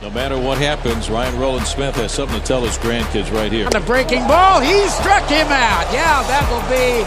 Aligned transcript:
No 0.00 0.10
matter 0.10 0.38
what 0.38 0.58
happens, 0.58 1.10
Ryan 1.10 1.34
Rowland 1.42 1.66
Smith 1.66 1.96
has 1.96 2.14
something 2.14 2.38
to 2.38 2.46
tell 2.46 2.62
his 2.62 2.78
grandkids 2.78 3.34
right 3.34 3.50
here. 3.50 3.66
On 3.66 3.74
the 3.74 3.82
breaking 3.82 4.22
ball, 4.30 4.62
he 4.62 4.86
struck 4.86 5.26
him 5.26 5.50
out. 5.50 5.90
Yeah, 5.90 6.22
that 6.30 6.46
will 6.46 6.62
be 6.70 7.02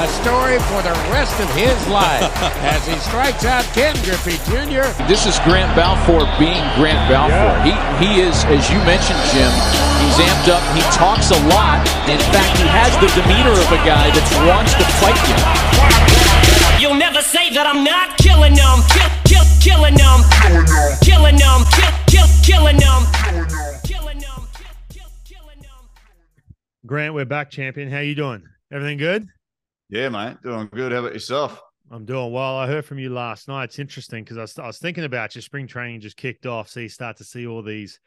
a 0.00 0.08
story 0.24 0.56
for 0.72 0.80
the 0.80 0.96
rest 1.12 1.36
of 1.36 1.52
his 1.52 1.76
life 1.92 2.24
as 2.64 2.80
he 2.88 2.96
strikes 3.04 3.44
out 3.44 3.68
Ken 3.76 3.92
Griffey 4.08 4.40
Jr. 4.48 4.88
This 5.04 5.28
is 5.28 5.36
Grant 5.44 5.68
Balfour 5.76 6.24
being 6.40 6.64
Grant 6.80 7.04
Balfour. 7.12 7.60
Yeah. 7.60 8.00
He 8.00 8.08
he 8.08 8.10
is, 8.24 8.40
as 8.48 8.64
you 8.72 8.80
mentioned, 8.88 9.20
Jim. 9.36 9.52
He's 10.00 10.16
amped 10.16 10.48
up. 10.48 10.64
He 10.72 10.80
talks 10.96 11.28
a 11.28 11.40
lot. 11.52 11.84
In 12.08 12.16
fact, 12.32 12.56
he 12.56 12.64
has 12.72 12.88
the 13.04 13.12
demeanor 13.20 13.52
of 13.52 13.68
a 13.68 13.80
guy 13.84 14.08
that 14.16 14.24
wants 14.48 14.72
to 14.80 14.86
fight 14.96 15.20
you. 15.28 16.49
You'll 17.50 17.64
never 17.64 17.64
say 17.64 17.64
that 17.64 17.66
I'm 17.66 17.84
not 17.84 18.16
killing 18.18 18.54
them. 18.54 18.80
Kill, 18.94 19.10
kill, 19.24 19.44
killing 19.60 19.96
them. 19.96 20.20
Killing 21.02 21.36
them. 21.36 21.64
Kill, 21.66 21.90
kill, 22.06 22.28
killing 22.44 22.78
them. 25.60 25.86
Grant, 26.86 27.14
we're 27.14 27.24
back, 27.24 27.50
champion. 27.50 27.90
How 27.90 27.98
you 27.98 28.14
doing? 28.14 28.42
Everything 28.72 28.98
good? 28.98 29.28
Yeah, 29.88 30.08
mate. 30.08 30.36
Doing 30.42 30.68
good. 30.72 30.92
How 30.92 30.98
about 30.98 31.12
yourself? 31.12 31.60
I'm 31.90 32.04
doing 32.04 32.32
well. 32.32 32.56
I 32.56 32.66
heard 32.66 32.84
from 32.84 32.98
you 32.98 33.10
last 33.10 33.48
night. 33.48 33.64
It's 33.64 33.78
interesting 33.78 34.22
because 34.22 34.38
I 34.38 34.42
was, 34.42 34.58
I 34.58 34.66
was 34.66 34.78
thinking 34.78 35.04
about 35.04 35.34
your 35.34 35.42
spring 35.42 35.66
training 35.66 36.00
just 36.00 36.16
kicked 36.16 36.46
off. 36.46 36.68
So 36.68 36.80
you 36.80 36.88
start 36.88 37.16
to 37.16 37.24
see 37.24 37.46
all 37.46 37.62
these, 37.62 37.98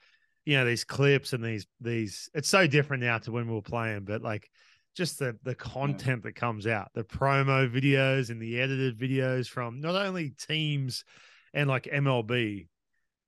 you 0.45 0.57
know, 0.57 0.66
these 0.66 0.85
clips 0.85 1.33
and 1.33 1.44
these 1.44 1.67
these. 1.81 2.30
It's 2.33 2.49
so 2.49 2.66
different 2.66 3.03
now 3.03 3.17
to 3.19 3.31
when 3.31 3.47
we 3.47 3.53
were 3.53 3.61
playing, 3.61 4.05
but 4.05 4.21
like 4.21 4.49
just 4.95 5.20
the 5.20 5.38
the 5.43 5.55
content 5.55 6.21
yeah. 6.23 6.29
that 6.29 6.35
comes 6.35 6.67
out, 6.67 6.91
the 6.93 7.03
promo 7.03 7.70
videos 7.70 8.29
and 8.29 8.41
the 8.41 8.59
edited 8.59 8.97
videos 8.97 9.47
from 9.47 9.81
not 9.81 9.95
only 9.95 10.31
teams 10.31 11.03
and 11.53 11.69
like 11.69 11.83
MLB, 11.85 12.67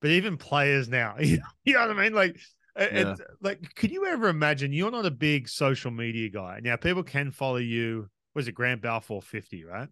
but 0.01 0.11
even 0.11 0.37
players 0.37 0.87
now. 0.87 1.15
you 1.19 1.39
know 1.67 1.79
what 1.87 1.91
I 1.91 2.03
mean? 2.03 2.13
Like, 2.13 2.39
yeah. 2.79 3.15
like, 3.41 3.75
could 3.75 3.91
you 3.91 4.05
ever 4.05 4.27
imagine? 4.27 4.73
You're 4.73 4.91
not 4.91 5.05
a 5.05 5.11
big 5.11 5.49
social 5.49 5.91
media 5.91 6.29
guy 6.29 6.59
now. 6.61 6.75
People 6.75 7.03
can 7.03 7.31
follow 7.31 7.57
you. 7.57 8.09
Was 8.33 8.47
it 8.47 8.51
Grant 8.51 8.81
Balfour 8.81 9.21
fifty? 9.21 9.63
Right? 9.63 9.89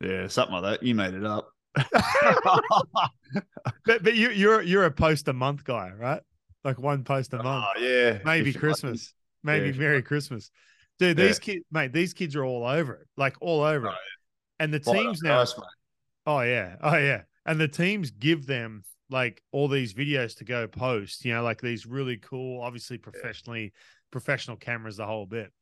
Yeah, 0.00 0.26
something 0.28 0.54
like 0.54 0.80
that. 0.80 0.82
You 0.82 0.94
made 0.94 1.14
it 1.14 1.24
up. 1.24 1.50
but 3.84 4.02
but 4.02 4.14
you 4.14 4.30
you're 4.30 4.62
you're 4.62 4.84
a 4.84 4.90
post 4.90 5.28
a 5.28 5.32
month 5.32 5.64
guy, 5.64 5.90
right? 5.96 6.22
Like 6.64 6.78
one 6.78 7.04
post 7.04 7.34
a 7.34 7.38
oh, 7.40 7.42
month. 7.42 7.66
Oh 7.76 7.80
yeah. 7.80 8.18
Maybe 8.24 8.52
Christmas. 8.52 9.12
Maybe 9.44 9.66
yeah, 9.66 9.78
Merry 9.78 10.02
Christmas. 10.02 10.50
Dude, 10.98 11.16
these 11.16 11.38
yeah. 11.38 11.54
kids, 11.54 11.64
mate, 11.70 11.92
these 11.92 12.14
kids 12.14 12.34
are 12.34 12.44
all 12.44 12.64
over 12.64 12.94
it, 12.94 13.06
like 13.16 13.36
all 13.40 13.62
over 13.62 13.88
oh, 13.88 13.92
it. 13.92 13.98
And 14.58 14.72
the 14.72 14.80
teams 14.80 15.20
now. 15.22 15.38
Nice, 15.38 15.54
oh 16.26 16.40
yeah, 16.40 16.76
oh 16.82 16.96
yeah, 16.96 17.22
and 17.46 17.60
the 17.60 17.68
teams 17.68 18.10
give 18.10 18.46
them 18.46 18.82
like 19.10 19.42
all 19.52 19.68
these 19.68 19.92
videos 19.92 20.38
to 20.38 20.44
go 20.44 20.66
post. 20.66 21.24
You 21.24 21.34
know, 21.34 21.42
like 21.42 21.60
these 21.60 21.86
really 21.86 22.16
cool, 22.16 22.62
obviously 22.62 22.98
professionally 22.98 23.72
professional 24.10 24.56
cameras, 24.56 24.96
the 24.96 25.06
whole 25.06 25.26
bit. 25.26 25.52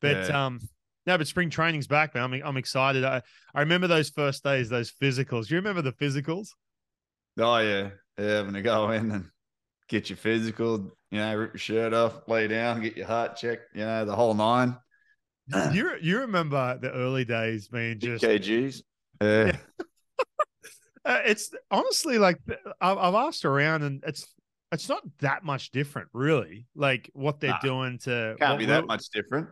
But 0.00 0.30
um, 0.30 0.60
no, 1.06 1.18
but 1.18 1.26
spring 1.26 1.50
training's 1.50 1.86
back, 1.86 2.14
man. 2.14 2.24
I'm 2.24 2.42
I'm 2.42 2.56
excited. 2.56 3.04
I 3.04 3.22
I 3.54 3.60
remember 3.60 3.86
those 3.86 4.10
first 4.10 4.42
days, 4.42 4.68
those 4.68 4.90
physicals. 4.90 5.46
Do 5.46 5.54
you 5.54 5.60
remember 5.60 5.82
the 5.82 5.92
physicals? 5.92 6.48
Oh 7.38 7.58
yeah, 7.58 7.90
yeah, 8.18 8.24
having 8.24 8.54
to 8.54 8.62
go 8.62 8.90
in 8.90 9.10
and 9.10 9.26
get 9.90 10.08
your 10.08 10.16
physical, 10.16 10.90
you 11.10 11.18
know, 11.18 11.36
rip 11.36 11.52
your 11.52 11.58
shirt 11.58 11.92
off, 11.92 12.26
lay 12.28 12.48
down, 12.48 12.80
get 12.80 12.96
your 12.96 13.06
heart 13.06 13.36
checked, 13.36 13.74
you 13.74 13.84
know, 13.84 14.04
the 14.06 14.14
whole 14.14 14.32
nine. 14.32 14.76
You 15.72 15.96
you 16.00 16.20
remember 16.20 16.78
the 16.80 16.92
early 16.92 17.24
days, 17.24 17.72
man? 17.72 17.98
Just 17.98 18.22
kgs. 18.22 18.82
Yeah. 19.20 19.56
uh, 21.04 21.20
it's 21.24 21.52
honestly 21.72 22.18
like 22.18 22.38
I've, 22.80 22.98
I've 22.98 23.14
asked 23.16 23.44
around, 23.44 23.82
and 23.82 24.00
it's 24.06 24.32
it's 24.70 24.88
not 24.88 25.02
that 25.18 25.42
much 25.42 25.72
different, 25.72 26.08
really. 26.12 26.68
Like 26.76 27.10
what 27.14 27.40
they're 27.40 27.50
nah, 27.50 27.58
doing 27.58 27.98
to 28.04 28.36
can't 28.38 28.60
be 28.60 28.66
that 28.66 28.86
much 28.86 29.06
different. 29.12 29.48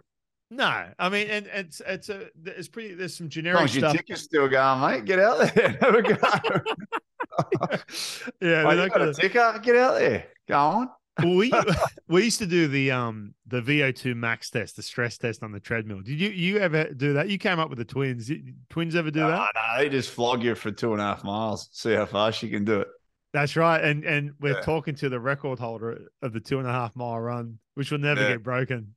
No, 0.52 0.86
I 1.00 1.08
mean, 1.08 1.26
and 1.26 1.48
it's 1.52 1.82
it's 1.84 2.10
a 2.10 2.28
it's 2.44 2.68
pretty. 2.68 2.94
There's 2.94 3.16
some 3.16 3.28
generic 3.28 3.62
as 3.62 3.72
stuff. 3.72 3.92
Your 3.92 4.02
ticket's 4.02 4.22
still 4.22 4.46
going, 4.46 4.80
mate. 4.80 5.04
Get 5.04 5.18
out 5.18 5.52
there, 5.52 5.78
have 5.80 5.94
a 5.96 6.02
go. 6.02 6.16
yeah, 8.40 8.64
oh, 8.66 8.70
you 8.70 8.88
got 8.88 8.92
gonna... 8.92 9.10
a 9.10 9.14
ticker. 9.14 9.60
Get 9.62 9.76
out 9.76 9.94
there. 9.98 10.26
Go 10.48 10.58
on. 10.58 10.90
we 11.24 11.52
we 12.08 12.24
used 12.24 12.38
to 12.38 12.46
do 12.46 12.68
the 12.68 12.90
um 12.90 13.34
the 13.46 13.60
VO2 13.60 14.14
max 14.14 14.50
test, 14.50 14.76
the 14.76 14.82
stress 14.82 15.18
test 15.18 15.42
on 15.42 15.52
the 15.52 15.60
treadmill. 15.60 16.00
Did 16.00 16.20
you 16.20 16.30
you 16.30 16.58
ever 16.58 16.92
do 16.92 17.14
that? 17.14 17.28
You 17.28 17.38
came 17.38 17.58
up 17.58 17.70
with 17.70 17.78
the 17.78 17.84
twins. 17.84 18.30
Twins 18.70 18.94
ever 18.94 19.10
do 19.10 19.20
that? 19.20 19.50
No, 19.54 19.78
they 19.78 19.88
just 19.88 20.10
flog 20.10 20.42
you 20.42 20.54
for 20.54 20.70
two 20.70 20.92
and 20.92 21.00
a 21.00 21.04
half 21.04 21.24
miles. 21.24 21.68
See 21.72 21.94
how 21.94 22.06
fast 22.06 22.42
you 22.42 22.50
can 22.50 22.64
do 22.64 22.80
it. 22.80 22.88
That's 23.32 23.56
right. 23.56 23.82
And 23.82 24.04
and 24.04 24.32
we're 24.40 24.54
yeah. 24.54 24.60
talking 24.60 24.94
to 24.96 25.08
the 25.08 25.18
record 25.18 25.58
holder 25.58 26.08
of 26.22 26.32
the 26.32 26.40
two 26.40 26.60
and 26.60 26.68
a 26.68 26.72
half 26.72 26.94
mile 26.94 27.18
run, 27.18 27.58
which 27.74 27.90
will 27.90 27.98
never 27.98 28.22
yeah. 28.22 28.28
get 28.32 28.42
broken. 28.44 28.94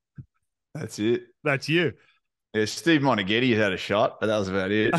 That's 0.75 0.99
it. 0.99 1.23
That's 1.43 1.67
you. 1.67 1.93
Yeah, 2.53 2.65
Steve 2.65 3.01
Moneghetti 3.01 3.55
had 3.57 3.73
a 3.73 3.77
shot, 3.77 4.19
but 4.19 4.27
that 4.27 4.37
was 4.37 4.49
about 4.49 4.71
it. 4.71 4.93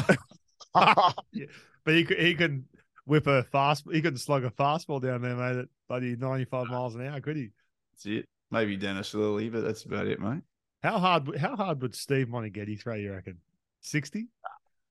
But 1.85 1.95
he 1.95 2.05
could 2.05 2.19
he 2.19 2.35
could 2.35 2.65
whip 3.05 3.27
a 3.27 3.43
fast 3.45 3.85
he 3.91 4.01
couldn't 4.01 4.19
slug 4.19 4.45
a 4.45 4.51
fastball 4.51 5.01
down 5.01 5.23
there, 5.23 5.37
mate, 5.37 5.61
at 5.61 5.69
bloody 5.89 6.17
ninety 6.17 6.45
five 6.45 6.69
miles 6.69 6.95
an 6.95 7.07
hour, 7.07 7.21
could 7.21 7.37
he? 7.37 7.51
That's 7.93 8.07
it. 8.07 8.29
Maybe 8.51 8.77
Dennis 8.77 9.15
Lillee, 9.15 9.51
but 9.51 9.63
that's 9.63 9.85
about 9.85 10.07
it, 10.07 10.21
mate. 10.21 10.43
How 10.83 10.99
hard 10.99 11.37
how 11.37 11.57
hard 11.57 11.81
would 11.83 11.95
Steve 11.95 12.29
Moneghetti 12.29 12.81
throw, 12.81 12.95
you 12.95 13.12
reckon? 13.12 13.39
Sixty? 13.81 14.29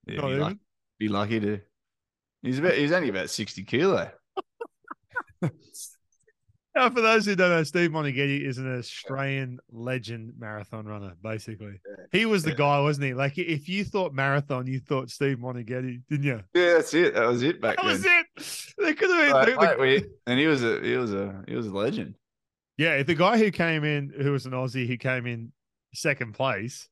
Yeah, 0.06 0.20
be, 0.20 0.36
lucky, 0.36 0.58
be 0.98 1.08
lucky 1.08 1.40
to 1.40 1.60
he's 2.42 2.58
about 2.58 2.74
he's 2.74 2.92
only 2.92 3.08
about 3.08 3.30
sixty 3.30 3.62
kilo. 3.62 4.10
Now, 6.74 6.88
for 6.88 7.02
those 7.02 7.26
who 7.26 7.36
don't 7.36 7.50
know, 7.50 7.62
Steve 7.64 7.90
Moneghetti 7.90 8.46
is 8.46 8.56
an 8.56 8.78
Australian 8.78 9.58
legend 9.70 10.32
marathon 10.38 10.86
runner. 10.86 11.12
Basically, 11.22 11.80
yeah. 11.86 12.04
he 12.12 12.24
was 12.24 12.44
the 12.44 12.50
yeah. 12.50 12.56
guy, 12.56 12.80
wasn't 12.80 13.06
he? 13.06 13.14
Like, 13.14 13.36
if 13.36 13.68
you 13.68 13.84
thought 13.84 14.14
marathon, 14.14 14.66
you 14.66 14.80
thought 14.80 15.10
Steve 15.10 15.36
Moneghetti, 15.36 16.00
didn't 16.08 16.24
you? 16.24 16.42
Yeah, 16.54 16.74
that's 16.74 16.94
it. 16.94 17.14
That 17.14 17.26
was 17.26 17.42
it 17.42 17.60
back 17.60 17.76
that 17.76 17.84
then. 17.84 17.92
was 17.92 18.06
it. 18.06 18.74
They 18.78 18.94
could 18.94 19.10
have 19.10 19.78
been. 19.78 20.10
And 20.26 20.40
he 20.40 20.46
was 20.46 20.64
a 20.64 20.80
he 20.80 20.96
was 20.96 21.12
a 21.12 21.44
he 21.46 21.54
was 21.54 21.66
a 21.66 21.70
legend. 21.70 22.14
Yeah, 22.78 23.02
the 23.02 23.14
guy 23.14 23.36
who 23.36 23.50
came 23.50 23.84
in, 23.84 24.10
who 24.18 24.32
was 24.32 24.46
an 24.46 24.52
Aussie, 24.52 24.86
who 24.86 24.96
came 24.96 25.26
in 25.26 25.52
second 25.92 26.32
place, 26.32 26.88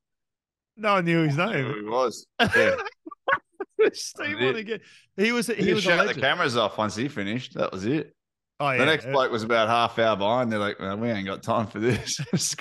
no 0.76 0.94
one 0.94 1.06
knew 1.06 1.22
his 1.26 1.38
name. 1.38 1.74
He 1.74 1.82
was. 1.82 2.26
Yeah. 2.38 2.76
Steve 3.94 4.36
Moneghetti. 4.36 4.80
He 5.16 5.32
was. 5.32 5.47
He, 5.47 5.54
he 5.54 5.72
was. 5.72 5.82
Shut 5.82 6.06
the 6.06 6.20
cameras 6.20 6.58
off 6.58 6.76
once 6.76 6.94
he 6.94 7.08
finished. 7.08 7.54
That 7.54 7.72
was 7.72 7.86
it. 7.86 8.14
Oh, 8.60 8.71
yeah. 8.71 8.78
The 8.78 8.87
next 8.87 9.06
bloke 9.06 9.32
was 9.32 9.43
about 9.43 9.69
half 9.69 9.98
hour 9.98 10.16
behind. 10.16 10.53
They're 10.53 10.59
like, 10.59 10.78
we 10.78 11.10
ain't 11.10 11.26
got 11.26 11.43
time 11.43 11.66
for 11.66 11.81
this. 11.81 12.21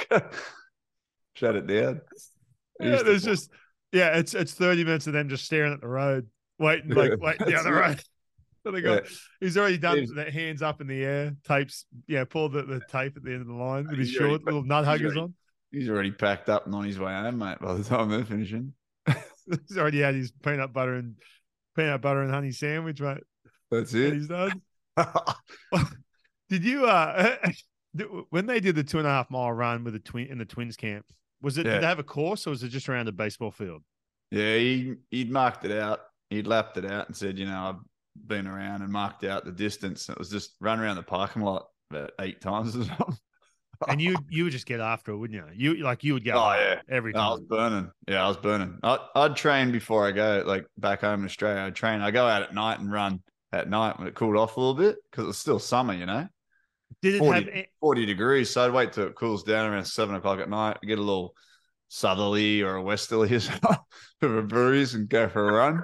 Shut 1.34 1.56
it 1.56 1.68
down. 1.68 2.02
Yeah, 2.80 3.04
there's 3.04 3.24
just 3.24 3.50
yeah, 3.92 4.18
it's 4.18 4.34
it's 4.34 4.54
30 4.54 4.86
minutes 4.86 5.08
of 5.08 5.14
them 5.14 5.30
just 5.30 5.46
staring 5.46 5.74
at 5.74 5.82
the 5.82 5.88
road, 5.88 6.28
waiting, 6.58 6.92
like 6.92 7.20
waiting 7.20 7.50
down 7.50 7.64
the 7.64 7.74
road. 7.74 8.02
So 8.66 8.72
they 8.72 8.82
go, 8.82 8.96
yeah. 8.96 9.00
he's 9.40 9.58
already 9.58 9.78
done 9.78 10.06
the 10.14 10.30
hands 10.30 10.62
up 10.62 10.82
in 10.82 10.88
the 10.88 11.02
air, 11.02 11.34
tapes, 11.48 11.86
yeah, 12.08 12.26
pull 12.26 12.50
the, 12.50 12.64
the 12.64 12.81
tape 12.92 13.16
at 13.16 13.24
the 13.24 13.31
end 13.31 13.40
of 13.40 13.48
the 13.48 13.54
line 13.54 13.88
with 13.88 13.98
his 13.98 14.12
short 14.12 14.44
little 14.44 14.64
nut 14.64 14.84
huggers 14.84 15.16
on. 15.16 15.34
He's 15.72 15.90
already 15.90 16.12
packed 16.12 16.50
up 16.50 16.66
and 16.66 16.76
on 16.76 16.84
his 16.84 17.00
way 17.00 17.14
home, 17.14 17.38
mate, 17.38 17.60
by 17.62 17.76
the 17.76 17.86
time 17.86 18.10
they're 18.10 18.26
finishing. 18.26 18.74
he's 19.08 19.78
already 19.78 20.02
had 20.02 20.14
his 20.14 20.34
peanut 20.44 20.74
butter 20.74 20.96
and 20.96 21.16
peanut 21.74 22.02
butter 22.02 22.22
and 22.22 22.34
honey 22.34 22.52
sandwich, 22.52 23.00
mate. 23.00 23.24
That's 23.72 23.94
it. 23.94 24.14
He's 24.14 24.28
done. 24.28 24.62
did 26.50 26.64
you 26.64 26.86
uh 26.86 27.38
when 28.30 28.46
they 28.46 28.60
did 28.60 28.76
the 28.76 28.84
two 28.84 28.98
and 28.98 29.08
a 29.08 29.10
half 29.10 29.30
mile 29.30 29.52
run 29.52 29.84
with 29.84 29.94
the 29.94 30.00
twin 30.00 30.28
in 30.28 30.38
the 30.38 30.46
twins 30.46 30.76
camp? 30.76 31.06
Was 31.42 31.58
it 31.58 31.66
yeah. 31.66 31.74
did 31.74 31.84
they 31.84 31.88
have 31.88 32.00
a 32.00 32.04
course 32.04 32.46
or 32.48 32.52
was 32.52 32.64
it 32.64 32.70
just 32.70 32.90
around 32.90 33.08
a 33.08 33.12
baseball 33.12 33.52
field? 33.52 33.82
Yeah, 34.32 34.56
he 34.56 34.96
he'd 35.10 35.32
marked 35.32 35.66
it 35.66 35.72
out. 35.72 36.02
He'd 36.30 36.48
lapped 36.48 36.78
it 36.78 36.86
out 36.86 37.08
and 37.08 37.16
said, 37.16 37.40
you 37.40 37.46
know, 37.46 37.58
I've 37.58 38.28
been 38.28 38.48
around 38.48 38.82
and 38.82 38.92
marked 38.92 39.24
out 39.24 39.46
the 39.46 39.52
distance. 39.52 40.10
It 40.10 40.20
was 40.20 40.30
just 40.30 40.56
run 40.60 40.80
around 40.80 40.98
the 40.98 41.04
parking 41.04 41.42
lot 41.42 41.68
about 41.90 42.12
eight 42.19 42.42
times 42.42 42.75
or 42.75 42.84
something. 42.84 43.18
and 43.88 44.02
you 44.02 44.16
you 44.30 44.44
would 44.44 44.54
just 44.54 44.66
get 44.66 44.80
after 44.80 45.12
it, 45.12 45.18
wouldn't 45.18 45.42
you? 45.56 45.75
You 45.75 45.84
like 45.84 46.04
you 46.04 46.13
would 46.13 46.25
go. 46.25 46.34
Oh 46.34 46.54
yeah, 46.54 46.81
every 46.90 47.13
time. 47.13 47.22
I 47.22 47.30
was 47.31 47.42
burning. 47.42 47.92
Yeah, 48.07 48.25
I 48.25 48.28
was 48.28 48.38
burning. 48.38 48.78
I, 48.84 49.00
I'd 49.16 49.36
train 49.36 49.72
before 49.72 50.06
I 50.06 50.12
go, 50.12 50.44
like 50.45 50.66
back 50.78 51.02
home 51.02 51.22
in 51.22 51.25
Australia. 51.25 51.63
I'd 51.63 51.75
train. 51.75 52.02
I 52.02 52.12
go 52.12 52.28
out 52.28 52.44
at 52.44 52.54
night 52.54 52.80
and 52.80 52.92
run 52.92 53.22
at 53.51 53.69
night 53.69 53.98
when 53.98 54.07
it 54.07 54.16
cooled 54.16 54.38
off 54.38 54.57
a 54.57 54.60
little 54.60 54.75
bit 54.75 54.98
because 55.10 55.28
it's 55.28 55.38
still 55.38 55.60
summer, 55.60 55.94
you 55.94 56.06
know. 56.06 56.28
Did 57.01 57.16
it 57.16 57.19
40, 57.19 57.51
have 57.51 57.66
40 57.80 58.06
degrees? 58.06 58.50
So 58.50 58.66
I'd 58.66 58.74
wait 58.74 58.94
till 58.94 59.07
it 59.07 59.16
cools 59.16 59.44
down 59.44 59.72
around 59.72 59.86
seven 59.86 60.16
o'clock 60.16 60.40
at 60.40 60.50
night, 60.50 60.78
get 60.81 61.00
a 61.00 61.01
little 61.01 61.36
southerly 61.88 62.62
or 62.62 62.75
a 62.75 62.81
westerly 62.81 63.34
or 63.36 63.40
something, 63.40 63.78
of 64.22 64.36
a 64.36 64.42
breeze 64.42 64.96
and 64.96 65.10
go 65.10 65.30
for 65.30 65.50
a 65.50 65.54
run. 65.54 65.84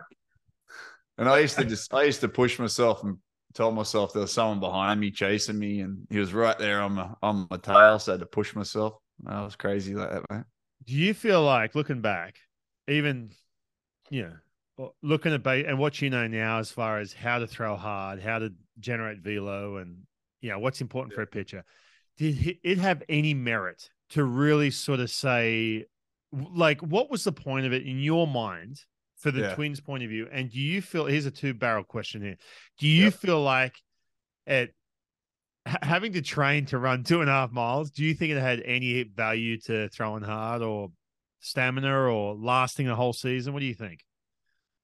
And 1.17 1.29
I 1.29 1.39
used 1.39 1.57
to 1.57 1.65
just, 1.65 1.93
I 1.93 2.03
used 2.03 2.21
to 2.21 2.27
push 2.27 2.59
myself 2.59 3.03
and 3.03 3.17
tell 3.55 3.71
myself 3.71 4.13
there 4.13 4.21
was 4.21 4.33
someone 4.33 4.59
behind 4.59 4.99
me 4.99 5.09
chasing 5.09 5.57
me, 5.57 5.79
and 5.79 6.05
he 6.09 6.19
was 6.19 6.33
right 6.33 6.57
there 6.59 6.81
on 6.81 6.93
my 6.93 7.09
on 7.23 7.47
my 7.49 7.57
tail, 7.57 7.97
so 7.97 8.11
I 8.11 8.13
had 8.13 8.19
to 8.19 8.25
push 8.25 8.53
myself. 8.53 8.95
That 9.23 9.41
was 9.41 9.55
crazy 9.55 9.95
like 9.95 10.11
that, 10.11 10.29
man. 10.29 10.45
Do 10.85 10.93
you 10.93 11.13
feel 11.13 11.41
like 11.41 11.73
looking 11.73 12.01
back, 12.01 12.35
even 12.87 13.31
yeah, 14.09 14.33
looking 15.01 15.33
at 15.33 15.43
bait 15.43 15.65
and 15.65 15.79
what 15.79 16.01
you 16.01 16.09
know 16.09 16.27
now 16.27 16.59
as 16.59 16.71
far 16.71 16.99
as 16.99 17.13
how 17.13 17.39
to 17.39 17.47
throw 17.47 17.75
hard, 17.75 18.21
how 18.21 18.39
to 18.39 18.53
generate 18.79 19.19
velo, 19.19 19.77
and 19.77 19.99
you 20.41 20.49
know, 20.49 20.59
what's 20.59 20.81
important 20.81 21.13
for 21.13 21.21
a 21.21 21.27
pitcher. 21.27 21.63
Did 22.17 22.59
it 22.63 22.77
have 22.77 23.03
any 23.09 23.33
merit 23.33 23.89
to 24.11 24.23
really 24.23 24.71
sort 24.71 24.99
of 24.99 25.09
say, 25.09 25.85
like, 26.31 26.81
what 26.81 27.09
was 27.09 27.23
the 27.23 27.31
point 27.31 27.65
of 27.65 27.73
it 27.73 27.83
in 27.85 27.99
your 27.99 28.27
mind 28.27 28.79
for 29.17 29.31
the 29.31 29.41
Yeah. 29.41 29.55
Twins' 29.55 29.81
point 29.81 30.03
of 30.03 30.09
view? 30.09 30.27
And 30.31 30.51
do 30.51 30.59
you 30.59 30.81
feel 30.81 31.05
here's 31.05 31.25
a 31.25 31.31
two 31.31 31.53
barrel 31.53 31.83
question 31.83 32.21
here? 32.21 32.37
Do 32.77 32.87
you 32.87 33.05
Yep. 33.05 33.13
feel 33.15 33.41
like 33.41 33.75
it 34.45 34.75
having 35.65 36.13
to 36.13 36.21
train 36.21 36.65
to 36.67 36.77
run 36.77 37.03
two 37.03 37.21
and 37.21 37.29
a 37.29 37.33
half 37.33 37.51
miles? 37.51 37.89
Do 37.91 38.03
you 38.03 38.13
think 38.13 38.31
it 38.31 38.39
had 38.39 38.61
any 38.61 39.03
value 39.03 39.59
to 39.61 39.89
throwing 39.89 40.23
hard 40.23 40.61
or 40.61 40.91
stamina 41.39 41.91
or 41.91 42.35
lasting 42.35 42.85
the 42.87 42.95
whole 42.95 43.13
season? 43.13 43.53
What 43.53 43.61
do 43.61 43.65
you 43.65 43.73
think? 43.73 44.01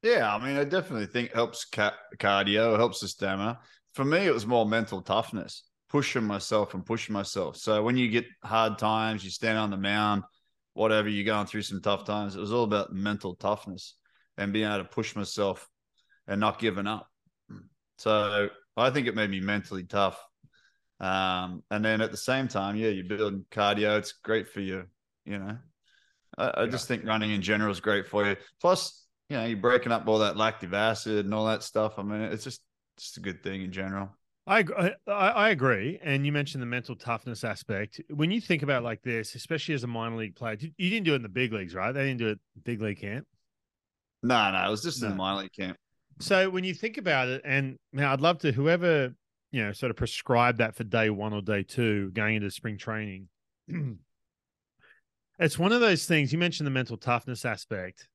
Yeah, 0.03 0.33
I 0.33 0.43
mean, 0.43 0.57
I 0.57 0.63
definitely 0.63 1.05
think 1.05 1.29
it 1.29 1.35
helps 1.35 1.65
ca- 1.65 1.97
cardio, 2.17 2.75
helps 2.75 3.01
the 3.01 3.07
stamina. 3.07 3.59
For 3.93 4.03
me, 4.03 4.25
it 4.25 4.33
was 4.33 4.47
more 4.47 4.65
mental 4.65 5.01
toughness, 5.01 5.63
pushing 5.89 6.23
myself 6.23 6.73
and 6.73 6.85
pushing 6.85 7.13
myself. 7.13 7.57
So 7.57 7.83
when 7.83 7.97
you 7.97 8.09
get 8.09 8.25
hard 8.43 8.79
times, 8.79 9.23
you 9.23 9.29
stand 9.29 9.59
on 9.59 9.69
the 9.69 9.77
mound, 9.77 10.23
whatever, 10.73 11.07
you're 11.07 11.25
going 11.25 11.45
through 11.45 11.61
some 11.63 11.81
tough 11.81 12.05
times. 12.05 12.35
It 12.35 12.39
was 12.39 12.51
all 12.51 12.63
about 12.63 12.93
mental 12.93 13.35
toughness 13.35 13.95
and 14.37 14.51
being 14.51 14.65
able 14.65 14.79
to 14.79 14.85
push 14.85 15.15
myself 15.15 15.69
and 16.27 16.39
not 16.39 16.57
giving 16.59 16.87
up. 16.87 17.07
So 17.97 18.49
I 18.75 18.89
think 18.89 19.05
it 19.05 19.15
made 19.15 19.29
me 19.29 19.39
mentally 19.39 19.83
tough. 19.83 20.19
Um, 20.99 21.63
and 21.69 21.85
then 21.85 22.01
at 22.01 22.11
the 22.11 22.17
same 22.17 22.47
time, 22.47 22.75
yeah, 22.75 22.89
you're 22.89 23.05
building 23.05 23.45
cardio. 23.51 23.99
It's 23.99 24.13
great 24.13 24.47
for 24.47 24.61
you, 24.61 24.85
you 25.25 25.37
know. 25.37 25.57
I, 26.37 26.63
I 26.63 26.65
just 26.67 26.87
think 26.87 27.05
running 27.05 27.31
in 27.31 27.41
general 27.41 27.71
is 27.71 27.79
great 27.79 28.07
for 28.07 28.25
you. 28.27 28.35
Plus, 28.59 29.00
you 29.31 29.37
know, 29.37 29.45
you're 29.45 29.55
breaking 29.57 29.93
up 29.93 30.05
all 30.09 30.19
that 30.19 30.35
lactic 30.35 30.73
acid 30.73 31.23
and 31.23 31.33
all 31.33 31.45
that 31.45 31.63
stuff. 31.63 31.93
I 31.97 32.03
mean, 32.03 32.19
it's 32.19 32.43
just 32.43 32.61
just 32.97 33.15
a 33.15 33.21
good 33.21 33.41
thing 33.41 33.61
in 33.61 33.71
general. 33.71 34.09
I, 34.45 34.65
I 35.07 35.11
I 35.13 35.49
agree, 35.51 35.99
and 36.03 36.25
you 36.25 36.33
mentioned 36.33 36.61
the 36.61 36.65
mental 36.67 36.97
toughness 36.97 37.45
aspect. 37.45 38.01
When 38.09 38.29
you 38.29 38.41
think 38.41 38.61
about 38.61 38.81
it 38.81 38.83
like 38.83 39.01
this, 39.03 39.35
especially 39.35 39.73
as 39.73 39.85
a 39.85 39.87
minor 39.87 40.17
league 40.17 40.35
player, 40.35 40.57
you 40.59 40.71
you 40.77 40.89
didn't 40.89 41.05
do 41.05 41.13
it 41.13 41.17
in 41.17 41.21
the 41.21 41.29
big 41.29 41.53
leagues, 41.53 41.73
right? 41.73 41.93
They 41.93 42.03
didn't 42.07 42.19
do 42.19 42.27
it 42.27 42.39
big 42.61 42.81
league 42.81 42.99
camp. 42.99 43.25
No, 44.21 44.51
no, 44.51 44.67
it 44.67 44.69
was 44.69 44.83
just 44.83 45.01
No. 45.01 45.11
in 45.11 45.15
minor 45.15 45.43
league 45.43 45.53
camp. 45.53 45.77
So 46.19 46.49
when 46.49 46.65
you 46.65 46.73
think 46.73 46.97
about 46.97 47.29
it, 47.29 47.41
and 47.45 47.77
now 47.93 48.11
I'd 48.11 48.19
love 48.19 48.39
to 48.39 48.51
whoever 48.51 49.13
you 49.53 49.63
know 49.63 49.71
sort 49.71 49.91
of 49.91 49.95
prescribe 49.95 50.57
that 50.57 50.75
for 50.75 50.83
day 50.83 51.09
one 51.09 51.31
or 51.31 51.41
day 51.41 51.63
two 51.63 52.11
going 52.11 52.35
into 52.35 52.51
spring 52.51 52.77
training. 52.77 53.29
it's 55.39 55.57
one 55.57 55.71
of 55.71 55.79
those 55.79 56.05
things. 56.05 56.33
You 56.33 56.39
mentioned 56.39 56.67
the 56.67 56.71
mental 56.71 56.97
toughness 56.97 57.45
aspect. 57.45 58.09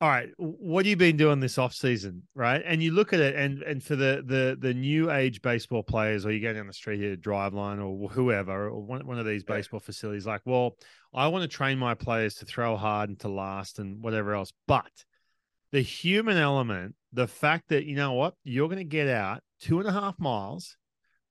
All 0.00 0.08
right, 0.08 0.28
what 0.36 0.84
have 0.84 0.90
you 0.90 0.96
been 0.96 1.16
doing 1.16 1.40
this 1.40 1.56
off 1.56 1.72
season, 1.72 2.24
right? 2.34 2.60
And 2.66 2.82
you 2.82 2.92
look 2.92 3.12
at 3.12 3.20
it, 3.20 3.36
and 3.36 3.62
and 3.62 3.82
for 3.82 3.96
the 3.96 4.22
the 4.26 4.56
the 4.60 4.74
new 4.74 5.10
age 5.10 5.40
baseball 5.40 5.82
players, 5.82 6.26
or 6.26 6.32
you 6.32 6.40
go 6.40 6.52
down 6.52 6.66
the 6.66 6.72
street 6.72 6.98
here, 6.98 7.16
Driveline, 7.16 7.82
or 7.82 8.08
whoever, 8.08 8.68
or 8.68 8.82
one, 8.82 9.06
one 9.06 9.18
of 9.18 9.24
these 9.24 9.44
baseball 9.44 9.80
facilities, 9.80 10.26
like, 10.26 10.42
well, 10.44 10.76
I 11.14 11.28
want 11.28 11.42
to 11.42 11.48
train 11.48 11.78
my 11.78 11.94
players 11.94 12.34
to 12.36 12.44
throw 12.44 12.76
hard 12.76 13.08
and 13.08 13.20
to 13.20 13.28
last 13.28 13.78
and 13.78 14.02
whatever 14.02 14.34
else, 14.34 14.52
but 14.66 14.90
the 15.74 15.80
human 15.80 16.36
element, 16.36 16.94
the 17.12 17.26
fact 17.26 17.68
that 17.68 17.84
you 17.84 17.96
know 17.96 18.12
what, 18.12 18.34
you're 18.44 18.68
going 18.68 18.78
to 18.78 18.84
get 18.84 19.08
out 19.08 19.40
two 19.60 19.80
and 19.80 19.88
a 19.88 19.92
half 19.92 20.18
miles, 20.18 20.76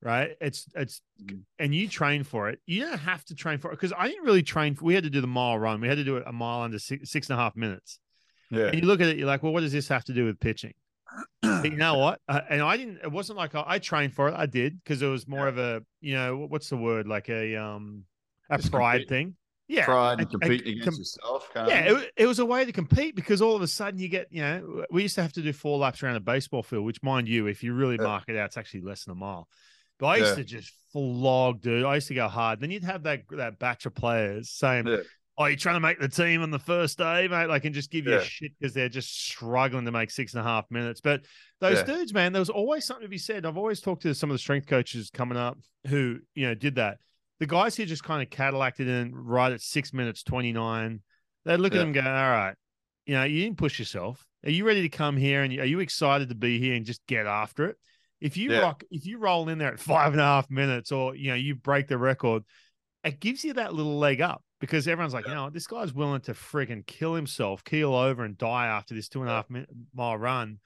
right? 0.01 0.31
It's 0.42 0.68
it's 0.75 1.01
mm. 1.24 1.42
and 1.59 1.75
you 1.75 1.88
train 1.88 2.24
for 2.24 2.50
it. 2.50 2.59
You 2.66 2.86
don't 2.86 2.98
have 2.98 3.24
to 3.25 3.36
train 3.36 3.57
for 3.57 3.71
it 3.71 3.75
because 3.75 3.94
I 3.98 4.07
didn't 4.07 4.25
really 4.25 4.44
train. 4.44 4.75
For, 4.75 4.86
we 4.86 4.95
had 4.95 5.04
to 5.04 5.09
do 5.09 5.21
the 5.21 5.27
mile 5.27 5.59
run. 5.59 5.80
We 5.80 5.88
had 5.88 5.98
to 5.98 6.04
do 6.04 6.18
it 6.18 6.24
a 6.25 6.33
mile 6.33 6.62
under 6.62 6.80
six, 6.80 7.12
six 7.12 7.30
and 7.30 7.39
a 7.39 7.42
half 7.42 7.56
minutes. 7.56 8.00
Yeah, 8.54 8.68
And 8.68 8.76
you 8.82 8.86
look 8.88 9.02
at 9.02 9.08
it, 9.08 9.18
you're 9.18 9.28
like, 9.28 9.44
well, 9.44 9.54
what 9.54 9.62
does 9.62 9.72
this 9.72 9.88
have 9.90 10.04
to 10.06 10.14
do 10.14 10.26
with 10.26 10.40
pitching? 10.40 10.74
But 11.42 11.66
you 11.72 11.78
know 11.78 11.98
what? 11.98 12.20
Uh, 12.28 12.42
and 12.50 12.62
I 12.62 12.78
didn't. 12.78 13.00
It 13.04 13.12
wasn't 13.12 13.38
like 13.38 13.54
I, 13.56 13.64
I 13.66 13.80
trained 13.80 14.14
for 14.14 14.30
it. 14.30 14.34
I 14.36 14.46
did 14.46 14.82
because 14.84 15.02
it 15.02 15.08
was 15.08 15.28
more 15.28 15.48
of 15.48 15.58
a, 15.58 15.82
you 16.02 16.14
know, 16.16 16.46
what's 16.50 16.70
the 16.70 16.78
word? 16.78 17.08
Like 17.08 17.30
a 17.30 17.56
um 17.56 18.04
a 18.50 18.58
Just 18.58 18.72
pride 18.72 19.02
compete. 19.02 19.10
thing. 19.10 19.36
Yeah, 19.68 19.86
pride 19.86 20.20
and 20.20 20.30
competing 20.30 20.74
against 20.80 20.86
com- 20.90 20.96
yourself. 20.98 21.50
Kind 21.54 21.70
yeah, 21.70 21.98
it, 21.98 22.12
it 22.18 22.26
was 22.28 22.40
a 22.40 22.46
way 22.46 22.66
to 22.66 22.72
compete 22.72 23.16
because 23.16 23.42
all 23.42 23.56
of 23.56 23.62
a 23.62 23.68
sudden 23.68 24.00
you 24.00 24.10
get, 24.10 24.28
you 24.30 24.42
know, 24.42 24.86
we 24.92 25.04
used 25.04 25.16
to 25.16 25.22
have 25.22 25.32
to 25.34 25.42
do 25.42 25.54
four 25.54 25.78
laps 25.80 26.04
around 26.04 26.16
a 26.18 26.20
baseball 26.20 26.64
field, 26.64 26.84
which, 26.86 27.02
mind 27.02 27.30
you, 27.30 27.48
if 27.48 27.64
you 27.64 27.74
really 27.74 27.96
Yeah. 27.96 28.04
mark 28.08 28.26
it 28.28 28.36
out, 28.36 28.48
it's 28.48 28.58
actually 28.58 28.82
less 28.82 29.06
than 29.06 29.14
a 29.14 29.16
mile. 29.16 29.48
But 30.00 30.08
I 30.08 30.18
used 30.18 30.32
Yeah. 30.32 30.36
to 30.36 30.44
just 30.44 30.74
flog, 30.92 31.62
dude. 31.62 31.86
I 31.86 31.96
used 31.96 32.10
to 32.10 32.14
go 32.14 32.28
hard. 32.28 32.60
Then 32.60 32.72
you'd 32.72 32.84
have 32.84 33.04
that 33.04 33.22
that 33.32 33.58
batch 33.58 33.86
of 33.86 33.96
players 33.96 34.50
saying, 34.50 34.86
Yeah. 34.88 34.98
"Oh, 35.38 35.45
you're 35.45 35.56
trying 35.57 35.75
to 35.75 35.80
make 35.80 36.00
the 36.00 36.07
team 36.07 36.41
on 36.41 36.51
the 36.51 36.59
first 36.59 36.97
day, 36.97 37.27
mate," 37.27 37.47
like, 37.47 37.65
and 37.65 37.74
just 37.74 37.91
give 37.91 38.06
you 38.06 38.13
a 38.13 38.19
Yeah. 38.19 38.24
shit 38.24 38.51
because 38.59 38.74
they're 38.74 38.89
just 38.89 39.25
struggling 39.25 39.85
to 39.85 39.91
make 39.91 40.12
six 40.12 40.33
and 40.33 40.41
a 40.41 40.44
half 40.44 40.69
minutes. 40.69 41.01
But 41.01 41.25
those 41.59 41.80
Yeah. 41.80 41.95
dudes, 41.95 42.13
man, 42.13 42.33
there 42.33 42.39
was 42.39 42.50
always 42.50 42.85
something 42.85 43.06
to 43.06 43.09
be 43.09 43.18
said. 43.18 43.45
I've 43.45 43.57
always 43.57 43.81
talked 43.81 44.03
to 44.03 44.13
some 44.13 44.30
of 44.30 44.35
the 44.35 44.39
strength 44.39 44.68
coaches 44.68 45.09
coming 45.09 45.38
up 45.38 45.57
who, 45.88 46.19
you 46.35 46.47
know, 46.47 46.53
did 46.53 46.75
that. 46.75 47.00
The 47.39 47.47
guys 47.47 47.75
here 47.75 47.85
just 47.85 48.03
kind 48.03 48.21
of 48.21 48.30
Cadillaced 48.30 48.80
in 48.81 49.13
right 49.13 49.51
at 49.51 49.62
six 49.62 49.91
minutes 49.91 50.24
twenty 50.24 50.51
nine, 50.53 51.01
they'd 51.45 51.57
look 51.57 51.74
at 51.74 51.80
them 51.80 51.88
and 51.88 51.95
go, 51.95 52.01
"All 52.01 52.30
right, 52.30 52.56
you 53.06 53.15
know, 53.15 53.24
you 53.24 53.44
didn't 53.44 53.57
push 53.57 53.80
yourself. 53.80 54.25
Are 54.45 54.51
you 54.51 54.65
ready 54.65 54.81
to 54.83 54.89
come 54.89 55.18
here 55.18 55.41
and 55.44 55.51
are 55.59 55.65
you 55.65 55.80
excited 55.80 56.30
to 56.30 56.35
be 56.35 56.59
here 56.59 56.75
and 56.75 56.85
just 56.85 57.06
get 57.07 57.25
after 57.25 57.65
it? 57.65 57.77
If 58.21 58.38
you 58.38 58.51
Yeah. 58.51 58.59
rock, 58.59 58.83
if 58.91 59.06
you 59.06 59.18
roll 59.18 59.50
in 59.50 59.57
there 59.57 59.74
at 59.74 59.80
five 60.07 60.13
and 60.13 60.21
a 60.21 60.25
half 60.25 60.50
minutes, 60.50 60.91
or 60.91 61.15
you 61.15 61.30
know, 61.30 61.35
you 61.35 61.56
break 61.56 61.88
the 61.88 61.97
record, 61.97 62.44
it 63.03 63.19
gives 63.19 63.44
you 63.44 63.53
that 63.53 63.74
little 63.74 63.97
leg 63.97 64.21
up 64.21 64.44
because 64.63 64.88
everyone's 64.88 65.13
like, 65.13 65.27
you 65.27 65.33
know, 65.33 65.50
this 65.50 65.68
guy's 65.68 65.92
willing 65.94 66.21
to 66.21 66.31
friggin' 66.31 66.86
kill 66.86 67.15
himself, 67.15 67.65
keel 67.65 67.94
over, 67.94 68.24
and 68.24 68.38
die 68.38 68.68
after 68.68 68.95
this 68.95 69.10
two 69.10 69.19
and 69.19 69.30
a 69.30 69.33
half 69.33 69.45
mile 69.94 70.15
run. 70.18 70.57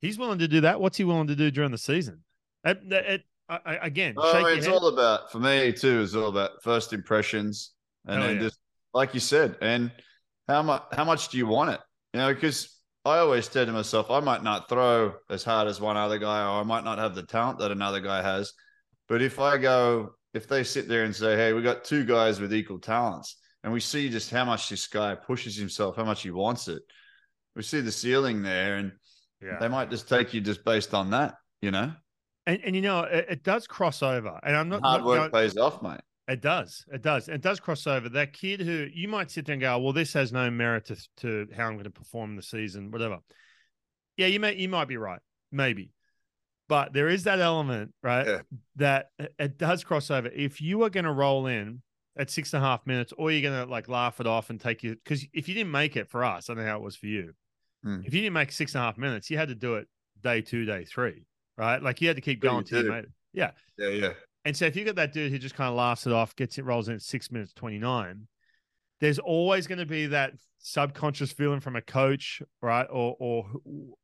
He's 0.00 0.18
willing 0.18 0.40
to 0.40 0.48
do 0.48 0.62
that. 0.62 0.80
What's 0.80 0.96
he 0.96 1.04
willing 1.04 1.28
to 1.28 1.36
do 1.36 1.52
during 1.52 1.70
the 1.70 1.78
season? 1.78 2.24
It, 2.64 2.80
it, 2.90 3.22
I- 3.48 3.60
I- 3.64 3.86
again, 3.86 4.14
Oh, 4.16 4.44
it's 4.46 4.66
all 4.66 4.88
about 4.88 5.30
for 5.30 5.38
me 5.38 5.72
too. 5.72 6.00
It's 6.02 6.16
all 6.16 6.26
about 6.28 6.60
first 6.64 6.92
impressions, 6.92 7.70
and 8.04 8.18
Hell 8.18 8.26
then 8.26 8.36
yeah. 8.38 8.42
just 8.48 8.58
like 8.92 9.14
you 9.14 9.20
said, 9.20 9.56
and 9.60 9.92
how 10.48 10.64
much 10.64 10.82
how 10.90 11.04
much 11.04 11.28
do 11.28 11.38
you 11.38 11.46
want 11.46 11.70
it? 11.70 11.78
You 12.14 12.18
know, 12.22 12.34
because 12.34 12.80
I 13.04 13.18
always 13.18 13.48
said 13.48 13.66
to 13.68 13.72
myself, 13.72 14.10
I 14.10 14.18
might 14.18 14.42
not 14.42 14.68
throw 14.68 15.14
as 15.30 15.44
hard 15.44 15.68
as 15.68 15.80
one 15.80 15.96
other 15.96 16.18
guy, 16.18 16.40
or 16.42 16.58
I 16.58 16.64
might 16.64 16.82
not 16.82 16.98
have 16.98 17.14
the 17.14 17.22
talent 17.22 17.60
that 17.60 17.70
another 17.70 18.00
guy 18.00 18.22
has. 18.22 18.52
But 19.08 19.22
if 19.22 19.38
I 19.38 19.56
go, 19.56 20.15
if 20.36 20.46
they 20.46 20.62
sit 20.62 20.88
there 20.88 21.04
and 21.04 21.14
say, 21.14 21.36
"Hey, 21.36 21.52
we 21.52 21.62
got 21.62 21.84
two 21.84 22.04
guys 22.04 22.40
with 22.40 22.54
equal 22.54 22.78
talents," 22.78 23.36
and 23.64 23.72
we 23.72 23.80
see 23.80 24.08
just 24.08 24.30
how 24.30 24.44
much 24.44 24.68
this 24.68 24.86
guy 24.86 25.14
pushes 25.14 25.56
himself, 25.56 25.96
how 25.96 26.04
much 26.04 26.22
he 26.22 26.30
wants 26.30 26.68
it, 26.68 26.82
we 27.54 27.62
see 27.62 27.80
the 27.80 27.90
ceiling 27.90 28.42
there, 28.42 28.76
and 28.76 28.92
yeah. 29.42 29.58
they 29.58 29.68
might 29.68 29.90
just 29.90 30.08
take 30.08 30.34
you 30.34 30.40
just 30.40 30.64
based 30.64 30.94
on 30.94 31.10
that. 31.10 31.34
You 31.62 31.70
know, 31.70 31.92
and, 32.46 32.60
and 32.64 32.76
you 32.76 32.82
know, 32.82 33.00
it, 33.00 33.26
it 33.28 33.42
does 33.42 33.66
cross 33.66 34.02
over. 34.02 34.38
And 34.42 34.54
I'm 34.54 34.68
not, 34.68 34.82
hard 34.82 35.00
not 35.00 35.06
work 35.06 35.18
going- 35.18 35.30
pays 35.30 35.56
off, 35.56 35.82
mate. 35.82 36.00
It 36.28 36.40
does. 36.40 36.84
It 36.92 37.02
does. 37.02 37.28
It 37.28 37.40
does 37.40 37.60
cross 37.60 37.86
over. 37.86 38.08
That 38.08 38.32
kid 38.32 38.60
who 38.60 38.88
you 38.92 39.06
might 39.06 39.30
sit 39.30 39.46
there 39.46 39.52
and 39.52 39.62
go, 39.62 39.78
well, 39.78 39.92
this 39.92 40.12
has 40.14 40.32
no 40.32 40.50
merit 40.50 40.86
to, 40.86 40.96
to 41.18 41.46
how 41.56 41.66
I'm 41.66 41.74
going 41.74 41.84
to 41.84 41.90
perform 41.90 42.34
the 42.34 42.42
season, 42.42 42.90
whatever. 42.90 43.18
Yeah, 44.16 44.26
you 44.26 44.40
may 44.40 44.56
you 44.56 44.68
might 44.68 44.88
be 44.88 44.96
right, 44.96 45.20
maybe, 45.52 45.90
but 46.68 46.92
there 46.92 47.08
is 47.08 47.24
that 47.24 47.40
element, 47.40 47.92
right? 48.02 48.26
Yeah. 48.26 48.40
That 48.76 49.10
it- 49.38 49.58
does 49.58 49.84
cross 49.84 50.10
over. 50.10 50.28
If 50.28 50.60
you 50.60 50.82
are 50.82 50.90
going 50.90 51.04
to 51.04 51.12
roll 51.12 51.46
in 51.46 51.82
at 52.18 52.30
six 52.30 52.54
and 52.54 52.62
a 52.62 52.66
half 52.66 52.86
minutes, 52.86 53.12
or 53.16 53.30
you're 53.30 53.48
going 53.48 53.66
to 53.66 53.70
like 53.70 53.88
laugh 53.88 54.20
it 54.20 54.26
off 54.26 54.50
and 54.50 54.60
take 54.60 54.82
you 54.82 54.94
because 54.94 55.24
if 55.32 55.48
you 55.48 55.54
didn't 55.54 55.70
make 55.70 55.96
it 55.96 56.08
for 56.08 56.24
us, 56.24 56.48
I 56.48 56.54
don't 56.54 56.64
know 56.64 56.68
how 56.70 56.76
it 56.76 56.82
was 56.82 56.96
for 56.96 57.06
you. 57.06 57.32
Hmm. 57.84 58.00
If 58.04 58.14
you 58.14 58.20
didn't 58.20 58.34
make 58.34 58.52
six 58.52 58.74
and 58.74 58.82
a 58.82 58.86
half 58.86 58.98
minutes, 58.98 59.30
you 59.30 59.36
had 59.36 59.48
to 59.48 59.54
do 59.54 59.74
it 59.76 59.86
day 60.22 60.40
two, 60.40 60.64
day 60.64 60.84
three, 60.84 61.24
right? 61.56 61.82
Like 61.82 62.00
you 62.00 62.08
had 62.08 62.16
to 62.16 62.22
keep 62.22 62.40
going 62.40 62.64
till 62.64 62.84
you 62.84 62.90
made 62.90 63.04
it. 63.04 63.10
Yeah. 63.32 63.50
Yeah, 63.78 63.88
yeah. 63.88 64.12
And 64.44 64.56
so 64.56 64.64
if 64.64 64.76
you 64.76 64.84
got 64.84 64.94
that 64.96 65.12
dude 65.12 65.30
who 65.30 65.38
just 65.38 65.54
kind 65.54 65.68
of 65.68 65.76
laughs 65.76 66.06
it 66.06 66.12
off, 66.12 66.34
gets 66.36 66.56
it, 66.56 66.64
rolls 66.64 66.88
in 66.88 66.94
at 66.94 67.02
six 67.02 67.30
minutes 67.30 67.52
29, 67.54 68.26
there's 69.00 69.18
always 69.18 69.66
going 69.66 69.78
to 69.78 69.86
be 69.86 70.06
that 70.06 70.32
subconscious 70.58 71.32
feeling 71.32 71.60
from 71.60 71.76
a 71.76 71.82
coach, 71.82 72.40
right? 72.62 72.86
Or, 72.90 73.16
or, 73.18 73.50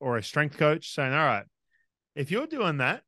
or 0.01 0.17
a 0.19 0.23
strength 0.23 0.59
coach 0.59 0.95
saying, 0.95 1.13
all 1.13 1.25
right, 1.25 1.45
if 2.15 2.31
you're 2.31 2.47
doing 2.47 2.79
that, 2.79 3.03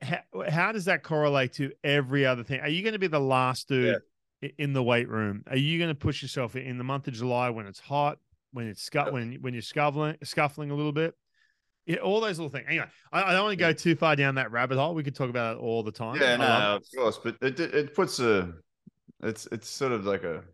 how, 0.00 0.18
how 0.48 0.72
does 0.72 0.84
that 0.84 1.02
correlate 1.02 1.54
to 1.54 1.72
every 1.82 2.24
other 2.24 2.44
thing? 2.44 2.60
Are 2.60 2.68
you 2.68 2.82
going 2.82 2.92
to 2.92 2.98
be 2.98 3.08
the 3.08 3.18
last 3.20 3.68
dude 3.68 3.96
i- 4.42 4.52
in 4.58 4.72
the 4.72 4.82
weight 4.82 5.08
room? 5.08 5.42
Are 5.50 5.56
you 5.56 5.78
going 5.78 5.88
to 5.90 5.94
push 5.94 6.22
yourself 6.22 6.54
in 6.54 6.78
the 6.78 6.84
month 6.84 7.08
of 7.08 7.14
July 7.14 7.50
when 7.50 7.66
it's 7.66 7.80
hot, 7.80 8.18
when 8.52 8.68
it's 8.68 8.88
scu- 8.88 9.12
when, 9.12 9.34
when 9.40 9.54
you're 9.54 9.62
scuffling, 9.62 10.16
scuffling 10.22 10.70
a 10.70 10.74
little 10.74 10.92
bit? 10.92 11.14
Yeah, 11.84 11.96
all 11.96 12.20
those 12.20 12.38
little 12.38 12.48
things. 12.50 12.66
Anyway, 12.68 12.86
I, 13.12 13.22
I 13.24 13.32
don't 13.32 13.42
want 13.42 13.52
to 13.58 13.64
go 13.64 13.72
too 13.72 13.96
far 13.96 14.14
down 14.14 14.36
that 14.36 14.52
rabbit 14.52 14.78
hole. 14.78 14.94
We 14.94 15.02
could 15.02 15.16
talk 15.16 15.28
about 15.30 15.56
it 15.56 15.60
all 15.60 15.82
the 15.82 15.90
time. 15.90 16.20
Yeah, 16.20 16.36
no, 16.36 16.46
of 16.76 16.84
course, 16.96 17.18
but 17.22 17.36
it 17.40 17.58
it 17.58 17.74
it 17.74 17.94
puts 17.94 18.20
a, 18.20 18.52
it's 19.20 19.48
it's 19.50 19.68
sort 19.68 19.90
of 19.90 20.04
like 20.06 20.22
a, 20.22 20.44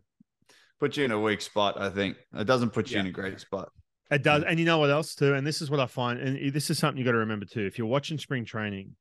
puts 0.79 0.97
you 0.97 1.05
in 1.05 1.11
a 1.11 1.19
weak 1.19 1.41
spot. 1.41 1.79
I 1.79 1.91
think 1.91 2.17
it 2.33 2.45
doesn't 2.45 2.71
put 2.71 2.89
you 2.89 2.95
Yeah. 2.95 3.01
in 3.01 3.07
a 3.07 3.11
great 3.11 3.39
spot. 3.39 3.69
It 4.11 4.23
does. 4.23 4.43
And 4.43 4.59
you 4.59 4.65
know 4.65 4.79
what 4.79 4.89
else 4.89 5.13
too? 5.13 5.33
And 5.35 5.45
this 5.45 5.61
is 5.61 5.69
what 5.69 5.79
I 5.79 5.85
find, 5.85 6.19
and 6.19 6.53
this 6.53 6.69
is 6.69 6.79
something 6.79 6.97
you 6.97 7.05
got 7.05 7.11
to 7.11 7.19
remember 7.19 7.45
too. 7.45 7.65
If 7.65 7.77
you're 7.77 7.87
watching 7.87 8.17
spring 8.17 8.45
training, 8.45 8.95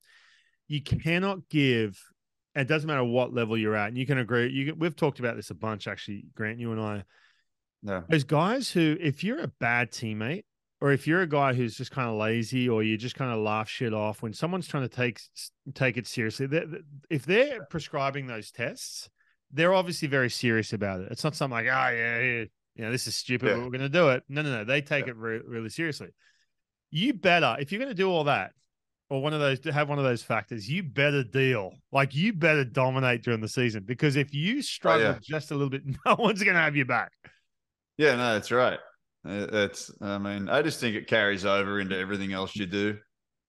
you 0.66 0.82
cannot 0.82 1.48
give. 1.48 1.98
It 2.54 2.68
doesn't 2.68 2.86
matter 2.86 3.04
what 3.04 3.32
level 3.32 3.56
you're 3.56 3.76
at, 3.76 3.88
and 3.88 3.96
you 3.96 4.06
can 4.06 4.18
agree. 4.18 4.50
You 4.50 4.74
we've 4.76 4.96
talked 4.96 5.18
about 5.18 5.36
this 5.36 5.50
a 5.50 5.54
bunch, 5.54 5.86
actually, 5.86 6.24
Grant. 6.34 6.58
You 6.58 6.72
and 6.72 6.80
I. 6.80 7.04
No, 7.82 8.02
There's 8.08 8.24
guys 8.24 8.70
who, 8.70 8.96
if 9.00 9.22
you're 9.22 9.38
a 9.38 9.48
bad 9.60 9.92
teammate, 9.92 10.44
or 10.80 10.92
if 10.92 11.06
you're 11.06 11.22
a 11.22 11.28
guy 11.28 11.54
who's 11.54 11.76
just 11.76 11.92
kind 11.92 12.08
of 12.08 12.16
lazy, 12.16 12.68
or 12.68 12.82
you 12.82 12.98
just 12.98 13.14
kind 13.14 13.32
of 13.32 13.38
laugh 13.38 13.68
shit 13.68 13.94
off 13.94 14.22
when 14.22 14.32
someone's 14.32 14.66
trying 14.66 14.88
to 14.88 14.94
take 14.94 15.20
take 15.74 15.96
it 15.96 16.06
seriously, 16.06 16.46
they 16.46 16.64
if 17.08 17.24
they're 17.24 17.64
prescribing 17.70 18.26
those 18.26 18.50
tests, 18.50 19.08
they're 19.52 19.74
obviously 19.74 20.08
very 20.08 20.28
serious 20.28 20.72
about 20.72 21.00
it. 21.00 21.08
It's 21.10 21.24
not 21.24 21.34
something 21.34 21.56
like, 21.56 21.66
oh 21.66 21.94
yeah, 21.94 22.20
yeah 22.20 22.44
you 22.78 22.84
know, 22.84 22.92
this 22.92 23.06
is 23.06 23.14
stupid, 23.14 23.48
Yeah. 23.48 23.54
but 23.54 23.64
we're 23.64 23.70
going 23.70 23.80
to 23.80 23.88
do 23.88 24.08
it. 24.10 24.22
No, 24.28 24.42
no, 24.42 24.50
no. 24.50 24.64
They 24.64 24.80
take 24.80 25.08
it 25.08 25.16
re- 25.16 25.42
really 25.44 25.68
seriously. 25.68 26.08
You 26.90 27.12
better, 27.12 27.56
if 27.58 27.70
you're 27.70 27.80
going 27.80 27.90
to 27.90 27.94
do 27.94 28.10
all 28.10 28.24
that, 28.24 28.52
or 29.10 29.20
one 29.20 29.32
of 29.34 29.40
those, 29.40 29.58
have 29.64 29.88
one 29.88 29.98
of 29.98 30.04
those 30.04 30.22
factors, 30.22 30.68
you 30.68 30.82
better 30.82 31.24
deal. 31.24 31.72
Like 31.92 32.14
you 32.14 32.32
better 32.32 32.64
dominate 32.64 33.22
during 33.22 33.40
the 33.40 33.48
season 33.48 33.82
because 33.84 34.16
if 34.16 34.32
you 34.32 34.62
struggle 34.62 35.06
yeah. 35.06 35.18
just 35.20 35.50
a 35.50 35.54
little 35.54 35.70
bit, 35.70 35.82
no 36.06 36.16
one's 36.18 36.42
going 36.42 36.54
to 36.54 36.62
have 36.62 36.76
you 36.76 36.84
back. 36.84 37.12
Yeah, 37.98 38.14
no, 38.14 38.34
that's 38.34 38.50
right. 38.50 38.78
Uh, 39.28 39.46
That's, 39.46 39.90
I 40.00 40.18
mean, 40.18 40.48
I 40.48 40.62
just 40.62 40.80
think 40.80 40.94
it 40.94 41.08
carries 41.08 41.44
over 41.44 41.80
into 41.80 41.98
everything 41.98 42.32
else 42.32 42.54
you 42.54 42.66
do. 42.66 42.98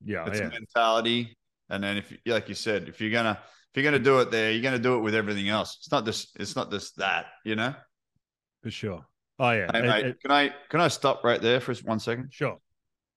Yeah, 0.03 0.25
it's 0.27 0.39
yeah, 0.39 0.47
a 0.47 0.49
mentality, 0.49 1.37
and 1.69 1.83
then 1.83 1.97
if, 1.97 2.13
like 2.25 2.49
you 2.49 2.55
said, 2.55 2.87
if 2.87 3.01
you're 3.01 3.11
gonna 3.11 3.37
if 3.41 3.75
you're 3.75 3.83
gonna 3.83 4.03
do 4.03 4.19
it 4.19 4.31
there, 4.31 4.51
you're 4.51 4.63
gonna 4.63 4.79
do 4.79 4.95
it 4.95 5.01
with 5.01 5.13
everything 5.13 5.49
else. 5.49 5.77
It's 5.79 5.91
not 5.91 6.05
just 6.05 6.35
it's 6.39 6.55
not 6.55 6.71
just 6.71 6.95
that, 6.97 7.25
you 7.43 7.55
know. 7.55 7.73
for 8.63 8.71
sure. 8.71 9.05
Oh 9.39 9.51
yeah, 9.51 9.67
Hey, 9.71 9.79
It- 9.79 9.85
mate, 9.85 10.05
it- 10.05 10.21
can 10.21 10.31
I 10.31 10.53
can 10.69 10.81
I 10.81 10.87
stop 10.89 11.23
right 11.23 11.41
there 11.41 11.59
for 11.59 11.73
one 11.85 11.99
second? 11.99 12.29
sure. 12.33 12.59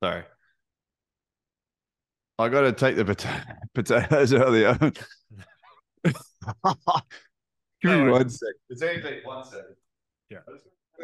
Sorry. 0.02 0.24
I 2.38 2.48
got 2.48 2.62
to 2.62 2.72
take 2.72 2.96
the 2.96 3.04
pota- 3.04 3.56
potatoes 3.74 4.32
earlier. 4.32 4.76
Give 6.04 6.14
me 7.90 8.04
No, 8.04 8.12
one 8.12 8.28
sec. 8.30 8.48
Is 8.70 8.82
anything 8.82 9.20
one 9.24 9.44
second? 9.44 9.74
Yeah. 10.30 10.38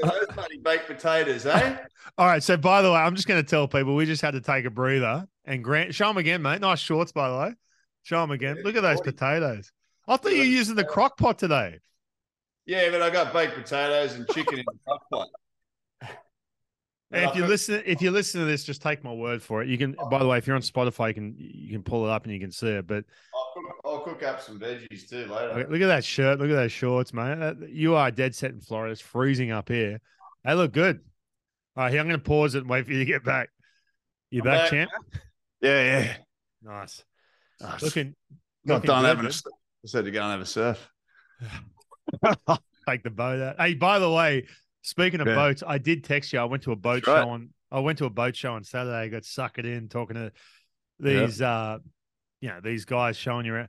Those 0.02 0.26
bloody 0.34 0.58
baked 0.58 0.86
potatoes, 0.86 1.44
eh? 1.46 1.76
All 2.18 2.26
right. 2.26 2.42
So, 2.42 2.56
by 2.56 2.82
the 2.82 2.90
way, 2.90 2.98
I'm 2.98 3.14
just 3.16 3.26
going 3.28 3.42
to 3.42 3.48
tell 3.48 3.66
people 3.68 3.94
we 3.96 4.06
just 4.06 4.22
had 4.22 4.32
to 4.32 4.40
take 4.40 4.64
a 4.64 4.70
breather 4.70 5.26
and 5.44 5.62
Grant, 5.62 5.94
show 5.94 6.06
them 6.08 6.16
again, 6.18 6.42
mate. 6.42 6.60
Nice 6.60 6.78
shorts, 6.78 7.12
by 7.12 7.28
the 7.30 7.36
way. 7.38 7.54
Show 8.04 8.20
them 8.20 8.30
again. 8.30 8.56
Yeah, 8.58 8.62
Look 8.64 8.76
at 8.76 8.82
those 8.82 8.96
forty. 8.98 9.12
potatoes. 9.12 9.72
I 10.06 10.16
thought 10.16 10.32
you 10.32 10.38
were 10.38 10.44
using 10.44 10.76
the 10.76 10.84
crock 10.84 11.18
pot 11.18 11.38
today. 11.38 11.80
Yeah, 12.68 12.90
but 12.90 13.00
I 13.00 13.08
got 13.08 13.32
baked 13.32 13.54
potatoes 13.54 14.14
and 14.14 14.28
chicken 14.28 14.58
in 14.58 14.64
the 14.66 14.78
crock 14.86 15.02
pot. 15.10 15.28
And 17.10 17.24
if 17.24 17.34
you 17.36 17.46
listen, 17.46 17.82
if 17.86 18.02
you 18.02 18.10
listen 18.10 18.40
to 18.42 18.46
this, 18.46 18.64
just 18.64 18.82
take 18.82 19.02
my 19.02 19.14
word 19.14 19.42
for 19.42 19.62
it. 19.62 19.68
You 19.70 19.78
can. 19.78 19.96
By 20.10 20.18
the 20.18 20.26
way, 20.26 20.36
if 20.36 20.46
you're 20.46 20.56
on 20.56 20.60
Spotify, 20.60 21.08
you 21.08 21.14
can 21.14 21.34
you 21.38 21.72
can 21.72 21.82
pull 21.82 22.04
it 22.04 22.10
up 22.10 22.24
and 22.24 22.34
you 22.34 22.38
can 22.38 22.52
see 22.52 22.66
it. 22.68 22.86
But 22.86 23.04
I'll 23.34 23.52
cook, 23.54 23.76
I'll 23.82 24.00
cook 24.00 24.22
up 24.22 24.42
some 24.42 24.60
veggies 24.60 25.08
too 25.08 25.24
later. 25.24 25.66
look 25.70 25.80
at 25.80 25.86
that 25.86 26.04
shirt. 26.04 26.38
Look 26.38 26.50
at 26.50 26.56
those 26.56 26.70
shorts, 26.70 27.14
mate. 27.14 27.56
You 27.70 27.94
are 27.94 28.10
dead 28.10 28.34
set 28.34 28.50
in 28.50 28.60
Florida. 28.60 28.92
It's 28.92 29.00
freezing 29.00 29.50
up 29.52 29.70
here. 29.70 30.02
They 30.44 30.52
look 30.52 30.72
good. 30.74 31.00
All 31.78 31.84
right, 31.84 31.90
here, 31.90 32.00
I'm 32.02 32.08
going 32.08 32.20
to 32.20 32.24
pause 32.24 32.54
it 32.54 32.58
and 32.58 32.68
wait 32.68 32.84
for 32.84 32.92
you 32.92 32.98
to 32.98 33.06
get 33.06 33.24
back. 33.24 33.48
You 34.30 34.42
back, 34.42 34.64
back. 34.64 34.70
champ? 34.70 34.90
Yeah, 35.62 35.82
yeah. 36.00 36.16
Nice. 36.62 37.02
Nice. 37.58 37.80
Looking. 37.80 38.14
Not 38.66 38.74
looking 38.74 38.88
done 38.88 39.02
good, 39.04 39.08
having 39.08 39.24
a. 39.24 39.28
dude. 39.28 39.34
s- 39.34 39.42
I 39.46 39.86
said 39.86 40.04
to 40.04 40.10
go 40.10 40.20
and 40.20 40.32
have 40.32 40.40
a 40.42 40.44
surf. 40.44 40.90
take 42.88 43.02
the 43.02 43.10
boat 43.10 43.40
out. 43.40 43.56
Hey, 43.60 43.74
by 43.74 43.98
the 43.98 44.10
way, 44.10 44.46
speaking 44.82 45.20
of 45.20 45.26
Yeah. 45.26 45.34
boats, 45.34 45.62
I 45.66 45.78
did 45.78 46.04
text 46.04 46.32
you. 46.32 46.38
I 46.38 46.44
went 46.44 46.62
to 46.64 46.72
a 46.72 46.76
boat 46.76 47.04
That's 47.04 47.08
right. 47.08 47.22
show 47.24 47.30
on. 47.30 47.50
I 47.70 47.80
went 47.80 47.98
to 47.98 48.06
a 48.06 48.10
boat 48.10 48.34
show 48.34 48.54
on 48.54 48.64
Saturday. 48.64 48.96
I 48.96 49.08
got 49.08 49.22
suckered 49.22 49.64
in 49.64 49.88
talking 49.88 50.16
to 50.16 50.32
these, 50.98 51.42
uh, 51.42 51.78
you 52.40 52.48
know, 52.48 52.60
these 52.62 52.84
guys 52.84 53.16
showing 53.16 53.44
you 53.46 53.54
around. 53.54 53.68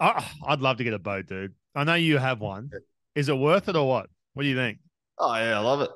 I, 0.00 0.24
I'd 0.46 0.60
love 0.60 0.78
to 0.78 0.84
get 0.84 0.94
a 0.94 0.98
boat, 0.98 1.26
dude. 1.26 1.54
I 1.74 1.84
know 1.84 1.94
you 1.94 2.18
have 2.18 2.40
one. 2.40 2.70
Is 3.14 3.28
it 3.28 3.36
worth 3.36 3.68
it 3.68 3.76
or 3.76 3.88
what? 3.88 4.08
What 4.34 4.42
do 4.42 4.48
you 4.48 4.56
think? 4.56 4.78
Oh 5.18 5.34
yeah, 5.34 5.58
I 5.58 5.62
love 5.62 5.80
it. 5.80 5.90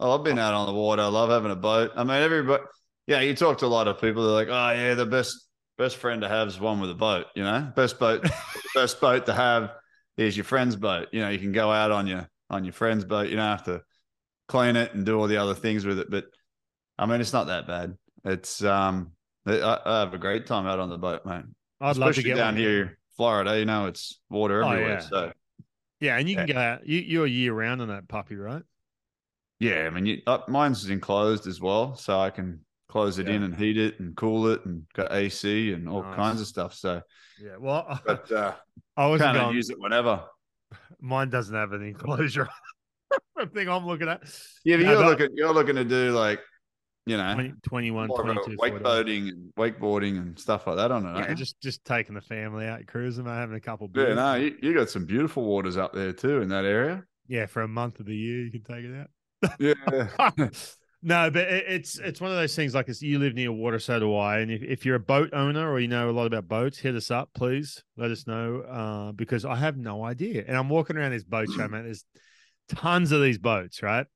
Oh, 0.00 0.16
I've 0.16 0.24
been 0.24 0.38
out 0.38 0.54
on 0.54 0.66
the 0.66 0.72
water. 0.72 1.02
I 1.02 1.06
love 1.06 1.28
having 1.30 1.50
a 1.52 1.56
boat. 1.56 1.92
I 1.94 2.02
mean, 2.04 2.16
everybody. 2.16 2.62
Yeah, 3.06 3.20
you 3.20 3.34
talk 3.34 3.58
to 3.58 3.66
a 3.66 3.68
lot 3.68 3.86
of 3.86 4.00
people. 4.00 4.22
They're 4.24 4.32
like, 4.32 4.48
"Oh 4.48 4.72
yeah, 4.72 4.94
the 4.94 5.06
best 5.06 5.48
best 5.76 5.96
friend 5.98 6.22
to 6.22 6.28
have 6.28 6.48
is 6.48 6.58
one 6.58 6.80
with 6.80 6.90
a 6.90 6.94
boat." 6.94 7.26
You 7.34 7.44
know, 7.44 7.70
best 7.76 7.98
boat, 7.98 8.24
best 8.74 9.00
boat 9.00 9.26
to 9.26 9.34
have 9.34 9.72
is 10.16 10.36
your 10.36 10.44
friend's 10.44 10.76
boat. 10.76 11.08
You 11.12 11.20
know, 11.20 11.30
you 11.30 11.38
can 11.38 11.52
go 11.52 11.70
out 11.70 11.90
on 11.90 12.06
your 12.06 12.28
on 12.48 12.64
your 12.64 12.72
friend's 12.72 13.04
boat. 13.04 13.28
You 13.28 13.36
don't 13.36 13.44
have 13.44 13.64
to 13.64 13.82
clean 14.48 14.76
it 14.76 14.94
and 14.94 15.06
do 15.06 15.18
all 15.18 15.26
the 15.28 15.36
other 15.36 15.54
things 15.54 15.84
with 15.86 15.98
it. 15.98 16.10
But 16.10 16.26
I 16.98 17.06
mean, 17.06 17.20
it's 17.20 17.32
not 17.32 17.46
that 17.46 17.66
bad. 17.66 17.96
It's 18.24 18.62
um, 18.64 19.12
I, 19.46 19.80
I 19.84 20.00
have 20.00 20.14
a 20.14 20.18
great 20.18 20.46
time 20.46 20.66
out 20.66 20.78
on 20.78 20.90
the 20.90 20.98
boat, 20.98 21.24
mate. 21.24 21.44
I'd 21.80 21.96
love 21.96 22.14
to 22.14 22.22
get 22.22 22.36
down 22.36 22.54
one. 22.54 22.56
here, 22.62 22.98
Florida. 23.16 23.58
You 23.58 23.64
know, 23.64 23.86
it's 23.86 24.20
water 24.28 24.62
Oh, 24.62 24.68
everywhere. 24.68 24.94
yeah. 24.94 24.98
So 25.00 25.32
Yeah, 26.00 26.16
and 26.18 26.28
you 26.28 26.36
can 26.36 26.46
go 26.46 26.58
out. 26.58 26.86
You, 26.86 26.98
you're 26.98 27.26
year 27.26 27.54
round 27.54 27.80
on 27.80 27.88
that 27.88 28.08
puppy, 28.08 28.36
right? 28.36 28.62
Yeah, 29.58 29.86
I 29.86 29.90
mean, 29.90 30.06
you, 30.06 30.22
uh, 30.26 30.38
mine's 30.48 30.88
enclosed 30.88 31.46
as 31.46 31.60
well, 31.60 31.94
so 31.94 32.18
I 32.18 32.30
can 32.30 32.64
close 32.90 33.18
it 33.18 33.28
in 33.28 33.42
and 33.42 33.54
heat 33.54 33.78
it 33.78 34.00
and 34.00 34.16
cool 34.16 34.48
it, 34.48 34.64
and 34.64 34.82
got 34.94 35.12
AC 35.12 35.72
and 35.72 35.88
all 35.88 36.02
Nice. 36.02 36.16
kinds 36.16 36.40
of 36.40 36.46
stuff. 36.46 36.74
So, 36.74 37.00
Yeah. 37.40 37.56
Well, 37.58 38.00
but 38.04 38.30
uh, 38.32 38.54
I 38.96 39.06
wasn't 39.06 39.34
kind 39.36 39.48
of 39.48 39.54
use 39.54 39.70
it 39.70 39.78
whenever. 39.78 40.24
Mine 41.00 41.30
doesn't 41.30 41.54
have 41.54 41.72
an 41.72 41.82
enclosure. 41.82 42.48
the 43.36 43.46
thing 43.46 43.68
I'm 43.68 43.86
looking 43.86 44.08
at. 44.08 44.22
Yeah, 44.64 44.76
but 44.76 44.82
No, 44.84 44.92
you're 44.92 45.02
but- 45.02 45.08
looking, 45.20 45.36
you're 45.36 45.52
looking 45.54 45.76
to 45.76 45.84
do 45.84 46.12
like, 46.12 46.40
you 47.06 47.16
know, 47.16 47.32
20, 47.34 47.54
21, 47.62 48.08
more 48.08 48.20
of 48.20 48.28
a 48.28 48.34
22 48.34 48.56
foot. 48.56 48.82
wakeboarding 48.82 49.28
and 49.28 49.54
wakeboarding 49.54 50.18
and 50.18 50.38
stuff 50.38 50.66
like 50.66 50.76
that 50.76 50.90
on 50.92 51.06
it. 51.06 51.18
Yeah, 51.18 51.34
just 51.34 51.58
just 51.60 51.82
taking 51.84 52.14
the 52.14 52.20
family 52.20 52.66
out 52.66 52.86
cruising, 52.86 53.24
having 53.24 53.56
a 53.56 53.60
couple 53.60 53.88
yeah, 53.94 54.04
beers. 54.04 54.16
no, 54.16 54.34
you, 54.34 54.56
you 54.60 54.74
got 54.74 54.90
some 54.90 55.06
beautiful 55.06 55.44
waters 55.44 55.76
up 55.78 55.94
there 55.94 56.12
too 56.12 56.42
in 56.42 56.48
that 56.50 56.64
area. 56.66 57.02
Yeah, 57.26 57.46
for 57.46 57.62
a 57.62 57.68
month 57.68 58.00
of 58.00 58.06
the 58.06 58.14
year, 58.14 58.40
you 58.44 58.50
can 58.50 58.62
take 58.62 58.84
it 58.84 58.94
out. 59.00 59.10
Yeah, 59.58 60.28
no, 61.02 61.30
but 61.30 61.42
it, 61.42 61.64
it's 61.68 61.98
it's 61.98 62.20
one 62.20 62.30
of 62.30 62.36
those 62.36 62.54
things. 62.54 62.74
Like 62.74 62.88
it's, 62.88 63.00
you 63.00 63.18
live 63.18 63.34
near 63.34 63.52
water, 63.52 63.78
so 63.78 63.98
do 63.98 64.14
I. 64.14 64.40
And 64.40 64.50
if, 64.50 64.62
if 64.62 64.84
you're 64.84 64.96
a 64.96 65.00
boat 65.00 65.30
owner 65.32 65.70
or 65.70 65.80
you 65.80 65.88
know 65.88 66.10
a 66.10 66.12
lot 66.12 66.26
about 66.26 66.46
boats, 66.46 66.78
hit 66.78 66.94
us 66.94 67.10
up, 67.10 67.30
please. 67.34 67.82
Let 67.96 68.10
us 68.10 68.26
know 68.26 68.60
uh, 68.60 69.12
because 69.12 69.44
I 69.44 69.56
have 69.56 69.76
no 69.76 70.04
idea. 70.04 70.44
And 70.46 70.56
I'm 70.56 70.68
walking 70.68 70.96
around 70.96 71.12
this 71.12 71.24
boat 71.24 71.48
show, 71.56 71.68
man. 71.68 71.84
There's 71.84 72.04
tons 72.68 73.12
of 73.12 73.22
these 73.22 73.38
boats, 73.38 73.82
right? 73.82 74.06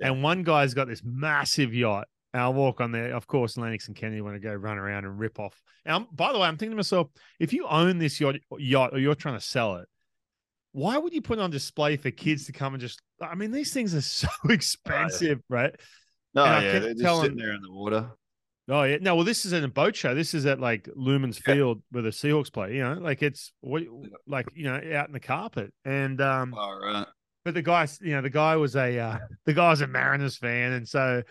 And 0.00 0.22
one 0.22 0.42
guy's 0.42 0.74
got 0.74 0.88
this 0.88 1.02
massive 1.04 1.72
yacht. 1.72 2.08
And 2.34 2.42
I'll 2.42 2.54
walk 2.54 2.80
on 2.80 2.92
there. 2.92 3.14
Of 3.14 3.26
course, 3.26 3.56
Lennox 3.56 3.88
and 3.88 3.96
Kennedy 3.96 4.22
want 4.22 4.36
to 4.36 4.40
go 4.40 4.54
run 4.54 4.78
around 4.78 5.04
and 5.04 5.18
rip 5.18 5.38
off. 5.38 5.60
And 5.84 5.94
I'm, 5.94 6.06
by 6.12 6.32
the 6.32 6.38
way, 6.38 6.48
I'm 6.48 6.56
thinking 6.56 6.72
to 6.72 6.76
myself, 6.76 7.08
if 7.38 7.52
you 7.52 7.66
own 7.66 7.98
this 7.98 8.18
yacht, 8.20 8.36
yacht 8.58 8.90
or 8.94 8.98
you're 8.98 9.14
trying 9.14 9.36
to 9.36 9.44
sell 9.44 9.76
it, 9.76 9.88
why 10.72 10.96
would 10.96 11.12
you 11.12 11.20
put 11.20 11.38
it 11.38 11.42
on 11.42 11.50
display 11.50 11.98
for 11.98 12.10
kids 12.10 12.46
to 12.46 12.52
come 12.52 12.74
and 12.74 12.80
just? 12.80 13.00
I 13.20 13.34
mean, 13.34 13.52
these 13.52 13.72
things 13.72 13.94
are 13.94 14.00
so 14.00 14.28
expensive, 14.48 15.40
right? 15.48 15.74
No, 16.34 16.44
And 16.44 16.64
yeah, 16.64 16.78
they're 16.78 16.90
just 16.92 17.02
telling- 17.02 17.22
sitting 17.22 17.38
there 17.38 17.52
in 17.54 17.62
the 17.62 17.70
water. 17.70 18.10
Oh 18.68 18.84
yeah, 18.84 18.98
no. 19.00 19.16
Well, 19.16 19.24
this 19.24 19.44
is 19.44 19.52
at 19.52 19.64
a 19.64 19.68
boat 19.68 19.96
show. 19.96 20.14
This 20.14 20.34
is 20.34 20.46
at 20.46 20.60
like 20.60 20.88
Lumen's 20.94 21.40
Yeah. 21.44 21.54
Field 21.54 21.82
where 21.90 22.02
the 22.04 22.10
Seahawks 22.10 22.52
play. 22.52 22.76
You 22.76 22.84
know, 22.84 22.94
like 22.94 23.20
it's 23.20 23.52
what, 23.60 23.82
like 24.26 24.46
you 24.54 24.64
know, 24.64 24.80
out 24.94 25.08
in 25.08 25.12
the 25.12 25.20
carpet. 25.20 25.72
And 25.84 26.20
um, 26.20 26.54
All 26.54 26.78
right. 26.78 27.04
but 27.44 27.54
the 27.54 27.62
guy, 27.62 27.88
you 28.00 28.12
know, 28.12 28.22
the 28.22 28.30
guy 28.30 28.54
was 28.54 28.76
a 28.76 28.96
uh, 28.98 29.18
the 29.46 29.52
guy 29.52 29.70
was 29.70 29.80
a 29.80 29.88
Mariners 29.88 30.36
fan, 30.36 30.72
and 30.74 30.88
so 30.88 31.22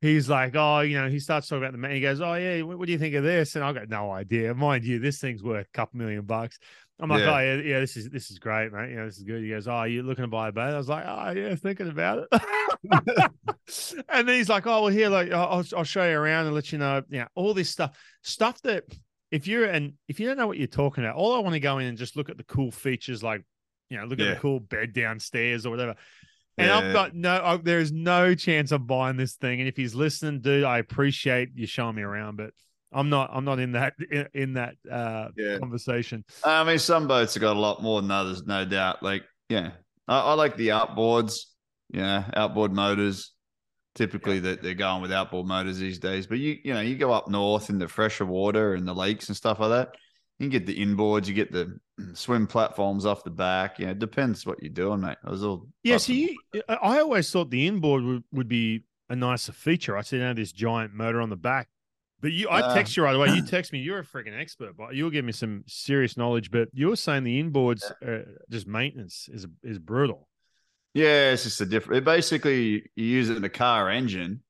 he's 0.00 0.28
like, 0.28 0.56
oh, 0.56 0.80
you 0.80 1.00
know, 1.00 1.08
he 1.08 1.20
starts 1.20 1.46
talking 1.46 1.62
about 1.62 1.72
the 1.72 1.78
man. 1.78 1.92
He 1.92 2.00
goes, 2.00 2.20
oh 2.20 2.34
yeah, 2.34 2.60
what, 2.62 2.76
what 2.78 2.86
do 2.86 2.92
you 2.92 2.98
think 2.98 3.14
of 3.14 3.22
this? 3.22 3.54
And 3.54 3.64
I 3.64 3.72
got 3.72 3.88
no 3.88 4.10
idea. 4.10 4.52
Mind 4.52 4.84
you, 4.84 4.98
this 4.98 5.20
thing's 5.20 5.44
worth 5.44 5.66
a 5.66 5.70
couple 5.76 5.98
million 6.00 6.22
bucks. 6.24 6.58
I'm 7.00 7.08
like, 7.08 7.20
Yeah. 7.20 7.34
oh 7.34 7.38
yeah, 7.38 7.54
yeah, 7.56 7.80
this 7.80 7.96
is 7.96 8.10
this 8.10 8.30
is 8.30 8.38
great, 8.38 8.72
mate. 8.72 8.90
You 8.90 8.96
know, 8.96 9.06
this 9.06 9.18
is 9.18 9.24
good. 9.24 9.42
He 9.42 9.48
goes, 9.50 9.66
oh, 9.68 9.84
you 9.84 10.02
looking 10.02 10.24
to 10.24 10.28
buy 10.28 10.48
a 10.48 10.52
boat? 10.52 10.74
I 10.74 10.78
was 10.78 10.88
like, 10.88 11.04
oh 11.06 11.30
yeah, 11.30 11.54
thinking 11.54 11.88
about 11.88 12.26
it. 12.30 12.42
and 14.08 14.28
then 14.28 14.36
he's 14.36 14.48
like, 14.48 14.66
oh 14.66 14.82
well, 14.82 14.92
here, 14.92 15.08
like 15.08 15.32
I'll, 15.32 15.64
I'll 15.76 15.84
show 15.84 16.08
you 16.08 16.16
around 16.16 16.46
and 16.46 16.54
let 16.54 16.72
you 16.72 16.78
know, 16.78 17.02
yeah, 17.08 17.26
all 17.34 17.54
this 17.54 17.70
stuff, 17.70 17.96
stuff 18.22 18.60
that 18.62 18.84
if 19.30 19.46
you're 19.46 19.64
and 19.66 19.94
if 20.08 20.18
you 20.20 20.26
don't 20.26 20.36
know 20.36 20.46
what 20.46 20.58
you're 20.58 20.66
talking 20.66 21.04
about, 21.04 21.16
all 21.16 21.34
I 21.34 21.38
want 21.38 21.54
to 21.54 21.60
go 21.60 21.78
in 21.78 21.86
and 21.86 21.98
just 21.98 22.16
look 22.16 22.28
at 22.28 22.36
the 22.36 22.44
cool 22.44 22.70
features, 22.70 23.22
like 23.22 23.42
you 23.88 23.98
know, 23.98 24.04
look 24.04 24.20
at 24.20 24.34
the 24.34 24.40
cool 24.40 24.60
bed 24.60 24.92
downstairs 24.92 25.66
or 25.66 25.70
whatever. 25.70 25.94
And 26.58 26.66
Yeah. 26.68 26.78
I've 26.78 26.92
got 26.92 27.14
no, 27.14 27.40
I, 27.42 27.56
there 27.56 27.80
is 27.80 27.92
no 27.92 28.34
chance 28.34 28.72
of 28.72 28.86
buying 28.86 29.16
this 29.16 29.34
thing. 29.34 29.60
And 29.60 29.68
if 29.68 29.76
he's 29.76 29.94
listening, 29.94 30.40
dude, 30.40 30.64
I 30.64 30.78
appreciate 30.78 31.50
you 31.54 31.66
showing 31.66 31.96
me 31.96 32.02
around, 32.02 32.36
but 32.36 32.52
I'm 32.92 33.08
not, 33.08 33.30
I'm 33.32 33.44
not 33.44 33.58
in 33.58 33.72
that, 33.72 33.94
in, 34.10 34.28
in 34.34 34.52
that 34.54 34.74
uh, 34.90 35.28
Yeah. 35.36 35.58
conversation. 35.58 36.24
I 36.44 36.64
mean, 36.64 36.78
some 36.78 37.06
boats 37.06 37.34
have 37.34 37.40
got 37.40 37.56
a 37.56 37.60
lot 37.60 37.82
more 37.82 38.00
than 38.00 38.10
others, 38.10 38.44
no 38.44 38.64
doubt. 38.64 39.02
Like, 39.02 39.22
yeah, 39.48 39.72
I, 40.08 40.20
I 40.20 40.34
like 40.34 40.56
the 40.56 40.68
outboards, 40.68 41.44
you 41.92 42.00
know, 42.00 42.24
outboard 42.34 42.72
motors. 42.72 43.32
Typically, 43.96 44.38
that 44.38 44.62
they're 44.62 44.74
going 44.74 45.02
with 45.02 45.10
outboard 45.12 45.46
motors 45.48 45.78
these 45.78 45.98
days. 45.98 46.26
But 46.28 46.38
you, 46.38 46.56
you 46.62 46.72
know, 46.72 46.80
you 46.80 46.96
go 46.96 47.12
up 47.12 47.28
north 47.28 47.70
in 47.70 47.78
the 47.80 47.88
fresher 47.88 48.24
water 48.24 48.74
and 48.74 48.86
the 48.86 48.94
lakes 48.94 49.28
and 49.28 49.36
stuff 49.36 49.58
like 49.58 49.70
that. 49.70 49.96
You 50.38 50.44
can 50.48 50.50
get 50.50 50.64
the 50.64 50.78
inboards, 50.78 51.26
you 51.26 51.34
get 51.34 51.50
the 51.50 51.76
swim 52.14 52.46
platforms 52.46 53.04
off 53.04 53.24
the 53.24 53.30
back. 53.30 53.80
Yeah, 53.80 53.90
it 53.90 53.98
depends 53.98 54.46
what 54.46 54.62
you're 54.62 54.72
doing, 54.72 55.00
mate. 55.00 55.18
I 55.24 55.30
was 55.30 55.42
all 55.42 55.66
Yeah. 55.82 55.96
So 55.98 56.12
you, 56.12 56.38
I 56.68 56.74
I 56.74 57.00
always 57.00 57.30
thought 57.30 57.50
the 57.50 57.66
inboard 57.66 58.04
would, 58.04 58.24
would 58.32 58.48
be 58.48 58.84
a 59.08 59.16
nicer 59.16 59.52
feature. 59.52 59.96
I 59.96 60.02
see 60.02 60.18
now 60.18 60.34
this 60.34 60.52
giant 60.52 60.94
motor 60.94 61.20
on 61.20 61.28
the 61.28 61.36
back. 61.36 61.68
But 62.20 62.32
you, 62.32 62.48
I 62.50 62.74
text 62.74 62.96
you 62.96 63.02
right 63.02 63.14
away. 63.14 63.34
You 63.34 63.42
text 63.46 63.72
me. 63.72 63.78
You're 63.78 64.00
a 64.00 64.04
freaking 64.04 64.38
expert, 64.38 64.76
but 64.76 64.94
you'll 64.94 65.10
give 65.10 65.24
me 65.24 65.32
some 65.32 65.64
serious 65.66 66.16
knowledge. 66.16 66.50
But 66.50 66.68
you 66.72 66.88
were 66.88 66.96
saying 66.96 67.24
the 67.24 67.42
inboards, 67.42 67.90
uh, 68.06 68.24
just 68.50 68.66
maintenance 68.66 69.28
is 69.32 69.46
is 69.62 69.78
brutal. 69.78 70.28
Yeah, 70.92 71.32
it's 71.32 71.44
just 71.44 71.60
a 71.60 71.66
different. 71.66 71.98
It 71.98 72.04
basically, 72.04 72.90
you 72.96 73.04
use 73.04 73.30
it 73.30 73.36
in 73.36 73.44
a 73.44 73.48
car 73.48 73.88
engine 73.88 74.42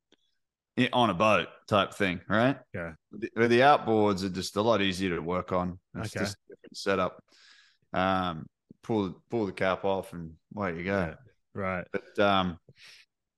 on 0.93 1.11
a 1.11 1.15
boat 1.15 1.49
type 1.69 1.93
thing, 1.93 2.21
right? 2.29 2.57
Yeah. 2.73 2.93
The, 3.13 3.49
the 3.49 3.61
outboards 3.61 4.25
are 4.25 4.31
just 4.31 4.57
a 4.57 4.63
lot 4.63 4.81
easier 4.81 5.15
to 5.17 5.21
work 5.21 5.53
on. 5.53 5.79
It's 5.97 6.17
Okay. 6.17 6.25
just 6.25 6.37
a 6.37 6.55
different 6.55 6.77
setup. 6.77 7.23
Um, 7.93 8.47
pull 8.83 9.23
pull 9.31 9.47
the 9.47 9.53
cap 9.53 9.85
off 9.85 10.13
and 10.15 10.33
away 10.57 10.77
you 10.77 10.85
go. 10.85 11.15
Right. 11.55 11.87
But 11.93 12.19
um, 12.19 12.59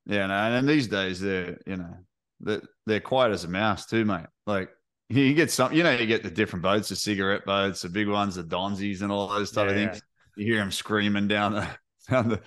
yeah, 0.06 0.26
no, 0.26 0.34
and 0.34 0.54
then 0.54 0.66
these 0.66 0.88
days 0.88 1.20
they're 1.20 1.58
you 1.66 1.76
know 1.76 1.96
they're, 2.42 2.62
they're 2.86 3.00
quiet 3.00 3.32
as 3.32 3.44
a 3.44 3.48
mouse 3.48 3.86
too, 3.86 4.04
mate. 4.04 4.26
Like 4.46 4.70
you 5.08 5.34
get 5.34 5.50
some, 5.50 5.72
you 5.72 5.82
know, 5.82 5.92
you 5.92 6.06
get 6.06 6.22
the 6.22 6.30
different 6.30 6.62
boats, 6.62 6.88
the 6.88 6.96
cigarette 6.96 7.44
boats, 7.44 7.82
the 7.82 7.88
big 7.88 8.08
ones, 8.08 8.34
the 8.34 8.44
Donzis, 8.44 9.02
and 9.02 9.10
all 9.12 9.28
those 9.28 9.50
type 9.52 9.70
of 9.70 9.76
Yeah, 9.76 9.88
things. 9.90 10.02
You 10.36 10.46
hear 10.46 10.56
them 10.56 10.70
screaming 10.70 11.28
down 11.28 11.52
the 11.52 11.68
down 12.10 12.28
the 12.28 12.40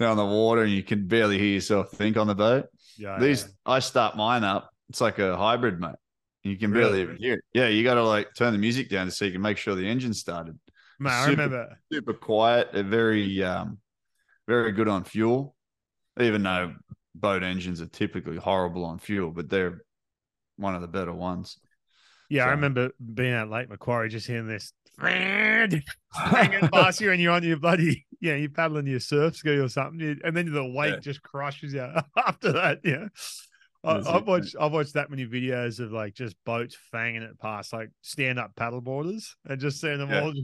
down 0.00 0.16
the 0.16 0.24
water, 0.24 0.62
and 0.62 0.72
you 0.72 0.82
can 0.82 1.06
barely 1.06 1.38
hear 1.38 1.54
yourself 1.54 1.90
think 1.92 2.16
on 2.16 2.26
the 2.26 2.34
boat. 2.34 2.66
Yeah. 2.98 3.18
These 3.18 3.42
yeah. 3.44 3.48
I 3.74 3.78
start 3.78 4.16
mine 4.16 4.44
up. 4.44 4.70
It's 4.88 5.00
like 5.00 5.18
a 5.18 5.36
hybrid, 5.36 5.80
mate. 5.80 5.94
You 6.42 6.56
can 6.56 6.72
Really? 6.72 6.84
barely 6.90 7.02
even 7.02 7.16
hear 7.18 7.34
it. 7.34 7.44
Yeah, 7.54 7.68
you 7.68 7.84
got 7.84 7.94
to 7.94 8.02
like 8.04 8.34
turn 8.36 8.52
the 8.52 8.58
music 8.58 8.88
down 8.88 9.06
to 9.06 9.12
so 9.12 9.24
you 9.24 9.32
can 9.32 9.42
make 9.42 9.58
sure 9.58 9.74
the 9.74 9.86
engine 9.86 10.12
started. 10.12 10.58
Mate, 10.98 11.10
I 11.10 11.26
super- 11.26 11.42
remember. 11.42 11.78
Super 11.92 12.14
quiet. 12.14 12.70
They're 12.72 12.82
very, 12.82 13.42
um, 13.44 13.78
very 14.48 14.72
good 14.72 14.88
on 14.88 15.04
fuel. 15.04 15.54
Even 16.20 16.42
though 16.42 16.74
boat 17.14 17.42
engines 17.42 17.80
are 17.80 17.86
typically 17.86 18.36
horrible 18.36 18.84
on 18.84 18.98
fuel, 18.98 19.30
but 19.30 19.48
they're 19.48 19.82
one 20.56 20.74
of 20.74 20.80
the 20.80 20.88
better 20.88 21.12
ones. 21.12 21.58
Yeah, 22.30 22.46
I 22.46 22.50
remember 22.52 22.90
being 23.14 23.32
at 23.34 23.50
Lake 23.50 23.68
Macquarie, 23.68 24.08
just 24.08 24.26
hearing 24.26 24.46
this 24.46 24.72
hanging 24.98 25.82
past 26.72 27.00
you, 27.00 27.10
and 27.12 27.20
you're 27.20 27.32
on 27.32 27.42
your 27.42 27.58
bloody, 27.58 28.06
yeah, 28.20 28.34
you're 28.36 28.48
paddling 28.50 28.86
your 28.86 29.00
surf 29.00 29.36
ski 29.36 29.58
or 29.58 29.68
something, 29.68 30.18
and 30.24 30.36
then 30.36 30.50
the 30.52 30.64
wake 30.64 30.94
Yeah. 30.94 31.00
just 31.00 31.22
crushes 31.22 31.74
you 31.74 31.86
after 32.16 32.52
that. 32.52 32.80
Yeah, 32.84 33.08
I, 33.84 33.98
I've 34.16 34.26
watched 34.26 34.54
I've 34.58 34.72
watched 34.72 34.94
that 34.94 35.10
many 35.10 35.26
videos 35.26 35.80
of 35.80 35.92
like 35.92 36.14
just 36.14 36.36
boats 36.46 36.76
fanging 36.94 37.22
it 37.22 37.38
past 37.38 37.72
like 37.72 37.90
stand 38.00 38.38
up 38.38 38.54
paddleboarders 38.54 39.30
and 39.46 39.60
just 39.60 39.80
seeing 39.80 39.98
them 39.98 40.10
Yeah. 40.10 40.20
all. 40.22 40.32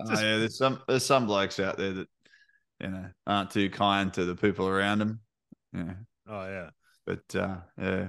Oh, 0.00 0.08
Just- 0.08 0.22
yeah, 0.22 0.38
there's 0.38 0.56
some 0.58 0.80
there's 0.88 1.04
some 1.04 1.26
blokes 1.26 1.60
out 1.60 1.76
there 1.76 1.92
that 1.92 2.08
you 2.82 2.88
know 2.90 3.06
aren't 3.26 3.50
too 3.52 3.70
kind 3.70 4.12
to 4.14 4.24
the 4.26 4.36
people 4.36 4.68
around 4.68 4.98
them. 5.00 5.20
Yeah, 5.72 5.94
Oh 6.28 6.44
yeah. 6.44 6.70
but 7.06 7.34
uh, 7.36 7.56
yeah, 7.80 8.08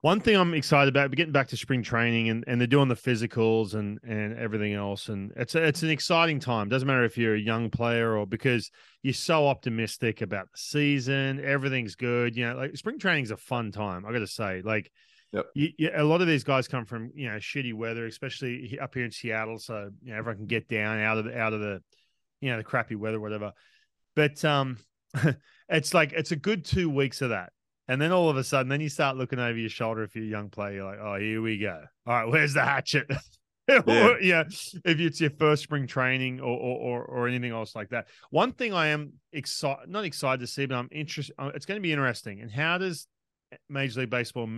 One 0.00 0.20
thing 0.20 0.36
I'm 0.36 0.54
excited 0.54 0.88
about, 0.88 1.10
we're 1.10 1.14
getting 1.16 1.32
back 1.32 1.48
to 1.48 1.56
spring 1.56 1.82
training 1.84 2.28
and, 2.28 2.42
and 2.48 2.60
they're 2.60 2.66
doing 2.66 2.88
the 2.88 2.96
physicals 2.96 3.74
and, 3.74 4.00
and 4.02 4.36
everything 4.36 4.72
else. 4.72 5.08
And 5.08 5.32
it's 5.36 5.54
a, 5.54 5.62
it's 5.62 5.84
an 5.84 5.90
exciting 5.90 6.40
time. 6.40 6.68
Doesn't 6.68 6.88
matter 6.88 7.04
if 7.04 7.16
you're 7.16 7.36
a 7.36 7.40
young 7.40 7.70
player 7.70 8.16
or 8.16 8.26
because 8.26 8.70
you're 9.02 9.14
so 9.14 9.46
optimistic 9.46 10.20
about 10.20 10.46
the 10.50 10.58
season, 10.58 11.44
everything's 11.44 11.94
good. 11.94 12.36
You 12.36 12.48
know, 12.48 12.56
like 12.56 12.76
spring 12.76 12.98
training's 12.98 13.30
a 13.30 13.36
fun 13.36 13.70
time. 13.70 14.04
I 14.04 14.12
got 14.12 14.18
to 14.20 14.26
say, 14.26 14.62
like, 14.64 14.90
Yep. 15.32 15.46
you, 15.54 15.68
you, 15.78 15.90
a 15.94 16.04
lot 16.04 16.20
of 16.20 16.26
these 16.26 16.44
guys 16.44 16.68
come 16.68 16.84
from 16.84 17.10
you 17.14 17.30
know 17.30 17.36
shitty 17.36 17.72
weather, 17.72 18.04
especially 18.06 18.78
up 18.78 18.94
here 18.94 19.04
in 19.04 19.10
Seattle, 19.10 19.58
so 19.58 19.88
you 20.02 20.12
know 20.12 20.18
everyone 20.18 20.38
can 20.38 20.46
get 20.46 20.68
down 20.68 20.98
out 21.00 21.16
of 21.18 21.24
the 21.26 21.38
out 21.38 21.52
of 21.54 21.60
the 21.60 21.80
you 22.42 22.50
know 22.50 22.58
the 22.58 22.64
crappy 22.64 22.96
weather, 22.96 23.20
whatever. 23.20 23.52
But 24.14 24.44
um, 24.44 24.78
it's 25.68 25.94
like 25.94 26.12
it's 26.12 26.32
a 26.32 26.36
good 26.36 26.64
two 26.64 26.90
weeks 26.90 27.22
of 27.22 27.30
that. 27.30 27.52
And 27.88 28.00
then 28.00 28.12
all 28.12 28.30
of 28.30 28.36
a 28.36 28.44
sudden, 28.44 28.68
then 28.68 28.80
you 28.80 28.88
start 28.88 29.16
looking 29.16 29.38
over 29.40 29.58
your 29.58 29.68
shoulder 29.68 30.02
if 30.04 30.14
you're 30.14 30.24
a 30.24 30.28
young 30.28 30.48
player. 30.48 30.74
You're 30.74 30.84
like, 30.84 30.98
oh, 31.00 31.16
here 31.18 31.42
we 31.42 31.58
go. 31.58 31.82
All 32.06 32.14
right, 32.14 32.28
where's 32.28 32.54
the 32.54 32.62
hatchet? 32.62 33.10
Or, 33.68 34.20
yeah, 34.20 34.42
if 34.84 35.00
it's 35.00 35.20
your 35.20 35.30
first 35.30 35.62
spring 35.62 35.86
training 35.86 36.40
or, 36.40 36.48
or 36.58 36.78
or 36.78 37.04
or 37.04 37.28
anything 37.28 37.52
else 37.52 37.76
like 37.76 37.90
that. 37.90 38.08
One 38.30 38.52
thing 38.52 38.74
I 38.74 38.88
am 38.88 39.12
excited, 39.32 39.88
not 39.88 40.04
excited 40.04 40.40
to 40.40 40.48
see, 40.48 40.66
but 40.66 40.74
I'm 40.74 40.88
interested. 40.90 41.34
It's 41.38 41.64
going 41.64 41.78
to 41.78 41.80
be 41.82 41.92
interesting. 41.92 42.40
And 42.40 42.50
how 42.50 42.78
does 42.78 43.06
Major 43.70 44.00
League 44.00 44.10
Baseball 44.10 44.48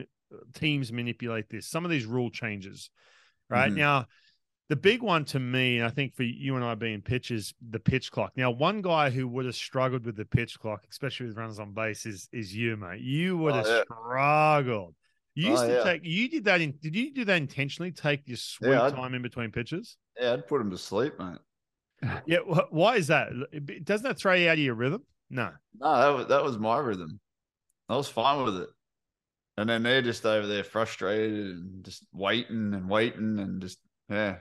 teams 0.55 0.91
manipulate 0.91 1.51
this? 1.51 1.69
Some 1.69 1.85
of 1.85 1.91
these 1.91 2.07
rule 2.07 2.31
changes, 2.31 2.91
right 3.51 3.71
Mhm. 3.71 3.77
now. 3.77 4.07
The 4.71 4.77
big 4.77 5.03
one 5.03 5.27
to 5.27 5.39
me, 5.39 5.77
and 5.77 5.87
I 5.87 5.91
think 5.91 6.15
for 6.15 6.23
you 6.23 6.57
and 6.57 6.65
I 6.65 6.75
being 6.75 7.03
pitchers, 7.03 7.53
the 7.71 7.79
pitch 7.79 8.11
clock. 8.11 8.33
Now, 8.35 8.51
one 8.51 8.81
guy 8.81 9.11
who 9.11 9.29
would 9.29 9.45
have 9.45 9.55
struggled 9.55 10.07
with 10.07 10.17
the 10.17 10.25
pitch 10.25 10.59
clock, 10.59 10.85
especially 10.91 11.27
with 11.27 11.37
runners 11.37 11.59
on 11.59 11.73
base, 11.73 12.07
is 12.07 12.29
is 12.33 12.55
you, 12.55 12.77
mate. 12.77 13.01
You 13.03 13.37
would 13.39 13.53
Oh, 13.53 13.57
have 13.57 13.67
yeah. 13.67 13.83
struggled. 13.83 14.95
You 15.35 15.51
used 15.51 15.65
Oh, 15.65 15.69
to 15.69 15.75
yeah. 15.75 15.83
take. 15.83 16.01
You 16.05 16.29
did 16.31 16.45
that. 16.45 16.61
In, 16.63 16.73
did 16.81 16.97
you 16.97 17.13
do 17.13 17.25
that 17.27 17.37
intentionally? 17.37 17.93
Take 17.93 18.27
your 18.27 18.39
sweet 18.39 18.71
Yeah, 18.71 18.89
time 18.91 19.13
in 19.15 19.21
between 19.21 19.51
pitches. 19.53 19.97
yeah, 20.19 20.33
I'd 20.33 20.47
put 20.47 20.59
them 20.59 20.71
to 20.71 20.79
sleep, 20.79 21.13
mate. 21.19 21.39
Yeah. 22.27 22.39
wh- 22.39 22.73
Why 22.73 22.97
is 22.97 23.09
that? 23.09 23.29
Doesn't 23.85 24.07
that 24.07 24.17
throw 24.19 24.33
you 24.35 24.49
out 24.49 24.55
of 24.55 24.59
your 24.61 24.75
rhythm? 24.75 25.05
No. 25.29 25.51
No, 25.79 25.97
that 26.01 26.09
was 26.17 26.27
that 26.29 26.43
was 26.43 26.59
my 26.59 26.79
rhythm. 26.79 27.21
I 27.91 27.97
was 27.97 28.09
fine 28.09 28.45
with 28.45 28.57
it. 28.63 28.69
And 29.59 29.69
then 29.69 29.83
they're 29.83 30.03
just 30.03 30.25
over 30.25 30.47
there 30.47 30.65
frustrated 30.65 31.47
and 31.57 31.85
just 31.85 32.07
waiting 32.13 32.73
and 32.73 32.89
waiting 32.89 33.39
and 33.39 33.61
just 33.61 33.79
yeah. 34.09 34.37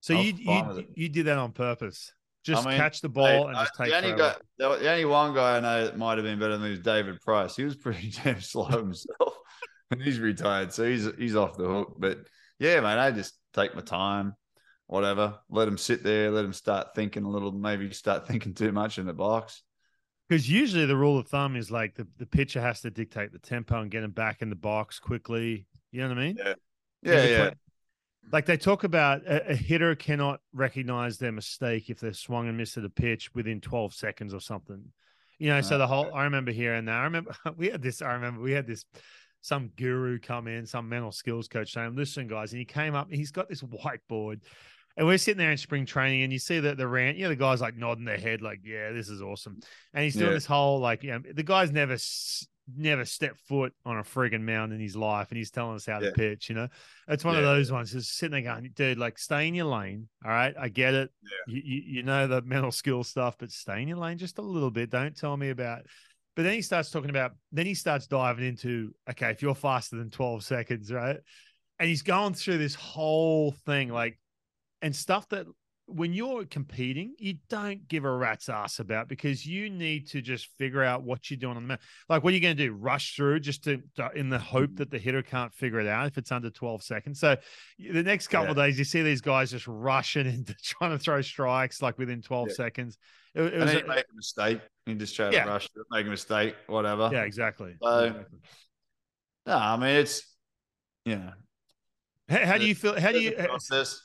So 0.00 0.14
you 0.14 0.34
you 0.36 0.86
you 0.94 1.08
did 1.08 1.26
that 1.26 1.38
on 1.38 1.52
purpose. 1.52 2.12
Just 2.42 2.66
mean, 2.66 2.78
catch 2.78 3.02
the 3.02 3.08
ball 3.10 3.48
and 3.48 3.56
just 3.56 3.72
I- 3.78 3.84
take 3.84 3.92
the 3.92 3.98
only 3.98 4.18
guy, 4.18 4.34
the, 4.56 4.90
only 4.90 5.04
one 5.04 5.34
guy 5.34 5.58
I 5.58 5.60
know 5.60 5.84
that 5.84 5.98
might 5.98 6.16
have 6.16 6.24
been 6.24 6.38
better 6.38 6.54
than 6.54 6.62
me 6.62 6.70
was 6.70 6.80
David 6.80 7.20
Price. 7.20 7.54
He 7.54 7.64
was 7.64 7.76
pretty 7.76 8.10
damn 8.24 8.40
slow 8.40 8.64
himself, 8.64 9.34
and 9.90 10.00
he's 10.00 10.18
retired, 10.18 10.72
so 10.72 10.88
he's 10.88 11.06
he's 11.18 11.36
off 11.36 11.58
the 11.58 11.68
hook. 11.68 11.96
But 11.98 12.20
yeah, 12.58 12.80
man, 12.80 12.98
I 12.98 13.10
just 13.10 13.34
take 13.52 13.74
my 13.74 13.82
time, 13.82 14.34
whatever. 14.86 15.38
Let 15.50 15.68
him 15.68 15.76
sit 15.76 16.02
there. 16.02 16.30
Let 16.30 16.46
him 16.46 16.54
start 16.54 16.94
thinking 16.94 17.24
a 17.24 17.28
little. 17.28 17.52
Maybe 17.52 17.92
start 17.92 18.26
thinking 18.28 18.54
too 18.54 18.72
much 18.72 18.98
in 18.98 19.04
the 19.04 19.12
box. 19.12 19.62
Because 20.26 20.48
usually 20.48 20.86
the 20.86 20.96
rule 20.96 21.18
of 21.18 21.26
thumb 21.26 21.56
is 21.56 21.70
like 21.70 21.96
the, 21.96 22.06
the 22.16 22.24
pitcher 22.24 22.60
has 22.60 22.80
to 22.82 22.90
dictate 22.90 23.32
the 23.32 23.40
tempo 23.40 23.80
and 23.80 23.90
get 23.90 24.04
him 24.04 24.12
back 24.12 24.42
in 24.42 24.48
the 24.48 24.56
box 24.56 24.98
quickly. 24.98 25.66
You 25.90 26.02
know 26.02 26.08
what 26.08 26.18
I 26.18 26.20
mean? 26.20 26.36
Yeah. 26.38 26.54
Yeah, 27.02 27.24
yeah, 27.24 27.50
Like 28.32 28.46
they 28.46 28.56
talk 28.56 28.84
about 28.84 29.26
a, 29.26 29.50
a 29.52 29.54
hitter 29.56 29.94
cannot 29.94 30.40
recognize 30.52 31.18
their 31.18 31.32
mistake 31.32 31.90
if 31.90 31.98
they're 32.00 32.12
swung 32.12 32.48
and 32.48 32.56
missed 32.56 32.76
at 32.76 32.84
a 32.84 32.90
pitch 32.90 33.34
within 33.34 33.60
12 33.60 33.94
seconds 33.94 34.32
or 34.34 34.40
something. 34.40 34.84
You 35.38 35.48
know, 35.48 35.60
so 35.62 35.76
Uh, 35.76 35.78
the 35.78 35.86
whole 35.86 36.14
I 36.14 36.24
remember 36.24 36.52
hearing 36.52 36.84
that. 36.84 36.96
I 36.96 37.04
remember 37.04 37.34
we 37.56 37.68
had 37.70 37.82
this, 37.82 38.02
I 38.02 38.12
remember 38.12 38.40
we 38.40 38.52
had 38.52 38.66
this 38.66 38.84
some 39.40 39.70
guru 39.76 40.18
come 40.18 40.46
in, 40.48 40.66
some 40.66 40.88
mental 40.88 41.12
skills 41.12 41.48
coach 41.48 41.72
saying, 41.72 41.96
Listen, 41.96 42.28
guys, 42.28 42.52
and 42.52 42.58
he 42.58 42.64
came 42.64 42.94
up, 42.94 43.10
he's 43.10 43.30
got 43.30 43.48
this 43.48 43.62
whiteboard. 43.84 44.42
And 44.96 45.06
we're 45.06 45.18
sitting 45.18 45.38
there 45.38 45.52
in 45.52 45.56
spring 45.56 45.86
training, 45.86 46.24
and 46.24 46.32
you 46.32 46.38
see 46.38 46.60
that 46.60 46.76
the 46.76 46.86
rant, 46.86 47.16
you 47.16 47.22
know, 47.22 47.30
the 47.30 47.36
guys 47.36 47.60
like 47.60 47.76
nodding 47.76 48.04
their 48.04 48.18
head, 48.18 48.42
like, 48.42 48.60
"Yeah, 48.64 48.90
this 48.92 49.08
is 49.08 49.22
awesome." 49.22 49.60
And 49.94 50.04
he's 50.04 50.14
doing 50.14 50.26
Yeah. 50.26 50.34
this 50.34 50.46
whole 50.46 50.80
like, 50.80 51.02
you 51.04 51.12
know, 51.12 51.22
the 51.32 51.44
guy's 51.44 51.70
never 51.70 51.96
never 52.76 53.04
stepped 53.04 53.40
foot 53.40 53.72
on 53.84 53.98
a 53.98 54.02
friggin' 54.02 54.42
mound 54.42 54.72
in 54.72 54.80
his 54.80 54.96
life, 54.96 55.28
and 55.30 55.38
he's 55.38 55.50
telling 55.50 55.76
us 55.76 55.86
how 55.86 56.00
Yeah. 56.00 56.08
to 56.08 56.12
pitch. 56.12 56.48
You 56.48 56.54
know, 56.56 56.68
it's 57.08 57.24
one 57.24 57.36
of 57.36 57.42
those 57.42 57.70
ones. 57.72 57.92
Just 57.92 58.16
sitting 58.16 58.32
there 58.32 58.54
going, 58.54 58.70
"Dude, 58.74 58.98
like, 58.98 59.18
stay 59.18 59.48
in 59.48 59.54
your 59.54 59.66
lane. 59.66 60.08
All 60.24 60.30
right, 60.30 60.54
I 60.58 60.68
get 60.68 60.94
it. 60.94 61.10
You, 61.46 61.62
you 61.64 61.82
you 61.86 62.02
know 62.02 62.26
the 62.26 62.42
mental 62.42 62.72
skill 62.72 63.04
stuff, 63.04 63.36
but 63.38 63.50
stay 63.50 63.82
in 63.82 63.88
your 63.88 63.98
lane 63.98 64.18
just 64.18 64.38
a 64.38 64.42
little 64.42 64.70
bit. 64.70 64.90
Don't 64.90 65.16
tell 65.16 65.36
me 65.36 65.50
about." 65.50 65.82
But 66.36 66.44
then 66.44 66.54
he 66.54 66.62
starts 66.62 66.90
talking 66.90 67.10
about. 67.10 67.32
Then 67.52 67.66
he 67.66 67.74
starts 67.74 68.06
diving 68.06 68.44
into, 68.46 68.94
okay, 69.10 69.30
if 69.30 69.42
you're 69.42 69.54
faster 69.54 69.96
than 69.96 70.10
twelve 70.10 70.44
seconds, 70.44 70.92
right? 70.92 71.18
And 71.78 71.88
he's 71.88 72.02
going 72.02 72.34
through 72.34 72.58
this 72.58 72.74
whole 72.74 73.52
thing, 73.66 73.88
like, 73.88 74.18
and 74.82 74.94
stuff 74.94 75.28
that 75.30 75.46
when 75.92 76.12
you're 76.12 76.44
competing, 76.44 77.14
you 77.18 77.34
don't 77.48 77.86
give 77.88 78.04
a 78.04 78.10
rat's 78.10 78.48
ass 78.48 78.78
about 78.78 79.08
because 79.08 79.44
you 79.44 79.68
need 79.68 80.06
to 80.08 80.22
just 80.22 80.48
figure 80.58 80.82
out 80.82 81.02
what 81.02 81.30
you're 81.30 81.38
doing 81.38 81.56
on 81.56 81.62
the 81.62 81.68
mound. 81.68 81.80
Like, 82.08 82.22
what 82.22 82.32
are 82.32 82.36
you 82.36 82.40
going 82.40 82.56
to 82.56 82.66
do? 82.66 82.72
Rush 82.72 83.16
through 83.16 83.40
just 83.40 83.64
to, 83.64 83.82
to- 83.96 84.10
in 84.14 84.28
the 84.28 84.38
hope 84.38 84.70
mm-hmm. 84.70 84.76
that 84.76 84.90
the 84.90 84.98
hitter 84.98 85.22
can't 85.22 85.52
figure 85.52 85.80
it 85.80 85.86
out 85.86 86.06
if 86.06 86.18
it's 86.18 86.32
under 86.32 86.50
12 86.50 86.82
seconds. 86.82 87.20
So 87.20 87.36
the 87.78 88.02
next 88.02 88.28
couple 88.28 88.50
of 88.50 88.56
days, 88.56 88.78
you 88.78 88.84
see 88.84 89.02
these 89.02 89.20
guys 89.20 89.50
just 89.50 89.66
rushing 89.66 90.26
into 90.32 90.54
trying 90.62 90.92
to 90.92 90.98
throw 90.98 91.20
strikes 91.22 91.82
like 91.82 91.98
within 91.98 92.22
12 92.22 92.48
Yeah. 92.48 92.54
seconds. 92.54 92.96
It, 93.34 93.42
it 93.42 93.52
and 93.54 93.62
was 93.62 93.72
then 93.72 93.76
a- 93.76 93.80
you 93.80 93.88
make 93.88 94.04
a 94.10 94.16
mistake. 94.16 94.60
You 94.86 94.94
just 94.94 95.14
try 95.14 95.30
to 95.30 95.44
rush, 95.44 95.68
make 95.90 96.06
a 96.06 96.10
mistake, 96.10 96.54
whatever. 96.66 97.10
yeah, 97.12 97.22
exactly. 97.22 97.74
So- 97.82 98.04
Exactly. 98.04 98.38
No, 99.46 99.56
I 99.56 99.76
mean 99.76 99.96
it's 99.96 100.22
you 101.04 101.16
know. 101.16 101.32
How, 102.28 102.44
how 102.46 102.58
do 102.58 102.66
you 102.66 102.74
feel? 102.74 103.00
How 103.00 103.10
do 103.10 103.20
you? 103.20 103.32
process? 103.32 104.02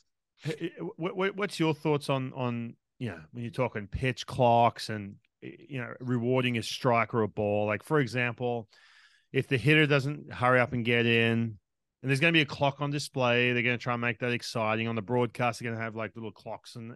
What, 0.97 1.15
what, 1.15 1.36
what's 1.36 1.60
your 1.60 1.73
thoughts 1.73 2.10
on 2.10 2.34
on 2.34 2.75
you 2.99 3.10
know 3.10 3.19
when 3.31 3.43
you're 3.43 3.51
talking 3.51 3.88
pitch 3.88 4.25
clocks 4.25 4.89
and 4.89 5.15
you 5.41 5.79
know 5.79 5.93
rewarding 5.99 6.58
a 6.58 6.63
strike 6.63 7.13
or 7.13 7.23
a 7.23 7.27
ball? 7.27 7.65
Like 7.65 7.84
for 7.84 7.99
example, 7.99 8.69
if 9.31 9.47
the 9.47 9.58
hitter 9.58 9.86
doesn't 9.88 10.31
hurry 10.34 10.60
up 10.60 10.73
and 10.73 10.86
get 10.86 11.05
in, 11.05 11.58
and 12.01 12.10
there's 12.10 12.19
going 12.19 12.34
to 12.34 12.38
be 12.38 12.41
a 12.41 12.45
clock 12.45 12.81
on 12.81 12.91
display, 12.91 13.53
they're 13.53 13.63
going 13.63 13.77
to 13.77 13.84
try 13.84 13.93
and 13.93 14.01
make 14.01 14.19
that 14.19 14.31
exciting. 14.31 14.88
On 14.88 14.95
the 14.95 15.01
broadcast, 15.01 15.60
they're 15.60 15.67
going 15.69 15.77
to 15.77 15.84
have 15.84 15.95
like 15.95 16.12
little 16.15 16.31
clocks 16.31 16.75
and 16.75 16.95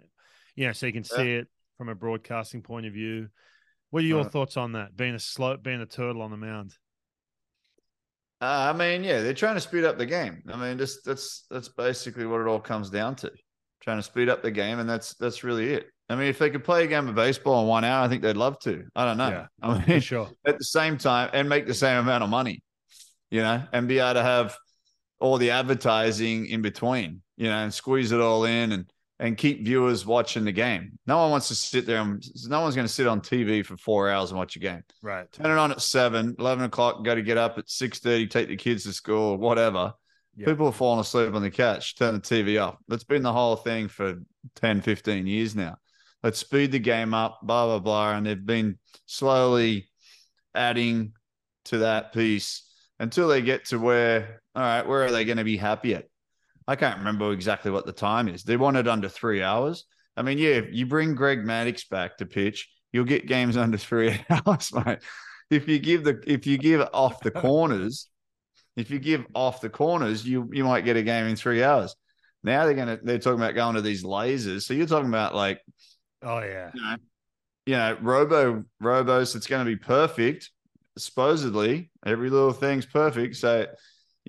you 0.56 0.68
know 0.68 0.74
so 0.74 0.86
you 0.86 0.94
can 0.94 1.06
Yeah. 1.10 1.18
see 1.18 1.34
it 1.36 1.48
from 1.78 1.90
a 1.90 1.96
broadcasting 1.96 2.62
point 2.62 2.86
of 2.86 2.94
view. 2.94 3.30
What 3.90 4.04
are 4.04 4.08
your 4.08 4.24
thoughts 4.24 4.56
on 4.58 4.74
that? 4.74 4.96
Being 4.96 5.16
a 5.16 5.20
slow, 5.20 5.58
being 5.58 5.82
a 5.82 5.86
turtle 5.86 6.22
on 6.22 6.30
the 6.30 6.38
mound. 6.38 6.76
Uh, 8.41 8.71
I 8.73 8.73
mean, 8.73 9.04
yeah, 9.04 9.21
they're 9.21 9.34
trying 9.34 9.56
to 9.56 9.62
speed 9.62 9.84
up 9.84 9.97
the 9.97 10.06
game. 10.06 10.41
I 10.52 10.56
mean, 10.56 10.78
just 10.78 11.04
that's 11.04 11.45
that's 11.49 11.67
basically 11.67 12.25
what 12.25 12.39
it 12.41 12.47
all 12.47 12.60
comes 12.60 12.89
down 12.89 13.15
to. 13.17 13.32
Trying 13.82 13.97
to 13.97 14.04
speed 14.04 14.30
up 14.30 14.41
the 14.41 14.52
game, 14.52 14.80
and 14.80 14.89
that's 14.89 15.13
that's 15.15 15.43
really 15.43 15.73
it. 15.73 15.88
I 16.10 16.15
mean, 16.15 16.28
if 16.28 16.39
they 16.39 16.49
could 16.49 16.63
play 16.63 16.86
a 16.86 16.88
game 16.88 17.08
of 17.08 17.15
baseball 17.15 17.62
in 17.62 17.67
one 17.67 17.84
hour, 17.84 18.04
I 18.04 18.08
think 18.08 18.21
they'd 18.21 18.38
love 18.38 18.58
to. 18.60 18.84
I 18.95 19.06
don't 19.06 19.17
know. 19.17 19.30
Yeah, 19.30 19.47
I 19.62 19.86
mean, 19.86 19.99
sure. 19.99 20.30
at 20.47 20.58
the 20.58 20.63
same 20.63 20.97
time, 20.97 21.30
and 21.34 21.49
make 21.49 21.67
the 21.67 21.73
same 21.73 21.97
amount 21.97 22.23
of 22.23 22.30
money, 22.30 22.63
you 23.30 23.41
know, 23.41 23.62
and 23.73 23.88
be 23.88 23.99
able 23.99 24.15
to 24.15 24.23
have 24.23 24.56
all 25.19 25.38
the 25.38 25.52
advertising 25.52 26.47
in 26.47 26.62
between, 26.62 27.21
you 27.38 27.47
know, 27.47 27.58
and 27.58 27.73
squeeze 27.73 28.12
it 28.12 28.21
all 28.21 28.45
in 28.45 28.71
and 28.71 28.91
and 29.20 29.38
keep 29.38 29.66
viewers 29.66 30.06
watching 30.06 30.46
the 30.46 30.52
game. 30.52 30.98
No 31.06 31.18
one 31.18 31.32
wants 31.32 31.50
to 31.50 31.56
sit 31.56 31.86
there 31.86 32.00
and 32.00 32.24
no 32.48 32.62
one's 32.62 32.76
going 32.76 32.88
to 32.88 32.94
sit 32.94 33.06
on 33.06 33.20
TV 33.20 33.66
for 33.66 33.76
four 33.76 34.10
hours 34.10 34.32
and 34.32 34.38
watch 34.38 34.56
a 34.56 34.60
game. 34.60 34.82
Right. 35.02 35.30
Turn 35.32 35.52
it 35.52 35.58
on 35.58 35.72
at 35.72 35.82
seven, 35.82 36.36
11 36.40 36.64
o'clock, 36.66 37.04
go 37.04 37.14
to 37.14 37.22
get 37.22 37.38
up 37.38 37.58
at 37.58 37.68
6.30, 37.68 38.30
take 38.30 38.48
the 38.48 38.56
kids 38.56 38.84
to 38.84 38.94
school, 38.94 39.38
whatever. 39.38 39.94
Yeah. 40.38 40.46
People 40.46 40.68
are 40.68 40.74
falling 40.74 41.02
asleep 41.02 41.34
on 41.34 41.42
the 41.42 41.52
couch, 41.52 41.98
turn 41.98 42.14
the 42.14 42.22
TV 42.22 42.64
off. 42.64 42.78
That's 42.88 43.04
been 43.04 43.24
the 43.24 43.34
whole 43.34 43.58
thing 43.58 43.90
for 43.90 44.16
10, 44.56 44.82
15 44.82 45.28
years 45.28 45.54
now. 45.54 45.78
Let's 46.24 46.40
speed 46.40 46.72
the 46.72 46.80
game 46.80 47.14
up, 47.14 47.40
blah, 47.44 47.66
blah, 47.66 47.80
blah. 47.80 48.12
And 48.14 48.26
they've 48.26 48.46
been 48.46 48.78
slowly 49.06 49.90
adding 50.56 51.14
to 51.66 51.80
that 51.80 52.14
piece 52.14 52.64
until 53.00 53.28
they 53.28 53.42
get 53.42 53.66
to 53.66 53.80
where, 53.80 54.42
all 54.56 54.62
right, 54.62 54.88
where 54.88 55.04
are 55.04 55.12
they 55.12 55.26
going 55.26 55.38
to 55.38 55.44
be 55.44 55.58
happy 55.58 55.96
at? 55.96 56.06
I 56.70 56.76
can't 56.76 57.00
remember 57.00 57.32
exactly 57.32 57.72
what 57.72 57.88
the 57.88 57.92
time 57.92 58.28
is. 58.28 58.44
They 58.44 58.56
want 58.56 58.78
it 58.78 58.88
under 58.88 59.10
three 59.10 59.42
hours. 59.42 59.86
I 60.16 60.22
mean, 60.22 60.38
yeah, 60.38 60.62
you 60.70 60.86
bring 60.86 61.16
Greg 61.16 61.40
Maddux 61.40 61.90
back 61.90 62.18
to 62.18 62.28
pitch, 62.28 62.70
you'll 62.92 63.06
get 63.06 63.26
games 63.26 63.58
under 63.66 63.78
three 63.78 64.20
hours, 64.30 64.72
mate. 64.74 65.00
If 65.50 65.68
you 65.68 65.80
give 65.80 66.04
the 66.04 66.22
if 66.28 66.46
you 66.46 66.60
give 66.60 66.88
off 66.94 67.22
the 67.22 67.32
corners, 67.32 68.08
if 68.76 68.92
you 68.92 69.00
give 69.00 69.26
off 69.34 69.62
the 69.62 69.70
corners, 69.70 70.24
you 70.28 70.48
you 70.54 70.64
might 70.64 70.86
get 70.86 70.96
a 70.96 71.02
game 71.02 71.26
in 71.26 71.36
three 71.36 71.64
hours. 71.64 71.96
Now 72.44 72.66
they're 72.66 72.76
gonna 72.76 73.00
they're 73.02 73.18
talking 73.18 73.40
about 73.40 73.56
going 73.56 73.76
to 73.76 73.82
these 73.82 74.04
lasers. 74.04 74.62
So 74.62 74.76
you're 74.76 74.86
talking 74.86 75.10
about 75.10 75.34
like 75.34 75.62
Oh 76.22 76.40
yeah. 76.40 76.70
you 76.76 76.82
know, 76.82 76.96
you 77.66 77.78
know, 77.78 77.98
robo 78.00 78.64
robos. 78.80 79.36
It's 79.36 79.48
going 79.48 79.66
to 79.66 79.72
be 79.72 79.76
perfect. 79.76 80.52
Supposedly, 81.00 81.90
every 82.06 82.30
little 82.30 82.54
thing's 82.54 82.86
perfect. 82.86 83.38
So 83.38 83.66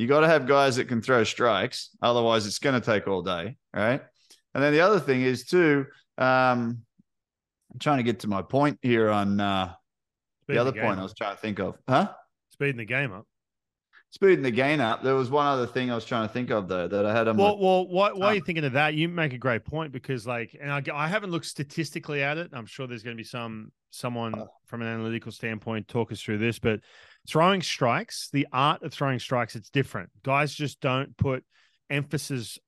you 0.01 0.07
got 0.07 0.21
to 0.21 0.27
have 0.29 0.47
guys 0.47 0.77
that 0.77 0.87
can 0.89 1.03
throw 1.03 1.25
strikes. 1.25 1.91
Otherwise, 2.01 2.47
it's 2.47 2.59
going 2.59 2.81
to 2.81 2.85
take 2.85 3.07
all 3.07 3.21
day, 3.23 3.57
right? 3.75 4.01
And 4.55 4.65
then 4.65 4.73
the 4.73 4.81
other 4.81 4.99
thing 4.99 5.21
is 5.23 5.45
too. 5.45 5.87
Um, 6.17 6.79
I'm 7.73 7.79
trying 7.79 7.99
to 7.99 8.03
get 8.03 8.21
to 8.21 8.29
my 8.29 8.43
point 8.43 8.79
here 8.83 9.11
on 9.11 9.39
uh, 9.39 9.73
the 10.49 10.59
other 10.59 10.73
game 10.73 10.83
point 10.83 10.99
I 10.99 11.03
was 11.03 11.15
trying 11.15 11.37
to 11.37 11.41
think 11.41 11.59
of, 11.61 11.77
huh? 11.89 12.09
Speeding 12.51 12.79
the 12.79 12.85
game 12.87 13.13
up. 13.13 13.27
Speeding 14.13 14.43
the 14.43 14.51
game 14.51 14.81
up. 14.81 15.05
There 15.05 15.15
was 15.15 15.31
one 15.31 15.47
other 15.47 15.67
thing 15.69 15.91
I 15.91 15.95
was 15.95 16.05
trying 16.05 16.27
to 16.27 16.33
think 16.33 16.51
of 16.51 16.67
though 16.67 16.89
that 16.89 17.07
I 17.07 17.13
had 17.15 17.29
on 17.29 17.37
Well, 17.37 17.57
my. 17.57 17.63
well, 17.63 17.87
why, 17.89 18.13
why 18.13 18.27
are 18.27 18.35
you 18.35 18.41
Um, 18.41 18.47
thinking 18.47 18.65
of 18.65 18.73
that? 18.73 18.95
You 18.95 19.09
make 19.09 19.33
a 19.35 19.39
great 19.39 19.65
point 19.65 19.93
because, 19.93 20.27
like, 20.27 20.57
and 20.61 20.73
I, 20.73 20.83
I 20.93 21.07
haven't 21.07 21.31
looked 21.31 21.47
statistically 21.47 22.23
at 22.23 22.37
it. 22.39 22.51
I'm 22.53 22.67
sure 22.67 22.89
there's 22.89 23.05
going 23.05 23.17
to 23.17 23.21
be 23.21 23.27
some 23.27 23.71
someone 23.91 24.35
Uh. 24.35 24.47
from 24.67 24.83
an 24.83 24.89
analytical 24.89 25.31
standpoint 25.31 25.87
talk 25.87 26.11
us 26.11 26.21
through 26.21 26.39
this, 26.39 26.59
but 26.59 26.81
throwing 27.29 27.63
strikes, 27.63 28.29
the 28.33 28.47
art 28.53 28.83
of 28.83 28.93
throwing 28.93 29.19
strikes, 29.19 29.57
it's 29.57 29.71
different. 29.71 30.11
Guys 30.23 30.55
just 30.55 30.81
don't 30.81 31.17
put 31.17 31.45
emphasis 31.89 32.59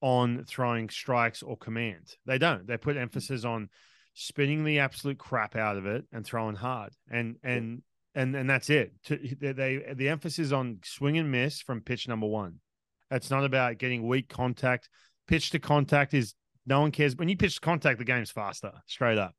on 0.00 0.44
throwing 0.44 0.88
strikes 0.88 1.42
or 1.42 1.56
command. 1.56 2.14
They 2.26 2.38
don't. 2.38 2.66
They 2.66 2.76
put 2.76 2.96
mm. 2.96 3.02
emphasis 3.02 3.44
on 3.44 3.68
spinning 4.14 4.64
the 4.64 4.80
absolute 4.80 5.18
crap 5.18 5.56
out 5.56 5.76
of 5.76 5.86
it 5.86 6.04
and 6.12 6.24
throwing 6.24 6.56
hard, 6.56 6.92
and 7.10 7.36
and 7.42 7.82
and 8.14 8.34
and 8.34 8.48
that's 8.48 8.70
it. 8.70 8.92
They, 9.08 9.52
they 9.52 9.84
the 9.94 10.08
emphasis 10.08 10.52
on 10.52 10.78
swing 10.84 11.18
and 11.18 11.30
miss 11.30 11.60
from 11.60 11.80
pitch 11.80 12.08
number 12.08 12.26
one. 12.26 12.60
It's 13.10 13.30
not 13.30 13.44
about 13.44 13.78
getting 13.78 14.06
weak 14.06 14.28
contact. 14.28 14.88
Pitch 15.26 15.50
to 15.50 15.58
contact 15.58 16.14
is 16.14 16.34
no 16.66 16.80
one 16.80 16.90
cares. 16.90 17.16
When 17.16 17.28
you 17.28 17.36
pitch 17.36 17.56
to 17.56 17.60
contact, 17.60 17.98
the 17.98 18.04
game's 18.04 18.30
faster, 18.30 18.72
straight 18.86 19.18
up. 19.18 19.34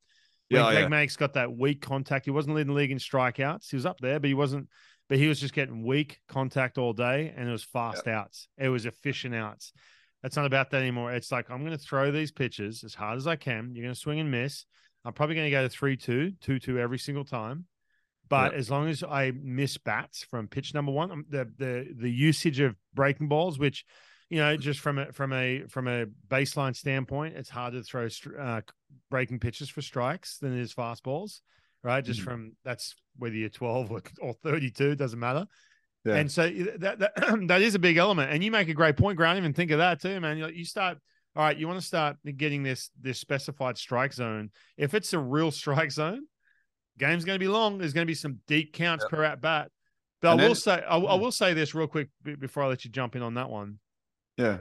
Yeah, 0.49 0.71
Greg 0.71 0.83
yeah. 0.83 0.88
Maddux 0.88 1.17
got 1.17 1.33
that 1.33 1.55
weak 1.55 1.81
contact, 1.81 2.25
he 2.25 2.31
wasn't 2.31 2.55
leading 2.55 2.73
the 2.73 2.73
league 2.73 2.91
in 2.91 2.97
strikeouts. 2.97 3.69
He 3.69 3.75
was 3.75 3.85
up 3.85 3.99
there, 3.99 4.19
but 4.19 4.27
he 4.27 4.33
wasn't. 4.33 4.67
But 5.07 5.17
he 5.17 5.27
was 5.27 5.39
just 5.39 5.55
getting 5.55 5.83
weak 5.83 6.19
contact 6.27 6.77
all 6.77 6.93
day, 6.93 7.33
and 7.35 7.49
it 7.49 7.51
was 7.51 7.63
fast 7.63 8.07
outs. 8.07 8.47
It 8.59 8.69
was 8.69 8.85
efficient 8.85 9.33
outs. 9.33 9.73
It's 10.23 10.35
not 10.35 10.45
about 10.45 10.69
that 10.69 10.81
anymore. 10.81 11.13
It's 11.13 11.31
like 11.31 11.49
I'm 11.49 11.62
going 11.62 11.71
to 11.71 11.83
throw 11.83 12.12
these 12.12 12.31
pitches 12.31 12.83
as 12.83 12.93
hard 12.93 13.17
as 13.17 13.25
I 13.25 13.35
can. 13.35 13.71
You're 13.73 13.83
going 13.83 13.95
to 13.95 13.99
swing 13.99 14.19
and 14.19 14.29
miss. 14.29 14.65
I'm 15.03 15.13
probably 15.13 15.35
going 15.35 15.47
to 15.47 15.51
go 15.51 15.63
to 15.63 15.69
3 15.69 15.97
2, 15.97 16.33
2 16.41 16.59
2 16.59 16.79
every 16.79 16.99
single 16.99 17.25
time. 17.25 17.65
But 18.29 18.53
as 18.53 18.69
long 18.69 18.88
as 18.88 19.03
I 19.03 19.31
miss 19.31 19.77
bats 19.79 20.23
from 20.23 20.47
pitch 20.47 20.75
number 20.75 20.91
one, 20.91 21.12
um, 21.12 21.25
the 21.29 21.51
the 21.57 21.88
the 21.97 22.12
usage 22.12 22.59
of 22.59 22.75
breaking 22.93 23.27
balls, 23.27 23.57
which 23.57 23.85
you 24.29 24.38
know, 24.38 24.55
just 24.55 24.79
from 24.79 24.99
a 24.99 25.12
from 25.12 25.33
a 25.33 25.63
from 25.67 25.88
a 25.88 26.05
baseline 26.27 26.75
standpoint, 26.75 27.35
it's 27.35 27.49
harder 27.49 27.81
to 27.81 27.83
throw 27.83 28.07
uh, 28.39 28.62
breaking 29.10 29.39
pitches 29.39 29.69
for 29.69 29.82
strikes 29.82 30.38
than 30.38 30.58
it 30.58 30.62
is 30.62 30.73
fastballs, 30.73 31.41
right? 31.84 32.04
Just 32.04 32.21
Mhm. 32.21 32.23
from 32.25 32.52
that's 32.63 32.95
whether 33.17 33.36
you're 33.36 33.49
12 33.49 33.91
or, 33.91 34.02
or 34.21 34.34
32, 34.34 34.95
doesn't 34.95 35.19
matter. 35.19 35.45
Yeah. 36.06 36.15
And 36.15 36.32
so 36.32 36.49
that, 36.78 36.99
that 36.99 37.12
that 37.47 37.62
is 37.62 37.75
a 37.75 37.80
big 37.80 37.97
element. 37.97 38.32
And 38.32 38.43
you 38.43 38.52
make 38.52 38.69
a 38.69 38.73
great 38.73 38.95
point, 38.97 39.17
Grant. 39.17 39.38
Even 39.38 39.54
think 39.54 39.71
of 39.71 39.80
that 39.80 40.02
too, 40.02 40.19
man. 40.19 40.38
You, 40.38 40.47
you 40.47 40.65
start 40.65 40.97
all 41.36 41.43
right. 41.43 41.58
You 41.58 41.67
want 41.67 41.80
to 41.80 41.86
start 41.86 42.17
getting 42.38 42.63
this 42.63 42.89
this 42.99 43.19
specified 43.19 43.78
strike 43.78 44.13
zone. 44.13 44.52
If 44.78 44.93
it's 44.93 45.13
a 45.13 45.19
real 45.19 45.52
strike 45.52 45.91
zone, 45.91 46.21
game's 46.97 47.25
going 47.25 47.36
to 47.36 47.43
be 47.43 47.49
long. 47.49 47.78
There's 47.78 47.93
going 47.93 48.06
to 48.06 48.10
be 48.10 48.15
some 48.15 48.39
deep 48.47 48.73
counts 48.73 49.06
per 49.10 49.23
at 49.23 49.41
bat. 49.41 49.69
But 50.21 50.32
And 50.34 50.41
I 50.41 50.43
will 50.43 50.49
then- 50.54 50.56
say, 50.56 50.84
I, 50.88 50.97
I 50.97 51.15
will 51.15 51.32
say 51.32 51.54
this 51.54 51.75
real 51.75 51.88
quick 51.88 52.10
before 52.23 52.63
I 52.63 52.67
let 52.67 52.84
you 52.86 52.91
jump 52.91 53.15
in 53.15 53.21
on 53.21 53.34
that 53.36 53.49
one. 53.49 53.80
yeah. 54.38 54.60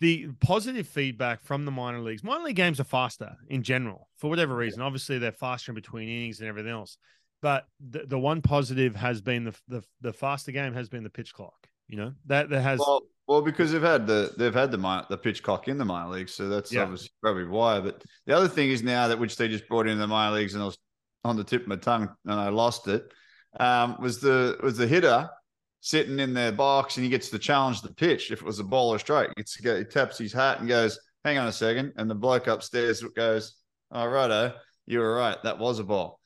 The 0.00 0.28
positive 0.40 0.86
feedback 0.86 1.42
from 1.42 1.64
the 1.64 1.70
minor 1.70 2.00
leagues. 2.00 2.22
Minor 2.22 2.44
league 2.44 2.56
games 2.56 2.80
are 2.80 2.84
faster 2.84 3.36
in 3.48 3.62
general 3.62 4.08
for 4.18 4.28
whatever 4.28 4.54
reason. 4.54 4.82
Obviously, 4.82 5.18
they're 5.18 5.32
faster 5.32 5.72
in 5.72 5.74
between 5.74 6.08
innings 6.08 6.40
and 6.40 6.48
everything 6.48 6.72
else. 6.72 6.98
But 7.42 7.66
the, 7.80 8.00
the 8.06 8.18
one 8.18 8.42
positive 8.42 8.96
has 8.96 9.20
been 9.20 9.44
the, 9.44 9.54
the 9.68 9.82
the 10.00 10.12
faster 10.12 10.52
game 10.52 10.74
has 10.74 10.88
been 10.88 11.02
the 11.02 11.10
pitch 11.10 11.32
clock. 11.32 11.68
You 11.88 11.96
know 11.96 12.12
that 12.26 12.50
that 12.50 12.60
has 12.62 12.78
Well, 12.80 13.02
well, 13.28 13.42
because 13.42 13.72
they've 13.72 13.80
had 13.82 14.06
the 14.06 14.32
they've 14.36 14.54
had 14.54 14.70
the 14.70 14.78
minor, 14.78 15.06
the 15.08 15.18
pitch 15.18 15.42
clock 15.42 15.68
in 15.68 15.78
the 15.78 15.84
minor 15.84 16.10
leagues, 16.10 16.34
so 16.34 16.48
that's 16.48 16.72
Yeah. 16.72 16.82
obviously 16.82 17.10
probably 17.22 17.44
why. 17.44 17.80
But 17.80 18.02
the 18.26 18.36
other 18.36 18.48
thing 18.48 18.70
is 18.70 18.82
now 18.82 19.08
that 19.08 19.18
which 19.18 19.36
they 19.36 19.48
just 19.48 19.68
brought 19.68 19.86
in 19.86 19.98
the 19.98 20.06
minor 20.06 20.34
leagues, 20.36 20.54
and 20.54 20.62
I 20.62 20.66
was 20.66 20.78
on 21.24 21.36
the 21.36 21.44
tip 21.44 21.62
of 21.62 21.68
my 21.68 21.76
tongue 21.76 22.08
and 22.24 22.40
I 22.40 22.48
lost 22.48 22.88
it. 22.88 23.12
Um, 23.58 23.96
was 24.00 24.20
the 24.20 24.58
was 24.62 24.76
the 24.76 24.86
hitter 24.86 25.28
sitting 25.80 26.18
in 26.18 26.34
their 26.34 26.52
box 26.52 26.96
and 26.96 27.04
he 27.04 27.10
gets 27.10 27.30
to 27.30 27.38
challenge 27.38 27.82
the 27.82 27.92
pitch 27.94 28.30
if 28.30 28.40
it 28.40 28.44
was 28.44 28.58
a 28.58 28.64
ball 28.64 28.92
or 28.94 28.98
strike. 28.98 29.30
It's 29.36 29.54
he 29.54 29.84
taps 29.84 30.18
his 30.18 30.32
hat 30.32 30.60
and 30.60 30.68
goes, 30.68 30.98
"Hang 31.24 31.38
on 31.38 31.46
a 31.48 31.52
second. 31.52 31.92
and 31.96 32.10
the 32.10 32.14
bloke 32.14 32.46
upstairs 32.46 33.02
goes, 33.14 33.54
"All 33.90 34.08
righto, 34.08 34.54
you 34.86 34.98
were 35.00 35.14
right. 35.14 35.36
That 35.42 35.58
was 35.58 35.78
a 35.78 35.84
ball." 35.84 36.20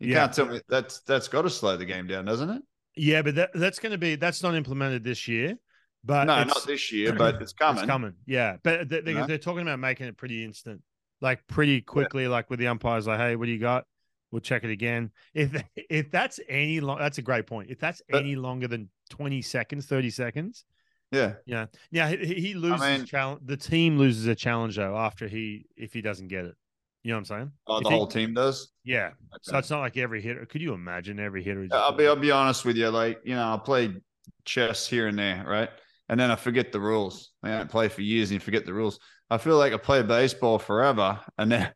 You 0.00 0.10
Yeah. 0.10 0.20
can't 0.20 0.32
tell 0.34 0.46
me 0.46 0.60
that's 0.68 1.00
that's 1.00 1.28
got 1.28 1.42
to 1.42 1.50
slow 1.50 1.76
the 1.76 1.84
game 1.84 2.06
down, 2.06 2.24
doesn't 2.24 2.50
it? 2.50 2.62
yeah, 2.96 3.22
but 3.22 3.34
that, 3.34 3.50
that's 3.54 3.78
going 3.80 3.92
to 3.92 3.98
be 3.98 4.14
that's 4.16 4.42
not 4.42 4.54
implemented 4.54 5.02
this 5.04 5.26
year. 5.26 5.56
But 6.04 6.24
no, 6.26 6.44
not 6.44 6.66
this 6.66 6.92
year, 6.92 7.12
but 7.18 7.40
it's 7.40 7.52
coming. 7.54 7.82
It's 7.82 7.90
coming. 7.90 8.14
Yeah. 8.26 8.56
But 8.62 8.88
they, 8.88 9.00
they, 9.00 9.12
You 9.12 9.26
they're 9.26 9.38
talking 9.38 9.62
about 9.62 9.78
making 9.80 10.06
it 10.06 10.16
pretty 10.18 10.44
instant, 10.44 10.82
like 11.20 11.46
pretty 11.46 11.80
quickly, 11.80 12.28
like 12.28 12.50
with 12.50 12.58
the 12.58 12.66
umpires, 12.68 13.06
like, 13.06 13.18
hey, 13.18 13.36
what 13.36 13.46
do 13.46 13.52
you 13.52 13.58
got? 13.58 13.86
We'll 14.30 14.40
check 14.40 14.64
it 14.64 14.70
again. 14.70 15.10
If 15.32 15.62
if 15.76 16.10
that's 16.10 16.40
any 16.48 16.80
long, 16.80 16.98
that's 16.98 17.18
a 17.18 17.22
great 17.22 17.46
point. 17.46 17.70
If 17.70 17.78
that's 17.78 18.02
But- 18.08 18.20
any 18.20 18.36
longer 18.36 18.68
than 18.68 18.88
20 19.10 19.42
seconds, 19.42 19.86
30 19.86 20.10
seconds, 20.10 20.64
Yeah. 21.12 21.34
yeah. 21.46 21.66
Yeah. 21.90 22.08
He, 22.10 22.34
he 22.34 22.54
loses 22.54 22.80
mean- 22.80 23.04
challenge. 23.06 23.42
The 23.44 23.56
team 23.56 23.98
loses 23.98 24.26
a 24.26 24.34
challenge 24.34 24.76
though 24.76 24.96
after 24.96 25.28
he, 25.28 25.66
if 25.76 25.92
he 25.92 26.00
doesn't 26.02 26.28
get 26.28 26.44
it. 26.46 26.54
You 27.02 27.10
know 27.10 27.16
what 27.16 27.30
I'm 27.30 27.36
saying? 27.38 27.52
Oh, 27.66 27.76
If 27.78 27.82
the 27.84 27.90
he- 27.90 27.94
whole 27.96 28.06
team 28.06 28.32
does. 28.34 28.72
Yeah. 28.82 29.10
So 29.42 29.58
it's 29.58 29.70
not 29.70 29.80
like 29.80 29.96
every 29.98 30.22
hitter. 30.22 30.46
Could 30.46 30.62
you 30.62 30.72
imagine 30.72 31.20
every 31.20 31.42
hitter? 31.44 31.68
I'll 31.70 31.92
be 31.92 32.06
I'll 32.06 32.16
be 32.16 32.30
honest 32.30 32.64
with 32.64 32.76
you. 32.76 32.88
Like 32.88 33.20
you 33.24 33.34
know, 33.34 33.54
I 33.54 33.58
played 33.62 34.00
chess 34.46 34.86
here 34.88 35.06
and 35.06 35.18
there, 35.18 35.44
right? 35.46 35.68
And 36.08 36.18
then 36.18 36.30
I 36.30 36.36
forget 36.36 36.72
the 36.72 36.80
rules. 36.80 37.30
I 37.42 37.48
don't 37.50 37.70
play 37.70 37.88
for 37.88 38.00
years 38.02 38.30
and 38.30 38.34
you 38.34 38.40
forget 38.40 38.64
the 38.66 38.74
rules. 38.74 38.98
I 39.30 39.38
feel 39.38 39.56
like 39.58 39.72
I 39.72 39.78
play 39.78 40.02
baseball 40.02 40.58
forever, 40.58 41.18
and 41.38 41.50
then 41.52 41.72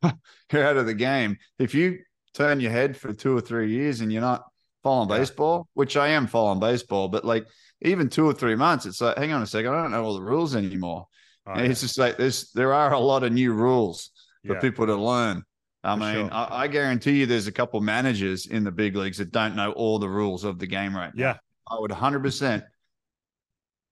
you're 0.53 0.65
out 0.67 0.77
of 0.79 0.87
the 0.87 0.95
game. 0.95 1.37
If 1.59 1.75
you 1.75 1.99
turn 2.35 2.61
your 2.61 2.71
head 2.71 2.97
for 2.97 3.13
two 3.13 3.37
or 3.37 3.41
three 3.41 3.71
years 3.71 4.01
and 4.01 4.13
you're 4.13 4.23
not 4.23 4.45
following 4.83 5.09
Yeah. 5.11 5.19
baseball, 5.19 5.69
which 5.75 5.97
I 5.97 6.09
am 6.09 6.27
following 6.27 6.61
baseball, 6.61 7.09
but 7.09 7.25
like 7.25 7.47
even 7.83 8.09
two 8.09 8.27
or 8.27 8.33
three 8.33 8.55
months, 8.57 8.87
it's 8.87 9.01
like, 9.01 9.17
hang 9.17 9.33
on 9.33 9.43
a 9.43 9.47
second, 9.47 9.73
I 9.73 9.83
don't 9.83 9.91
know 9.93 10.05
all 10.05 10.15
the 10.15 10.23
rules 10.23 10.55
anymore. 10.57 11.07
Oh, 11.47 11.55
yeah. 11.57 11.63
It's 11.65 11.81
just 11.81 11.99
like 11.99 12.17
there's 12.17 12.51
there 12.53 12.75
are 12.75 12.93
a 12.93 12.99
lot 12.99 13.23
of 13.25 13.33
new 13.33 13.53
rules 13.53 14.11
for 14.47 14.55
Yeah. 14.55 14.61
people 14.61 14.87
to 14.87 14.95
learn. 14.97 15.43
I 15.85 15.95
For 15.95 16.01
mean, 16.01 16.15
sure. 16.15 16.35
I, 16.35 16.65
I 16.65 16.67
guarantee 16.69 17.21
you 17.21 17.27
there's 17.27 17.47
a 17.47 17.53
couple 17.53 17.81
managers 17.81 18.47
in 18.47 18.65
the 18.65 18.73
big 18.73 18.97
leagues 18.97 19.19
that 19.19 19.31
don't 19.31 19.55
know 19.57 19.73
all 19.73 19.99
the 19.99 20.09
rules 20.09 20.45
of 20.45 20.59
the 20.59 20.67
game 20.67 20.95
right 20.95 21.15
now. 21.15 21.23
Yeah. 21.23 21.37
I 21.71 21.79
would 21.79 21.91
100% 21.93 22.63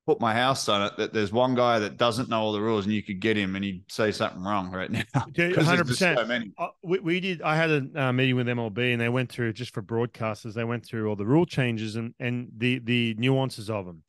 put 0.07 0.21
my 0.21 0.33
house 0.33 0.69
on 0.69 0.83
it 0.83 0.97
that 0.97 1.13
there's 1.13 1.33
one 1.33 1.55
guy 1.55 1.81
that 1.81 1.97
doesn't 1.97 2.29
know 2.29 2.41
all 2.41 2.53
the 2.53 2.61
rules 2.61 2.85
and 2.85 2.95
you 2.95 3.03
could 3.03 3.21
get 3.21 3.37
him 3.37 3.57
and 3.57 3.65
he'd 3.65 3.83
say 3.91 4.13
something 4.13 4.43
wrong 4.43 4.71
right 4.71 4.91
now. 4.91 5.03
There's 5.35 5.57
100%. 5.57 6.17
So 6.17 6.25
many. 6.25 6.53
Uh, 6.57 6.69
we, 6.83 7.01
we 7.01 7.21
did. 7.21 7.43
I 7.43 7.57
had 7.57 7.71
a 7.71 7.87
uh, 7.97 8.13
meeting 8.13 8.37
with 8.37 8.47
MLB, 8.47 8.93
and 8.93 9.01
they 9.01 9.09
went 9.09 9.31
through 9.31 9.53
just 9.53 9.75
for 9.75 9.83
broadcasters. 9.83 10.55
They 10.55 10.65
went 10.65 10.87
through 10.87 11.09
all 11.09 11.17
the 11.17 11.27
rule 11.27 11.45
changes 11.45 11.97
and 11.97 12.15
and 12.21 12.49
the 12.57 12.79
the 12.79 13.15
nuances 13.19 13.69
of 13.69 13.85
them. 13.85 14.03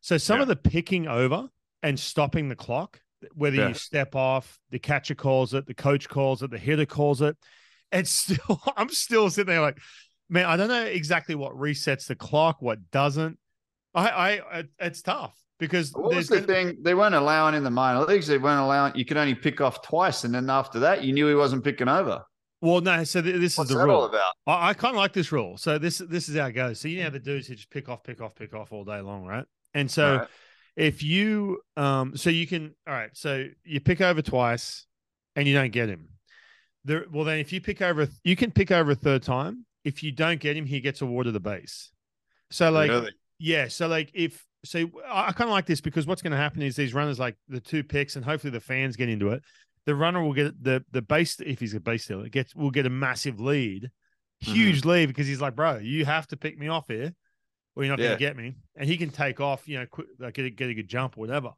So 0.00 0.16
some 0.18 0.36
Yeah. 0.38 0.42
of 0.42 0.48
the 0.48 0.56
picking 0.56 1.08
over 1.08 1.48
and 1.82 1.98
stopping 1.98 2.48
the 2.48 2.56
clock 2.56 3.00
whether 3.34 3.56
Yeah. 3.56 3.68
you 3.68 3.74
step 3.74 4.14
off, 4.14 4.58
the 4.70 4.78
catcher 4.78 5.14
calls 5.14 5.54
it, 5.54 5.66
the 5.66 5.74
coach 5.74 6.08
calls 6.08 6.42
it, 6.42 6.50
the 6.50 6.58
hitter 6.58 6.86
calls 6.86 7.20
it. 7.20 7.36
It's 7.92 8.10
still, 8.10 8.60
I'm 8.76 8.88
still 8.88 9.30
sitting 9.30 9.52
there 9.52 9.60
like, 9.60 9.78
man, 10.28 10.46
I 10.46 10.56
don't 10.56 10.68
know 10.68 10.84
exactly 10.84 11.34
what 11.34 11.54
resets 11.54 12.06
the 12.06 12.14
clock, 12.14 12.62
what 12.62 12.90
doesn't. 12.90 13.38
I, 13.94 14.40
I, 14.40 14.64
it's 14.78 15.02
tough 15.02 15.34
because 15.58 15.90
What 15.92 16.14
was 16.14 16.28
the 16.28 16.40
thing? 16.40 16.76
They 16.82 16.94
weren't 16.94 17.14
allowing 17.14 17.54
in 17.54 17.64
the 17.64 17.70
minor 17.70 18.04
leagues. 18.04 18.26
They 18.26 18.38
weren't 18.38 18.60
allowing. 18.60 18.94
You 18.94 19.04
could 19.04 19.16
only 19.16 19.34
pick 19.34 19.60
off 19.60 19.82
twice, 19.82 20.24
and 20.24 20.34
then 20.34 20.48
after 20.48 20.78
that, 20.80 21.02
you 21.04 21.12
knew 21.12 21.26
he 21.28 21.34
wasn't 21.34 21.64
picking 21.64 21.88
over. 21.88 22.22
well, 22.60 22.80
no. 22.80 23.02
So 23.04 23.20
th- 23.22 23.40
this 23.40 23.58
What's 23.58 23.70
is 23.70 23.76
the 23.76 23.82
that 23.84 23.90
all 23.90 24.02
rule. 24.02 24.04
about? 24.04 24.32
I, 24.46 24.68
I 24.70 24.74
kind 24.74 24.94
of 24.94 24.98
like 25.00 25.12
this 25.12 25.32
rule. 25.32 25.56
So 25.56 25.78
this, 25.78 25.98
this 25.98 26.28
is 26.28 26.36
how 26.36 26.46
it 26.46 26.52
goes. 26.52 26.80
So 26.80 26.88
you 26.88 27.02
know 27.02 27.10
the 27.10 27.18
dudes 27.18 27.46
who 27.48 27.54
just 27.56 27.70
pick 27.70 27.88
off, 27.88 28.02
pick 28.04 28.20
off, 28.20 28.34
pick 28.34 28.54
off 28.54 28.72
all 28.72 28.84
day 28.84 29.00
long, 29.00 29.24
right? 29.26 29.44
And 29.74 29.90
so 29.90 30.18
Right. 30.18 30.28
if 30.76 31.02
you 31.02 31.60
um 31.76 32.16
so 32.16 32.30
you 32.30 32.46
can 32.46 32.74
all 32.86 32.94
right 32.94 33.10
so 33.12 33.44
you 33.64 33.80
pick 33.80 34.00
over 34.00 34.22
twice 34.22 34.86
and 35.34 35.48
you 35.48 35.52
don't 35.54 35.72
get 35.72 35.88
him 35.88 36.08
there 36.84 37.04
well 37.12 37.24
then 37.24 37.38
if 37.38 37.52
you 37.52 37.60
pick 37.60 37.82
over 37.82 38.06
you 38.22 38.36
can 38.36 38.52
pick 38.52 38.70
over 38.70 38.92
a 38.92 38.94
third 38.94 39.20
time 39.22 39.66
if 39.84 40.02
you 40.04 40.12
don't 40.12 40.38
get 40.40 40.56
him 40.56 40.64
he 40.64 40.80
gets 40.80 41.00
awarded 41.02 41.34
the 41.34 41.40
base 41.40 41.90
so 42.52 42.70
like 42.70 42.88
Really? 42.88 43.10
Yeah 43.40 43.66
so 43.66 43.88
like 43.88 44.10
if 44.14 44.46
so 44.64 44.88
i, 45.08 45.32
kind 45.32 45.48
of 45.48 45.52
like 45.52 45.66
this 45.66 45.80
because 45.80 46.06
what's 46.06 46.22
going 46.22 46.30
to 46.30 46.36
happen 46.36 46.62
is 46.62 46.76
these 46.76 46.94
runners 46.94 47.18
like 47.18 47.36
the 47.48 47.60
two 47.60 47.82
picks 47.82 48.14
and 48.14 48.24
hopefully 48.24 48.52
the 48.52 48.60
fans 48.60 48.94
get 48.94 49.08
into 49.08 49.30
it 49.30 49.42
the 49.86 49.94
runner 49.94 50.22
will 50.22 50.34
get 50.34 50.62
the 50.62 50.84
the 50.92 51.02
base 51.02 51.40
if 51.40 51.58
he's 51.58 51.74
a 51.74 51.80
base 51.80 52.04
stealer 52.04 52.28
gets 52.28 52.54
will 52.54 52.70
get 52.70 52.86
a 52.86 52.90
massive 52.90 53.40
lead 53.40 53.90
Mm-hmm. 54.42 54.54
huge 54.54 54.84
lead 54.86 55.06
because 55.06 55.26
he's 55.26 55.40
like 55.42 55.54
bro 55.54 55.76
you 55.76 56.06
have 56.06 56.26
to 56.28 56.36
pick 56.36 56.58
me 56.58 56.68
off 56.68 56.86
here 56.88 57.12
or 57.76 57.84
you're 57.84 57.92
not 57.92 57.98
Yeah. 57.98 58.08
going 58.08 58.18
to 58.18 58.24
get 58.24 58.36
me. 58.36 58.56
And 58.76 58.88
he 58.88 58.96
can 58.96 59.10
take 59.10 59.40
off, 59.40 59.68
you 59.68 59.78
know, 59.78 59.86
quick, 59.86 60.08
like 60.18 60.34
get 60.34 60.44
a, 60.44 60.50
get 60.50 60.70
a 60.70 60.74
good 60.74 60.88
jump 60.88 61.16
or 61.16 61.20
whatever. 61.20 61.52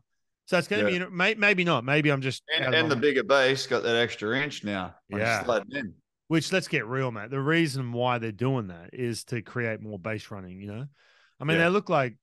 So 0.46 0.58
it's 0.58 0.68
going 0.68 0.84
to 0.84 0.92
Yeah. 0.92 1.04
be, 1.06 1.10
may, 1.10 1.34
maybe 1.34 1.64
not. 1.64 1.84
Maybe 1.84 2.10
I'm 2.10 2.20
just, 2.20 2.42
And, 2.54 2.74
and 2.74 2.90
the 2.90 2.96
bigger 2.96 3.22
base 3.24 3.66
got 3.66 3.82
that 3.84 3.96
extra 3.96 4.38
inch 4.38 4.62
now. 4.64 4.94
Yeah. 5.08 5.42
in. 5.70 5.94
which 6.28 6.52
let's 6.52 6.68
get 6.68 6.86
real, 6.86 7.10
mate. 7.10 7.30
The 7.30 7.40
reason 7.40 7.92
why 7.92 8.18
they're 8.18 8.30
doing 8.32 8.66
that 8.66 8.90
is 8.92 9.24
to 9.24 9.40
create 9.42 9.80
more 9.80 9.98
base 9.98 10.30
running, 10.30 10.60
you 10.60 10.66
know? 10.66 10.86
I 11.42 11.44
mean, 11.44 11.58
Yeah. 11.58 11.64
they 11.64 11.70
look 11.70 11.88
like, 11.90 12.14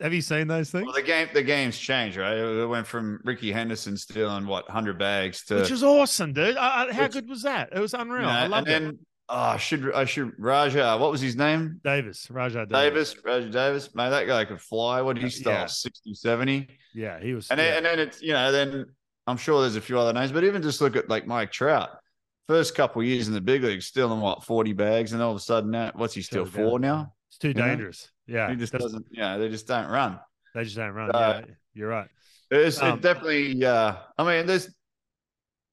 have 0.00 0.12
you 0.12 0.20
seen 0.20 0.48
those 0.48 0.70
things? 0.70 0.84
Well, 0.84 0.94
the 0.94 1.02
game, 1.02 1.28
the 1.32 1.42
game's 1.42 1.78
changed, 1.78 2.16
right? 2.18 2.36
It 2.36 2.66
went 2.66 2.86
from 2.86 3.20
Rickey 3.24 3.52
Henderson 3.52 3.96
stealing 3.96 4.46
what 4.46 4.68
hundred 4.68 4.98
bags 4.98 5.44
to 5.46 5.54
which 5.56 5.70
was 5.70 5.82
awesome, 5.84 6.32
dude. 6.32 6.56
I, 6.56 6.88
I, 6.88 6.92
how 6.92 7.04
Which- 7.04 7.12
good 7.12 7.28
was 7.28 7.42
that? 7.42 7.70
It 7.72 7.78
was 7.78 7.94
unreal. 7.94 8.22
you 8.22 8.26
know, 8.26 8.32
I 8.32 8.40
and 8.42 8.50
loved 8.50 8.68
it. 8.68 8.70
then 8.72 8.98
oh, 9.28 9.34
I 9.36 9.56
should 9.56 9.94
I 9.94 10.04
should 10.04 10.36
Rajai. 10.36 10.98
What 10.98 11.10
was 11.12 11.20
his 11.22 11.36
name? 11.36 11.80
Davis, 11.82 12.26
Rajai 12.26 12.68
Davis. 12.68 13.14
Davis, 13.14 13.14
Rajai 13.24 13.52
Davis. 13.52 13.94
Man, 13.94 14.10
that 14.10 14.26
guy 14.26 14.44
could 14.44 14.60
fly. 14.60 15.00
What 15.00 15.14
did 15.14 15.22
he 15.24 15.30
stole? 15.30 15.52
Yeah. 15.52 15.66
60, 15.66 16.12
70? 16.12 16.68
Yeah, 16.92 17.18
he 17.20 17.32
was. 17.32 17.50
And 17.50 17.58
yeah. 17.58 17.66
then, 17.66 17.76
and 17.76 17.86
then 17.86 17.98
it's 18.00 18.20
you 18.20 18.32
know 18.32 18.52
then 18.52 18.86
I'm 19.26 19.36
sure 19.38 19.62
there's 19.62 19.76
a 19.76 19.80
few 19.80 19.98
other 19.98 20.12
names, 20.12 20.30
but 20.32 20.44
even 20.44 20.60
just 20.60 20.80
look 20.80 20.96
at 20.96 21.08
like 21.08 21.26
Mike 21.26 21.52
Trout. 21.52 21.90
First 22.48 22.74
couple 22.74 23.00
of 23.00 23.08
years 23.08 23.28
in 23.28 23.34
the 23.34 23.40
big 23.40 23.64
league, 23.64 23.82
stealing 23.82 24.20
what 24.20 24.44
forty 24.44 24.74
bags, 24.74 25.14
and 25.14 25.22
all 25.22 25.30
of 25.30 25.36
a 25.36 25.40
sudden 25.40 25.70
now, 25.70 25.92
what's 25.94 26.12
he 26.12 26.20
still 26.20 26.44
four 26.44 26.78
now? 26.78 27.14
it's 27.28 27.38
too 27.38 27.48
you 27.48 27.54
know? 27.54 27.90
Yeah. 28.26 28.50
He 28.50 28.56
just 28.56 28.72
doesn't. 28.72 29.06
Yeah, 29.10 29.36
they 29.38 29.48
just 29.48 29.66
don't 29.66 29.88
run. 29.88 30.18
They 30.54 30.64
just 30.64 30.76
don't 30.76 30.92
run. 30.92 31.10
Uh, 31.10 31.42
yeah, 31.46 31.54
you're 31.74 31.88
right. 31.88 32.08
It's 32.50 32.80
Um, 32.82 32.98
it 32.98 33.02
definitely. 33.02 33.64
Uh, 33.64 33.94
I 34.18 34.24
mean, 34.24 34.46
there's 34.46 34.68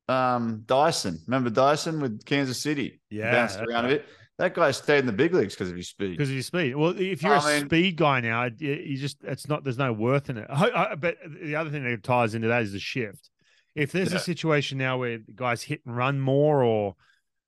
um 0.10 0.64
Dyson. 0.66 1.20
Remember 1.28 1.50
Dyson 1.50 2.00
with 2.02 2.26
Kansas 2.26 2.62
City? 2.62 3.02
Yeah, 3.10 3.32
bounced 3.32 3.60
around 3.60 3.86
a 3.86 3.88
bit. 3.90 4.06
That 4.40 4.56
guy 4.56 4.72
stayed 4.72 5.00
in 5.00 5.06
the 5.06 5.14
big 5.14 5.34
leagues 5.34 5.54
because 5.54 5.70
of 5.70 5.76
his 5.78 5.90
speed. 5.90 6.18
because 6.18 6.30
of 6.30 6.36
his 6.36 6.48
speed. 6.48 6.76
Well, 6.76 7.00
if 7.00 7.22
you're 7.22 7.36
a 7.36 7.40
I 7.42 7.58
mean- 7.60 7.66
speed 7.68 7.96
guy 7.98 8.20
now, 8.20 8.50
you, 8.58 8.98
just 8.98 9.18
it's 9.24 9.48
not 9.48 9.64
there's 9.64 9.78
no 9.78 9.94
worth 9.94 10.30
in 10.30 10.38
it. 10.38 10.48
I, 10.50 10.70
I, 10.92 10.96
but 10.96 11.18
the 11.42 11.56
other 11.56 11.70
thing 11.70 11.84
that 11.84 12.04
ties 12.04 12.34
into 12.36 12.48
that 12.48 12.64
is 12.64 12.74
the 12.74 12.80
shift. 12.80 13.30
If 13.76 13.92
there's 13.92 14.12
Yeah. 14.12 14.18
a 14.18 14.22
situation 14.22 14.78
now 14.78 14.98
where 14.98 15.20
guys 15.36 15.62
hit 15.62 15.82
and 15.86 15.96
run 15.96 16.20
more, 16.20 16.64
or 16.64 16.96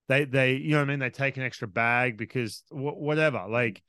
they 0.07 0.25
they 0.25 0.53
you 0.53 0.71
know 0.71 0.77
what 0.77 0.83
I 0.83 0.87
mean, 0.87 0.99
they 0.99 1.09
take 1.09 1.37
an 1.37 1.43
extra 1.43 1.67
bag 1.67 2.17
because 2.17 2.63
wh- 2.69 2.97
whatever, 2.97 3.45
like 3.49 3.81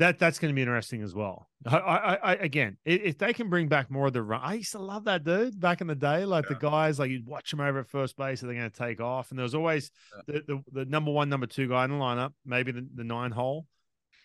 that 0.00 0.18
that's 0.18 0.38
going 0.38 0.52
to 0.52 0.54
be 0.56 0.62
interesting 0.62 1.02
as 1.02 1.14
well. 1.14 1.48
I, 1.66 1.76
I, 1.76 2.14
I 2.14 2.34
again, 2.36 2.78
if, 2.86 3.02
if 3.02 3.18
they 3.18 3.34
can 3.34 3.50
bring 3.50 3.68
back 3.68 3.90
more 3.90 4.06
of 4.06 4.14
the 4.14 4.22
run, 4.22 4.40
I 4.42 4.54
used 4.54 4.72
to 4.72 4.78
love 4.78 5.04
that 5.04 5.24
dude 5.24 5.60
back 5.60 5.82
in 5.82 5.86
the 5.86 5.94
day. 5.94 6.24
Like 6.24 6.48
the 6.48 6.54
guys, 6.54 6.98
like 6.98 7.10
you'd 7.10 7.26
watch 7.26 7.50
them 7.50 7.60
over 7.60 7.80
at 7.80 7.88
first 7.88 8.16
base, 8.16 8.40
and 8.40 8.50
they're 8.50 8.58
going 8.58 8.70
to 8.70 8.76
take 8.76 9.00
off, 9.00 9.30
and 9.30 9.38
there 9.38 9.44
was 9.44 9.54
always 9.54 9.90
the, 10.26 10.42
the 10.46 10.62
the 10.72 10.84
number 10.86 11.10
one, 11.10 11.28
number 11.28 11.46
two 11.46 11.68
guy 11.68 11.84
in 11.84 11.90
the 11.90 11.96
lineup, 11.96 12.32
maybe 12.44 12.72
the, 12.72 12.86
the 12.94 13.04
nine 13.04 13.30
hole. 13.30 13.66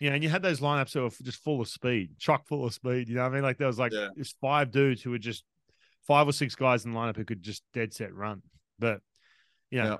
Yeah, 0.00 0.12
and 0.12 0.22
you 0.22 0.28
had 0.28 0.42
those 0.42 0.60
lineups 0.60 0.92
that 0.92 1.02
were 1.02 1.10
just 1.22 1.42
full 1.42 1.60
of 1.60 1.68
speed, 1.68 2.18
chock 2.18 2.46
full 2.46 2.66
of 2.66 2.74
speed. 2.74 3.08
You 3.08 3.14
know 3.16 3.22
what 3.22 3.32
I 3.32 3.34
mean? 3.34 3.42
Like 3.42 3.58
there 3.58 3.66
was 3.66 3.78
like 3.78 3.92
Yeah. 3.92 4.08
there's 4.14 4.34
five 4.40 4.70
dudes 4.70 5.02
who 5.02 5.10
were 5.10 5.18
just 5.18 5.44
five 6.06 6.26
or 6.26 6.32
six 6.32 6.54
guys 6.54 6.84
in 6.84 6.92
the 6.92 6.98
lineup 6.98 7.16
who 7.16 7.24
could 7.24 7.42
just 7.42 7.62
dead 7.74 7.92
set 7.92 8.14
run. 8.14 8.42
But 8.78 9.00
you 9.70 9.82
know, 9.82 9.98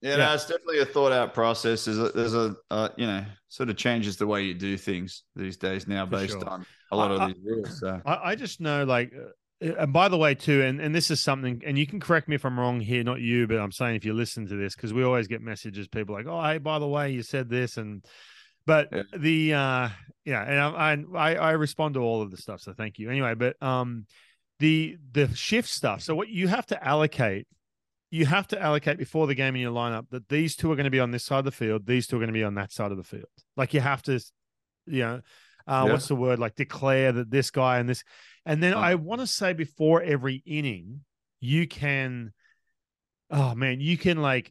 Yeah. 0.00 0.10
Yeah, 0.10 0.16
no, 0.16 0.34
it's 0.34 0.46
definitely 0.46 0.78
a 0.78 0.86
thought 0.86 1.12
out 1.12 1.34
process. 1.34 1.84
There's 1.84 1.98
a, 1.98 2.10
there's 2.10 2.34
a 2.34 2.54
uh, 2.70 2.88
you 2.96 3.06
know, 3.06 3.24
sort 3.48 3.68
of 3.68 3.76
changes 3.76 4.16
the 4.16 4.26
way 4.26 4.44
you 4.44 4.54
do 4.54 4.76
things 4.76 5.24
these 5.34 5.56
days 5.56 5.88
now 5.88 6.06
For 6.06 6.12
based 6.12 6.40
sure. 6.40 6.48
on 6.48 6.66
a 6.92 6.96
lot 6.96 7.10
of 7.10 7.28
these 7.28 7.42
rules. 7.44 7.80
So 7.80 8.00
I, 8.06 8.30
I 8.30 8.34
just 8.34 8.60
know 8.60 8.84
like 8.84 9.12
uh, 9.14 9.30
and 9.60 9.92
by 9.92 10.08
the 10.08 10.16
way 10.16 10.34
too 10.34 10.62
and, 10.62 10.80
and 10.80 10.94
this 10.94 11.10
is 11.10 11.20
something 11.20 11.62
and 11.66 11.76
you 11.76 11.86
can 11.86 11.98
correct 11.98 12.28
me 12.28 12.36
if 12.36 12.44
i'm 12.44 12.58
wrong 12.58 12.78
here 12.78 13.02
not 13.02 13.20
you 13.20 13.46
but 13.48 13.58
i'm 13.58 13.72
saying 13.72 13.96
if 13.96 14.04
you 14.04 14.14
listen 14.14 14.46
to 14.46 14.54
this 14.54 14.76
because 14.76 14.92
we 14.92 15.02
always 15.02 15.26
get 15.26 15.42
messages 15.42 15.88
people 15.88 16.14
like 16.14 16.26
oh 16.26 16.40
hey 16.42 16.58
by 16.58 16.78
the 16.78 16.86
way 16.86 17.10
you 17.10 17.22
said 17.22 17.48
this 17.48 17.76
and 17.76 18.04
but 18.66 18.88
Yeah. 18.92 19.02
the 19.16 19.54
uh 19.54 19.88
yeah 20.24 20.42
and 20.44 21.08
I, 21.16 21.32
I 21.32 21.34
i 21.34 21.50
respond 21.52 21.94
to 21.94 22.00
all 22.00 22.22
of 22.22 22.30
the 22.30 22.36
stuff 22.36 22.60
so 22.60 22.72
thank 22.72 23.00
you 23.00 23.10
anyway 23.10 23.34
but 23.34 23.60
um 23.60 24.06
the 24.60 24.96
the 25.10 25.34
shift 25.34 25.68
stuff 25.68 26.02
so 26.02 26.14
what 26.14 26.28
you 26.28 26.46
have 26.46 26.66
to 26.66 26.86
allocate 26.86 27.48
you 28.10 28.24
have 28.26 28.46
to 28.48 28.60
allocate 28.60 28.96
before 28.98 29.26
the 29.26 29.34
game 29.34 29.54
in 29.54 29.60
your 29.60 29.72
lineup 29.72 30.06
that 30.10 30.28
these 30.28 30.56
two 30.56 30.70
are 30.72 30.76
going 30.76 30.84
to 30.84 30.90
be 30.90 31.00
on 31.00 31.10
this 31.10 31.24
side 31.24 31.40
of 31.40 31.44
the 31.44 31.50
field 31.50 31.86
these 31.86 32.06
two 32.06 32.16
are 32.16 32.20
going 32.20 32.28
to 32.28 32.32
be 32.32 32.44
on 32.44 32.54
that 32.54 32.72
side 32.72 32.90
of 32.90 32.96
the 32.96 33.04
field 33.04 33.26
like 33.56 33.74
you 33.74 33.80
have 33.80 34.02
to 34.02 34.18
you 34.86 35.00
know 35.00 35.20
uh, 35.66 35.84
Yeah. 35.86 35.92
what's 35.92 36.08
the 36.08 36.16
word 36.16 36.38
like 36.38 36.54
declare 36.54 37.12
that 37.12 37.30
this 37.30 37.50
guy 37.50 37.78
and 37.78 37.88
this 37.88 38.02
and 38.46 38.62
then 38.62 38.72
Oh. 38.74 38.78
I 38.78 38.94
want 38.94 39.20
to 39.20 39.26
say 39.26 39.52
before 39.52 40.00
every 40.02 40.42
inning, 40.46 41.02
you 41.40 41.68
can, 41.68 42.32
oh 43.30 43.54
man, 43.54 43.80
you 43.82 43.98
can 43.98 44.22
like, 44.22 44.50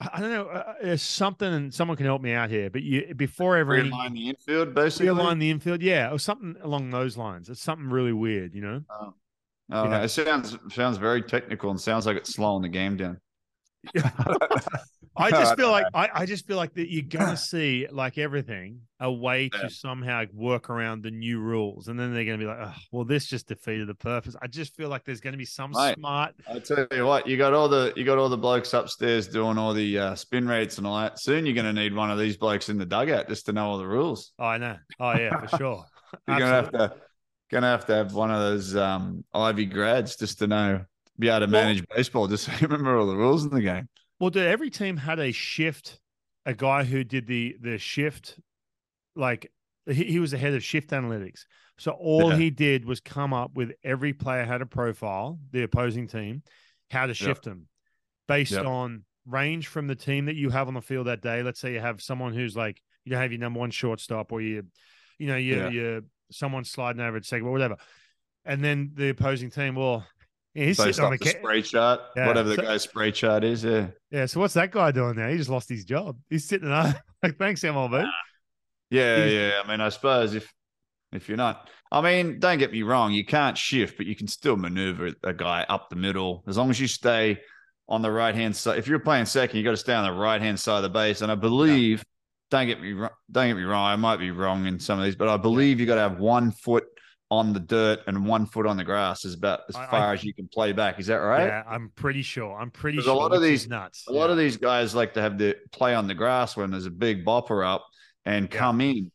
I 0.00 0.18
don't 0.20 0.30
know, 0.30 0.46
uh, 0.46 0.72
there's 0.82 1.02
something, 1.02 1.52
and 1.52 1.74
someone 1.74 1.98
can 1.98 2.06
help 2.06 2.22
me 2.22 2.32
out 2.32 2.48
here. 2.48 2.70
But 2.70 2.80
you 2.82 3.14
before 3.14 3.58
every 3.58 3.80
inning, 3.80 3.92
realign 3.92 4.14
the 4.14 4.28
infield 4.30 4.74
basically. 4.74 5.08
realign 5.08 5.38
the 5.38 5.50
infield, 5.50 5.82
yeah, 5.82 6.10
or 6.10 6.18
something 6.18 6.56
along 6.62 6.88
those 6.88 7.18
lines. 7.18 7.50
It's 7.50 7.60
something 7.62 7.90
really 7.90 8.14
weird, 8.14 8.54
you 8.54 8.62
know. 8.62 8.82
Oh, 8.88 9.12
oh 9.72 9.84
Yeah. 9.84 9.90
no, 9.90 10.02
it 10.02 10.08
sounds 10.10 10.56
sounds 10.70 10.96
very 10.98 11.22
technical 11.22 11.70
and 11.70 11.80
sounds 11.80 12.06
like 12.06 12.16
it's 12.16 12.34
slowing 12.34 12.62
the 12.62 12.68
game 12.68 12.96
down. 12.96 13.20
I 15.16 15.30
just 15.30 15.56
feel 15.56 15.70
like 15.70 15.86
I, 15.92 16.08
I 16.14 16.26
just 16.26 16.46
feel 16.46 16.56
like 16.56 16.74
that 16.74 16.90
you're 16.92 17.02
gonna 17.02 17.36
see 17.36 17.86
like 17.90 18.16
everything 18.18 18.80
a 19.00 19.10
way 19.10 19.50
Yeah. 19.52 19.62
to 19.62 19.70
somehow 19.70 20.24
work 20.32 20.70
around 20.70 21.02
the 21.02 21.10
new 21.10 21.40
rules, 21.40 21.88
and 21.88 21.98
then 21.98 22.14
they're 22.14 22.24
gonna 22.24 22.38
be 22.38 22.44
like, 22.44 22.58
oh, 22.60 22.74
well, 22.92 23.04
this 23.04 23.26
just 23.26 23.48
defeated 23.48 23.88
the 23.88 23.94
purpose. 23.94 24.36
I 24.40 24.46
just 24.46 24.76
feel 24.76 24.88
like 24.88 25.04
there's 25.04 25.20
gonna 25.20 25.36
be 25.38 25.44
some 25.46 25.72
Mate. 25.72 25.96
smart 25.96 26.34
I 26.48 26.58
tell 26.58 26.86
you 26.92 27.06
what, 27.06 27.26
you 27.26 27.36
got 27.36 27.52
all 27.54 27.68
the 27.68 27.92
you 27.96 28.04
got 28.04 28.18
all 28.18 28.28
the 28.28 28.38
blokes 28.38 28.72
upstairs 28.72 29.26
doing 29.28 29.58
all 29.58 29.72
the 29.74 29.98
uh, 29.98 30.14
spin 30.14 30.46
rates 30.46 30.78
and 30.78 30.86
all 30.86 30.98
that. 31.00 31.18
Soon 31.18 31.44
you're 31.46 31.54
going 31.54 31.66
to 31.66 31.72
need 31.72 31.94
one 31.94 32.10
of 32.10 32.18
these 32.18 32.36
blokes 32.36 32.68
in 32.68 32.78
the 32.78 32.86
dugout 32.86 33.28
just 33.28 33.46
to 33.46 33.52
know 33.52 33.66
all 33.70 33.78
the 33.78 33.86
rules. 33.86 34.32
Oh, 34.38 34.44
I 34.44 34.58
know. 34.58 34.76
Oh, 35.00 35.12
yeah, 35.12 35.38
for 35.46 35.56
sure. 35.56 35.84
You're 36.28 36.38
going 36.38 36.50
to 36.50 36.54
have 36.56 36.72
to 36.72 36.94
to 37.50 37.68
have 37.68 37.86
to 37.86 37.94
have 37.94 38.14
one 38.14 38.30
of 38.30 38.40
those 38.40 38.76
um, 38.76 39.24
Ivy 39.34 39.66
grads 39.66 40.16
just 40.16 40.38
to 40.38 40.46
know 40.46 40.84
be 41.18 41.28
able 41.28 41.40
to 41.40 41.46
manage 41.48 41.84
baseball. 41.94 42.26
Just 42.28 42.44
so 42.46 42.52
remember 42.60 42.98
all 42.98 43.06
the 43.06 43.16
rules 43.16 43.44
in 43.44 43.50
the 43.50 43.60
game. 43.60 43.88
Well, 44.18 44.30
dude, 44.30 44.46
every 44.46 44.70
team 44.70 44.96
had 44.96 45.18
a 45.18 45.32
shift, 45.32 46.00
a 46.46 46.54
guy 46.54 46.84
who 46.84 47.04
did 47.04 47.26
the 47.26 47.56
the 47.60 47.78
shift, 47.78 48.38
like 49.16 49.50
he, 49.86 50.04
he 50.04 50.18
was 50.20 50.30
the 50.30 50.38
head 50.38 50.54
of 50.54 50.62
shift 50.62 50.90
analytics. 50.90 51.44
So 51.78 51.92
all 51.92 52.28
Yeah. 52.30 52.36
he 52.36 52.50
did 52.50 52.84
was 52.84 53.00
come 53.00 53.32
up 53.32 53.54
with 53.54 53.72
every 53.82 54.12
player 54.12 54.44
had 54.44 54.60
a 54.60 54.66
profile, 54.66 55.38
the 55.50 55.62
opposing 55.62 56.06
team, 56.06 56.42
how 56.90 57.06
to 57.06 57.14
shift 57.14 57.44
them 57.44 57.66
based 58.28 58.52
Yep. 58.52 58.66
on 58.66 59.04
range 59.26 59.68
from 59.68 59.86
the 59.86 59.94
team 59.94 60.26
that 60.26 60.36
you 60.36 60.50
have 60.50 60.68
on 60.68 60.74
the 60.74 60.82
field 60.82 61.06
that 61.06 61.22
day. 61.22 61.42
Let's 61.42 61.60
say 61.60 61.72
you 61.72 61.80
have 61.80 62.02
someone 62.02 62.34
who's 62.34 62.56
like 62.56 62.80
you 63.04 63.10
don't 63.10 63.20
have 63.20 63.32
your 63.32 63.40
number 63.40 63.60
one 63.60 63.70
shortstop 63.70 64.30
or 64.32 64.40
you, 64.40 64.64
you 65.18 65.26
know, 65.26 65.36
you 65.36 65.56
Yeah. 65.56 65.70
you 65.70 66.04
someone 66.30 66.64
sliding 66.64 67.00
over 67.02 67.16
at 67.16 67.24
second 67.24 67.46
or 67.46 67.52
whatever, 67.52 67.76
and 68.44 68.62
then 68.64 68.92
the 68.94 69.10
opposing 69.10 69.50
team, 69.50 69.74
well, 69.74 70.06
yeah, 70.54 70.64
he's 70.64 70.78
Based 70.78 70.96
sitting 70.96 71.04
on 71.04 71.10
the 71.12 71.18
ca- 71.18 71.38
spray 71.38 71.62
chart, 71.62 72.00
Yeah, 72.16 72.26
whatever 72.26 72.48
the 72.48 72.56
so- 72.56 72.62
guy's 72.62 72.82
spray 72.82 73.12
chart 73.12 73.44
is. 73.44 73.62
Yeah. 73.64 73.88
yeah, 74.10 74.26
so 74.26 74.40
what's 74.40 74.54
that 74.54 74.70
guy 74.72 74.90
doing 74.90 75.16
now? 75.16 75.28
He 75.28 75.36
just 75.36 75.50
lost 75.50 75.68
his 75.68 75.84
job. 75.84 76.16
He's 76.28 76.44
sitting 76.46 76.68
there 76.68 77.00
like, 77.22 77.38
thanks, 77.38 77.60
MLB. 77.62 78.08
Yeah, 78.90 79.16
He's- 79.24 79.32
yeah. 79.32 79.60
I 79.64 79.68
mean, 79.68 79.80
I 79.80 79.88
suppose 79.90 80.34
if 80.34 80.52
if 81.12 81.28
you're 81.28 81.36
not, 81.36 81.68
I 81.92 82.00
mean, 82.00 82.38
don't 82.38 82.58
get 82.58 82.70
me 82.72 82.82
wrong, 82.82 83.12
you 83.12 83.24
can't 83.24 83.58
shift, 83.58 83.96
but 83.96 84.06
you 84.06 84.14
can 84.14 84.28
still 84.28 84.56
maneuver 84.56 85.10
a 85.24 85.32
guy 85.32 85.66
up 85.68 85.90
the 85.90 85.96
middle 85.96 86.44
as 86.46 86.56
long 86.56 86.70
as 86.70 86.78
you 86.80 86.86
stay 86.86 87.40
on 87.88 88.00
the 88.02 88.10
right 88.10 88.34
hand 88.34 88.54
side. 88.54 88.78
If 88.78 88.86
you're 88.86 89.00
playing 89.00 89.24
second, 89.26 89.58
you 89.58 89.64
got 89.64 89.72
to 89.72 89.76
stay 89.76 89.94
on 89.94 90.04
the 90.04 90.12
right 90.18 90.40
hand 90.40 90.58
side 90.60 90.76
of 90.76 90.82
the 90.84 90.88
base. 90.88 91.20
And 91.22 91.30
I 91.32 91.34
believe, 91.34 92.04
don't 92.50 92.66
get 92.66 92.80
me 92.80 92.92
wrong, 92.92 93.10
don't 93.30 93.48
get 93.48 93.56
me 93.56 93.62
wrong, 93.62 93.84
I 93.86 93.96
might 93.96 94.18
be 94.18 94.30
wrong 94.30 94.66
in 94.66 94.78
some 94.78 94.98
of 94.98 95.04
these, 95.04 95.16
but 95.16 95.28
I 95.28 95.36
believe 95.36 95.80
you 95.80 95.86
got 95.86 95.94
to 95.96 96.00
have 96.02 96.18
one 96.18 96.50
foot 96.50 96.84
on 97.30 97.52
the 97.52 97.60
dirt 97.60 98.00
and 98.08 98.26
one 98.26 98.44
foot 98.44 98.66
on 98.66 98.76
the 98.76 98.82
grass 98.82 99.24
is 99.24 99.34
about 99.34 99.60
as 99.68 99.76
I- 99.76 99.86
far 99.86 100.08
I- 100.10 100.14
as 100.14 100.24
you 100.24 100.34
can 100.34 100.48
play 100.48 100.72
back. 100.72 100.98
Is 100.98 101.06
that 101.06 101.16
right? 101.16 101.46
Yeah, 101.46 101.62
I'm 101.68 101.90
pretty 101.94 102.22
sure. 102.22 102.58
I'm 102.60 102.72
pretty 102.72 103.00
sure. 103.00 103.12
a 103.12 103.16
lot 103.16 103.32
of 103.32 103.40
these- 103.40 103.68
nuts. 103.68 104.04
A 104.08 104.12
lot 104.12 104.30
of 104.30 104.36
these 104.36 104.56
guys 104.56 104.94
like 104.96 105.14
to 105.14 105.20
have 105.22 105.38
the 105.38 105.56
play 105.70 105.94
on 105.94 106.08
the 106.08 106.14
grass 106.14 106.56
when 106.56 106.72
there's 106.72 106.86
a 106.86 106.90
big 106.90 107.24
bopper 107.24 107.64
up 107.64 107.86
and 108.24 108.48
Yeah. 108.52 108.58
come 108.58 108.80
in. 108.80 109.12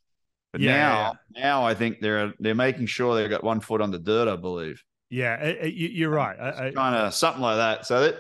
But 0.54 0.62
Yeah, 0.62 0.72
yeah, 0.72 0.78
now, 0.88 1.14
now 1.42 1.66
I 1.66 1.74
think 1.74 2.00
they're 2.00 2.34
they're 2.40 2.56
making 2.56 2.86
sure 2.86 3.16
they've 3.16 3.30
got 3.30 3.44
one 3.44 3.60
foot 3.60 3.82
on 3.82 3.92
the 3.92 4.00
dirt. 4.00 4.30
I 4.30 4.38
believe. 4.38 4.82
Yeah, 5.10 5.56
uh, 5.62 5.66
you- 5.66 5.90
you're 5.90 6.10
right. 6.10 6.38
Kind 6.74 6.96
of 6.96 7.14
something 7.14 7.42
like 7.42 7.58
that. 7.58 7.86
So 7.86 8.00
that 8.00 8.16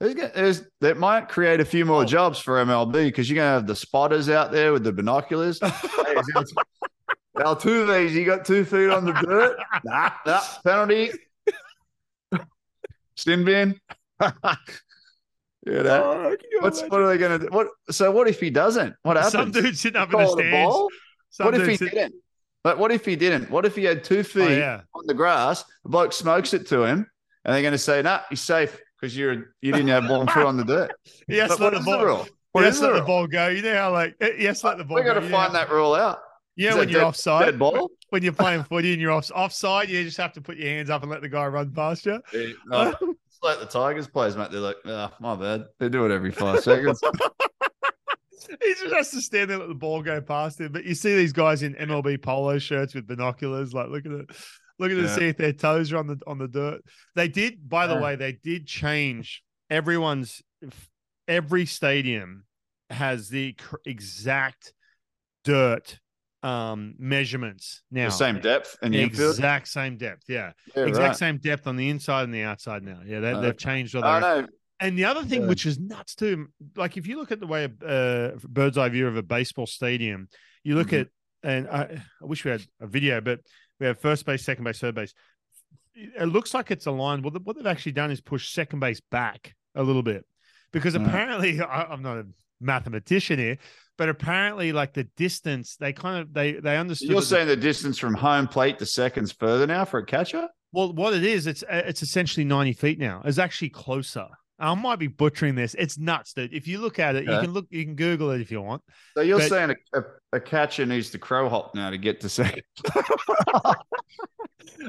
there's, 0.00 0.14
there's 0.14 0.62
that 0.80 0.96
might 0.98 1.28
create 1.28 1.60
a 1.60 1.64
few 1.64 1.84
more 1.84 2.02
Oh. 2.02 2.04
jobs 2.06 2.38
for 2.38 2.62
MLB 2.64 2.92
because 3.04 3.28
you're 3.28 3.36
gonna 3.36 3.50
have 3.50 3.66
the 3.66 3.76
spotters 3.76 4.28
out 4.28 4.52
there 4.52 4.72
with 4.72 4.84
the 4.84 4.92
binoculars. 4.92 5.58
hey, 5.62 5.68
is 5.68 6.28
it- 6.36 6.52
Altuve's, 7.36 8.14
you 8.14 8.24
got 8.24 8.44
two 8.44 8.64
feet 8.64 8.90
on 8.90 9.04
the 9.04 9.12
dirt. 9.12 9.56
nah, 9.84 10.10
nah, 10.24 10.40
penalty. 10.64 11.10
Sin 13.16 13.44
bin. 13.44 13.80
Oh, 14.20 14.32
you 15.66 15.82
know, 15.82 16.36
what's 16.60 16.82
what 16.82 17.00
are 17.00 17.08
they 17.08 17.18
gonna 17.18 17.38
do? 17.38 17.46
What? 17.50 17.68
So 17.90 18.10
what 18.10 18.28
if 18.28 18.38
he 18.40 18.50
doesn't? 18.50 18.94
What 19.02 19.16
happens? 19.16 19.32
some 19.32 19.50
dude 19.50 19.76
sitting 19.76 20.00
up 20.00 20.12
in 20.12 20.18
the 20.20 20.26
the 20.26 20.32
stands. 20.32 20.76
Some 21.30 21.46
What 21.46 21.54
if 21.60 21.66
he 21.66 21.76
sit- 21.76 21.90
didn't? 21.92 22.14
But 22.62 22.78
what 22.78 22.92
if 22.92 23.04
he 23.04 23.14
didn't? 23.16 23.50
What 23.50 23.66
if 23.66 23.74
he 23.76 23.84
had 23.84 24.04
two 24.04 24.20
oh, 24.20 24.22
feet 24.22 24.42
Oh, 24.42 24.48
yeah. 24.48 24.80
on 24.94 25.06
the 25.06 25.14
grass? 25.14 25.64
The 25.82 25.90
bloke 25.90 26.12
smokes 26.12 26.54
it 26.54 26.66
to 26.68 26.84
him, 26.84 27.06
and 27.44 27.54
they're 27.54 27.62
going 27.62 27.72
to 27.72 27.78
say, 27.78 28.00
"Nah, 28.02 28.20
he's 28.30 28.40
safe 28.40 28.80
because 29.04 29.16
you're 29.16 29.54
you 29.60 29.72
didn't 29.72 29.88
have 29.88 30.08
one 30.08 30.26
foot 30.26 30.46
on 30.46 30.56
the 30.56 30.64
dirt." 30.64 30.92
Yes, 31.28 31.50
But 31.50 31.60
let 31.60 31.74
the 31.74 31.80
ball. 31.80 31.98
the 31.98 32.04
rule? 32.06 32.28
What 32.52 32.62
yes, 32.64 32.80
let 32.80 32.92
the 32.94 33.00
the 33.00 33.04
ball 33.06 33.26
go. 33.26 33.48
You 33.48 33.62
know 33.62 33.74
how 33.74 33.92
like 33.92 34.14
eh, 34.20 34.30
yes, 34.38 34.64
let 34.64 34.78
the 34.78 34.84
ball 34.84 34.96
We 34.96 35.02
got 35.02 35.14
to 35.14 35.20
know 35.20 35.28
find 35.28 35.54
that 35.54 35.70
rule 35.70 35.94
out. 35.94 36.18
Yeah, 36.56 36.76
when 36.76 36.88
you're 36.88 37.00
dead- 37.00 37.06
offside, 37.08 37.44
dead 37.46 37.58
ball? 37.58 37.90
when 38.10 38.22
you're 38.22 38.32
playing 38.32 38.62
footy 38.70 38.92
and 38.92 39.00
you're 39.02 39.10
off 39.12 39.30
offside, 39.34 39.88
you 39.88 40.04
just 40.04 40.16
have 40.18 40.32
to 40.34 40.40
put 40.40 40.56
your 40.56 40.68
hands 40.68 40.88
up 40.88 41.02
and 41.02 41.10
let 41.10 41.20
the 41.20 41.28
guy 41.28 41.46
run 41.46 41.72
past 41.72 42.06
you. 42.06 42.20
Uh, 42.70 42.92
it's 43.02 43.42
like 43.42 43.58
the 43.58 43.66
Tigers 43.66 44.06
players, 44.06 44.36
mate. 44.36 44.50
They're 44.52 44.60
like, 44.60 44.76
"Ah, 44.86 45.12
my 45.20 45.34
bad." 45.34 45.66
They 45.80 45.88
do 45.88 46.06
it 46.06 46.12
every 46.12 46.30
five 46.30 46.60
seconds. 46.62 47.00
he 48.62 48.74
just 48.74 48.94
has 48.94 49.10
to 49.10 49.20
stand 49.20 49.50
there 49.50 49.58
let 49.58 49.68
the 49.68 49.74
ball 49.74 50.02
go 50.02 50.20
past 50.20 50.60
him. 50.60 50.72
But 50.72 50.84
you 50.84 50.94
see 50.94 51.14
these 51.16 51.32
guys 51.32 51.62
in 51.62 51.74
MLB 51.74 52.22
polo 52.22 52.58
shirts 52.58 52.94
with 52.94 53.06
binoculars, 53.06 53.74
like 53.74 53.88
look 53.88 54.06
at 54.06 54.12
it, 54.12 54.30
look 54.78 54.90
at 54.90 54.96
it, 54.98 55.04
Yeah. 55.04 55.14
see 55.16 55.28
if 55.28 55.36
their 55.36 55.52
toes 55.52 55.92
are 55.92 55.98
on 55.98 56.06
the 56.06 56.20
on 56.26 56.38
the 56.38 56.48
dirt. 56.48 56.82
They 57.14 57.28
did, 57.28 57.68
by 57.68 57.86
the 57.86 57.94
Yeah. 57.94 58.00
way, 58.02 58.16
they 58.16 58.32
did 58.32 58.66
change 58.66 59.42
everyone's. 59.70 60.42
Every 61.26 61.64
stadium 61.66 62.44
has 62.90 63.28
the 63.28 63.54
cr- 63.54 63.76
exact 63.86 64.72
dirt 65.44 65.98
um 66.42 66.94
measurements 66.98 67.82
now. 67.90 68.06
the 68.06 68.10
same 68.10 68.38
depth 68.40 68.76
in 68.82 68.92
the 68.92 69.00
infield. 69.02 69.30
exact 69.34 69.66
same 69.68 69.96
depth. 69.96 70.24
Yeah, 70.28 70.52
Yeah, 70.76 70.84
exact 70.84 71.08
right. 71.08 71.16
same 71.16 71.38
depth 71.38 71.66
on 71.66 71.76
the 71.76 71.88
inside 71.88 72.24
and 72.24 72.34
the 72.34 72.42
outside 72.42 72.82
now. 72.82 73.00
Yeah, 73.06 73.20
they, 73.20 73.32
Uh, 73.32 73.40
they've 73.40 73.56
changed 73.56 73.94
all 73.96 74.04
I 74.04 74.20
know. 74.20 74.46
and 74.80 74.98
the 74.98 75.06
other 75.06 75.24
thing, 75.24 75.42
Yeah. 75.42 75.48
which 75.48 75.64
is 75.64 75.78
nuts 75.78 76.14
too, 76.14 76.48
like 76.76 76.98
if 76.98 77.06
you 77.06 77.16
look 77.16 77.32
at 77.32 77.40
the 77.40 77.46
way 77.46 77.64
a 77.64 77.86
uh, 78.34 78.36
bird's 78.46 78.76
eye 78.76 78.90
view 78.90 79.06
of 79.06 79.16
a 79.16 79.22
baseball 79.22 79.66
stadium, 79.66 80.28
you 80.64 80.74
look 80.74 80.88
Mhm. 80.88 81.00
at, 81.00 81.08
and 81.42 81.66
I, 81.68 81.82
I 82.20 82.24
wish 82.26 82.44
we 82.44 82.50
had 82.50 82.62
a 82.80 82.86
video, 82.86 83.22
but 83.22 83.40
we 83.84 83.88
have 83.88 84.00
first 84.00 84.24
base, 84.24 84.42
second 84.42 84.64
base, 84.64 84.78
third 84.78 84.94
base. 84.94 85.12
It 85.94 86.24
looks 86.26 86.54
like 86.54 86.70
it's 86.70 86.86
aligned. 86.86 87.22
Well, 87.22 87.34
what 87.44 87.56
they've 87.56 87.66
actually 87.66 87.92
done 87.92 88.10
is 88.10 88.20
push 88.22 88.48
second 88.50 88.80
base 88.80 89.00
back 89.10 89.54
a 89.74 89.82
little 89.82 90.02
bit 90.02 90.24
because 90.72 90.96
Right. 90.96 91.06
apparently, 91.06 91.60
I, 91.60 91.84
I'm 91.84 92.02
not 92.02 92.16
a 92.16 92.26
mathematician 92.60 93.38
here, 93.38 93.58
but 93.98 94.08
apparently, 94.08 94.72
like 94.72 94.94
the 94.94 95.04
distance, 95.18 95.76
they 95.76 95.92
kind 95.92 96.22
of 96.22 96.32
they 96.32 96.52
they 96.52 96.78
understood. 96.78 97.10
You're 97.10 97.20
that 97.20 97.26
the- 97.26 97.26
saying 97.36 97.48
the 97.48 97.56
distance 97.56 97.98
from 97.98 98.14
home 98.14 98.48
plate 98.48 98.78
to 98.78 98.86
seconds 98.86 99.32
further 99.32 99.66
now 99.66 99.84
for 99.84 99.98
a 99.98 100.06
catcher? 100.06 100.48
Well, 100.72 100.92
what 100.94 101.12
it 101.12 101.24
is, 101.24 101.46
it's 101.46 101.62
it's 101.68 102.02
essentially 102.02 102.44
90 102.44 102.72
feet 102.72 102.98
now. 102.98 103.20
It's 103.24 103.38
actually 103.38 103.68
closer. 103.68 104.26
I 104.58 104.72
might 104.74 105.00
be 105.00 105.08
butchering 105.08 105.54
this. 105.56 105.74
It's 105.78 105.98
nuts, 105.98 106.32
dude. 106.32 106.52
If 106.54 106.68
you 106.68 106.78
look 106.78 106.98
at 106.98 107.16
it, 107.16 107.24
you 107.24 107.30
can 107.40 107.52
look, 107.52 107.66
you 107.70 107.84
can 107.84 107.96
Google 107.96 108.30
it 108.30 108.40
if 108.40 108.50
you 108.52 108.62
want. 108.62 108.82
So 109.16 109.22
you're 109.22 109.38
But- 109.40 109.48
saying 109.48 109.74
a, 109.94 109.98
a, 109.98 110.02
a 110.34 110.40
catcher 110.40 110.86
needs 110.86 111.10
to 111.10 111.18
crow 111.18 111.48
hop 111.48 111.74
now 111.74 111.90
to 111.90 111.98
get 111.98 112.20
to 112.20 112.28
second? 112.28 112.62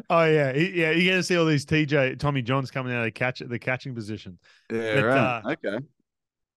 Oh 0.09 0.23
yeah, 0.25 0.53
yeah. 0.53 0.91
You're 0.91 1.13
gonna 1.13 1.23
see 1.23 1.37
all 1.37 1.45
these 1.45 1.65
TJ 1.65 2.19
Tommy 2.19 2.41
Johns 2.41 2.69
coming 2.71 2.91
out 2.93 2.99
of 2.99 3.05
the 3.05 3.11
catch 3.11 3.39
the 3.39 3.59
catching 3.59 3.93
position. 3.95 4.39
Yeah, 4.71 4.95
But, 4.95 5.03
right. 5.05 5.17
uh, 5.17 5.49
okay. 5.51 5.85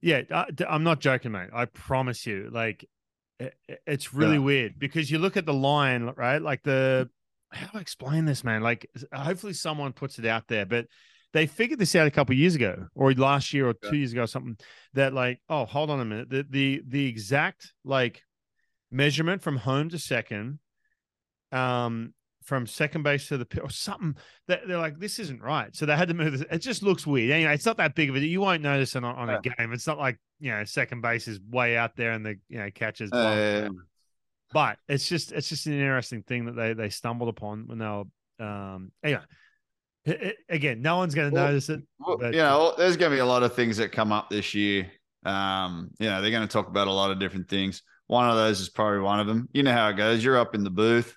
Yeah, 0.00 0.22
I, 0.30 0.46
I'm 0.68 0.82
not 0.82 1.00
joking, 1.00 1.32
mate. 1.32 1.50
I 1.52 1.66
promise 1.66 2.26
you. 2.26 2.48
Like, 2.52 2.88
it, 3.38 3.54
it's 3.86 4.12
really 4.14 4.34
Yeah. 4.34 4.38
weird 4.42 4.78
because 4.78 5.10
you 5.10 5.18
look 5.18 5.36
at 5.36 5.46
the 5.46 5.54
line, 5.54 6.12
right? 6.16 6.40
Like 6.40 6.62
the 6.62 7.08
how 7.50 7.66
do 7.66 7.78
I 7.78 7.80
explain 7.80 8.24
this, 8.24 8.44
man? 8.44 8.62
Like, 8.62 8.88
hopefully 9.12 9.52
someone 9.52 9.92
puts 9.92 10.18
it 10.18 10.26
out 10.26 10.48
there, 10.48 10.66
but 10.66 10.86
they 11.32 11.46
figured 11.46 11.78
this 11.78 11.94
out 11.94 12.06
a 12.06 12.10
couple 12.10 12.34
years 12.34 12.54
ago, 12.54 12.86
or 12.94 13.12
last 13.12 13.52
year, 13.52 13.68
or 13.68 13.74
two 13.74 13.96
years 13.96 14.12
ago, 14.12 14.22
or 14.22 14.26
something. 14.26 14.56
That 14.94 15.12
like, 15.12 15.40
oh, 15.48 15.66
hold 15.66 15.90
on 15.90 16.00
a 16.00 16.04
minute. 16.04 16.30
The 16.30 16.46
the 16.48 16.82
the 16.86 17.06
exact 17.06 17.72
like 17.84 18.22
measurement 18.90 19.42
from 19.42 19.56
home 19.56 19.90
to 19.90 19.98
second, 19.98 20.58
um, 21.52 22.14
from 22.42 22.66
second 22.66 23.02
base 23.02 23.28
to 23.28 23.36
the 23.36 23.44
pi- 23.44 23.60
or 23.60 23.70
something 23.70 24.16
that 24.46 24.66
they're 24.66 24.78
like, 24.78 24.98
this 24.98 25.18
isn't 25.18 25.42
right. 25.42 25.74
So 25.76 25.84
they 25.84 25.96
had 25.96 26.08
to 26.08 26.14
move 26.14 26.32
this. 26.32 26.44
It 26.50 26.58
just 26.58 26.82
looks 26.82 27.06
weird. 27.06 27.30
Anyway, 27.30 27.52
it's 27.52 27.66
not 27.66 27.76
that 27.76 27.94
big 27.94 28.08
of 28.08 28.16
a. 28.16 28.20
You 28.20 28.40
won't 28.40 28.62
notice 28.62 28.96
it 28.96 29.04
on, 29.04 29.14
on 29.16 29.28
a 29.28 29.40
game. 29.42 29.72
It's 29.72 29.86
not 29.86 29.98
like 29.98 30.18
you 30.40 30.50
know 30.50 30.64
second 30.64 31.02
base 31.02 31.28
is 31.28 31.40
way 31.50 31.76
out 31.76 31.94
there 31.96 32.12
and 32.12 32.24
the 32.24 32.36
you 32.48 32.58
know 32.58 32.70
catches. 32.74 33.12
Uh, 33.12 33.68
but 34.52 34.78
it's 34.88 35.06
just 35.06 35.32
it's 35.32 35.50
just 35.50 35.66
an 35.66 35.74
interesting 35.74 36.22
thing 36.22 36.46
that 36.46 36.56
they 36.56 36.72
they 36.72 36.88
stumbled 36.88 37.28
upon 37.28 37.66
when 37.66 37.78
they 37.78 37.86
were. 37.86 38.04
Um, 38.40 38.92
anyway, 39.02 39.20
it- 40.08 40.22
it- 40.22 40.36
again, 40.48 40.82
no 40.82 40.96
one's 40.96 41.14
going 41.14 41.30
to 41.30 41.34
Well, 41.34 41.46
notice 41.48 41.68
it. 41.68 41.80
well, 41.98 42.16
but- 42.18 42.32
you 42.34 42.40
know, 42.40 42.74
there's 42.76 42.96
going 42.96 43.10
to 43.10 43.16
be 43.16 43.20
a 43.20 43.26
lot 43.26 43.42
of 43.42 43.54
things 43.54 43.76
that 43.78 43.92
come 43.92 44.12
up 44.12 44.30
this 44.30 44.54
year. 44.54 44.90
Um, 45.24 45.90
you 45.98 46.08
know, 46.08 46.22
they're 46.22 46.30
going 46.30 46.46
to 46.46 46.52
talk 46.52 46.68
about 46.68 46.86
a 46.88 46.92
lot 46.92 47.10
of 47.10 47.18
different 47.18 47.48
things. 47.48 47.82
One 48.06 48.28
of 48.28 48.36
those 48.36 48.60
is 48.60 48.68
probably 48.68 49.00
one 49.00 49.20
of 49.20 49.26
them. 49.26 49.48
You 49.52 49.62
know 49.62 49.72
how 49.72 49.88
it 49.88 49.94
goes. 49.96 50.24
You're 50.24 50.38
up 50.38 50.54
in 50.54 50.64
the 50.64 50.70
booth 50.70 51.14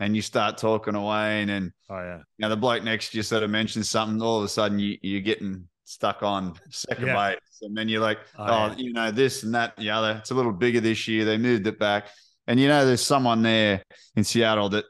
and 0.00 0.14
you 0.14 0.20
start 0.22 0.58
talking 0.58 0.94
away, 0.94 1.40
and 1.40 1.48
then 1.48 1.72
Oh 1.88 1.96
yeah, 1.96 2.16
you 2.18 2.22
know 2.42 2.48
the 2.50 2.56
bloke 2.56 2.82
next 2.82 3.10
to 3.10 3.16
you 3.18 3.22
sort 3.22 3.42
of 3.44 3.50
mentions 3.50 3.88
something. 3.88 4.20
All 4.20 4.38
of 4.38 4.44
a 4.44 4.48
sudden, 4.48 4.78
you 4.78 4.98
you're 5.00 5.20
getting 5.22 5.66
stuck 5.84 6.22
on 6.22 6.54
second 6.70 7.06
Yeah. 7.06 7.30
base, 7.30 7.38
and 7.62 7.76
then 7.76 7.88
you're 7.88 8.00
like, 8.02 8.18
Oh, 8.38 8.44
oh, 8.44 8.46
yeah. 8.48 8.74
you 8.76 8.92
know 8.92 9.10
this 9.10 9.42
and 9.44 9.54
that, 9.54 9.74
and 9.76 9.86
the 9.86 9.90
other. 9.90 10.16
It's 10.18 10.32
a 10.32 10.34
little 10.34 10.52
bigger 10.52 10.80
this 10.80 11.06
year. 11.08 11.24
They 11.24 11.38
moved 11.38 11.66
it 11.66 11.78
back, 11.78 12.08
and 12.48 12.58
you 12.60 12.66
know 12.68 12.84
there's 12.84 13.00
someone 13.06 13.42
there 13.42 13.82
in 14.16 14.24
Seattle 14.24 14.68
that 14.70 14.84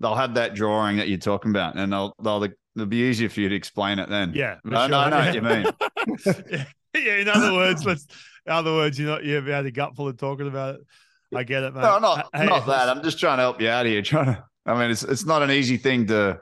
they'll 0.00 0.14
have 0.14 0.34
that 0.34 0.54
drawing 0.54 0.96
that 0.98 1.08
you're 1.08 1.18
talking 1.18 1.50
about, 1.50 1.76
and 1.76 1.92
they'll 1.92 2.14
they'll 2.22 2.46
it'll 2.80 2.86
be 2.88 3.08
easier 3.08 3.28
for 3.28 3.40
you 3.40 3.48
to 3.48 3.54
explain 3.54 3.98
it 3.98 4.08
then. 4.08 4.32
yeah. 4.34 4.56
No, 4.64 4.86
no, 4.86 4.98
I 5.00 5.10
know 5.10 5.18
what 5.18 5.34
you 5.34 5.42
mean. 5.42 5.66
yeah. 6.50 6.64
yeah, 6.94 7.14
in 7.16 7.28
other 7.28 7.52
words, 7.54 7.84
let's. 7.84 8.06
In 8.46 8.52
other 8.52 8.72
words, 8.72 8.98
you're 8.98 9.08
not 9.10 9.24
you've 9.24 9.46
had 9.46 9.66
a 9.66 9.70
gutful 9.70 10.08
of 10.08 10.16
talking 10.16 10.46
about 10.48 10.76
it. 10.76 10.80
I 11.36 11.42
get 11.44 11.62
it, 11.62 11.74
mate. 11.74 11.82
No, 11.82 11.98
not 11.98 12.30
Hey, 12.34 12.46
not 12.46 12.66
that. 12.66 12.88
I'm 12.88 13.02
just 13.02 13.18
trying 13.20 13.36
to 13.36 13.42
help 13.42 13.60
you 13.60 13.68
out 13.68 13.84
here. 13.84 14.00
Trying 14.02 14.26
to. 14.26 14.44
I 14.64 14.78
mean, 14.80 14.90
it's 14.90 15.02
it's 15.02 15.26
not 15.26 15.42
an 15.42 15.50
easy 15.50 15.76
thing 15.76 16.06
to 16.06 16.40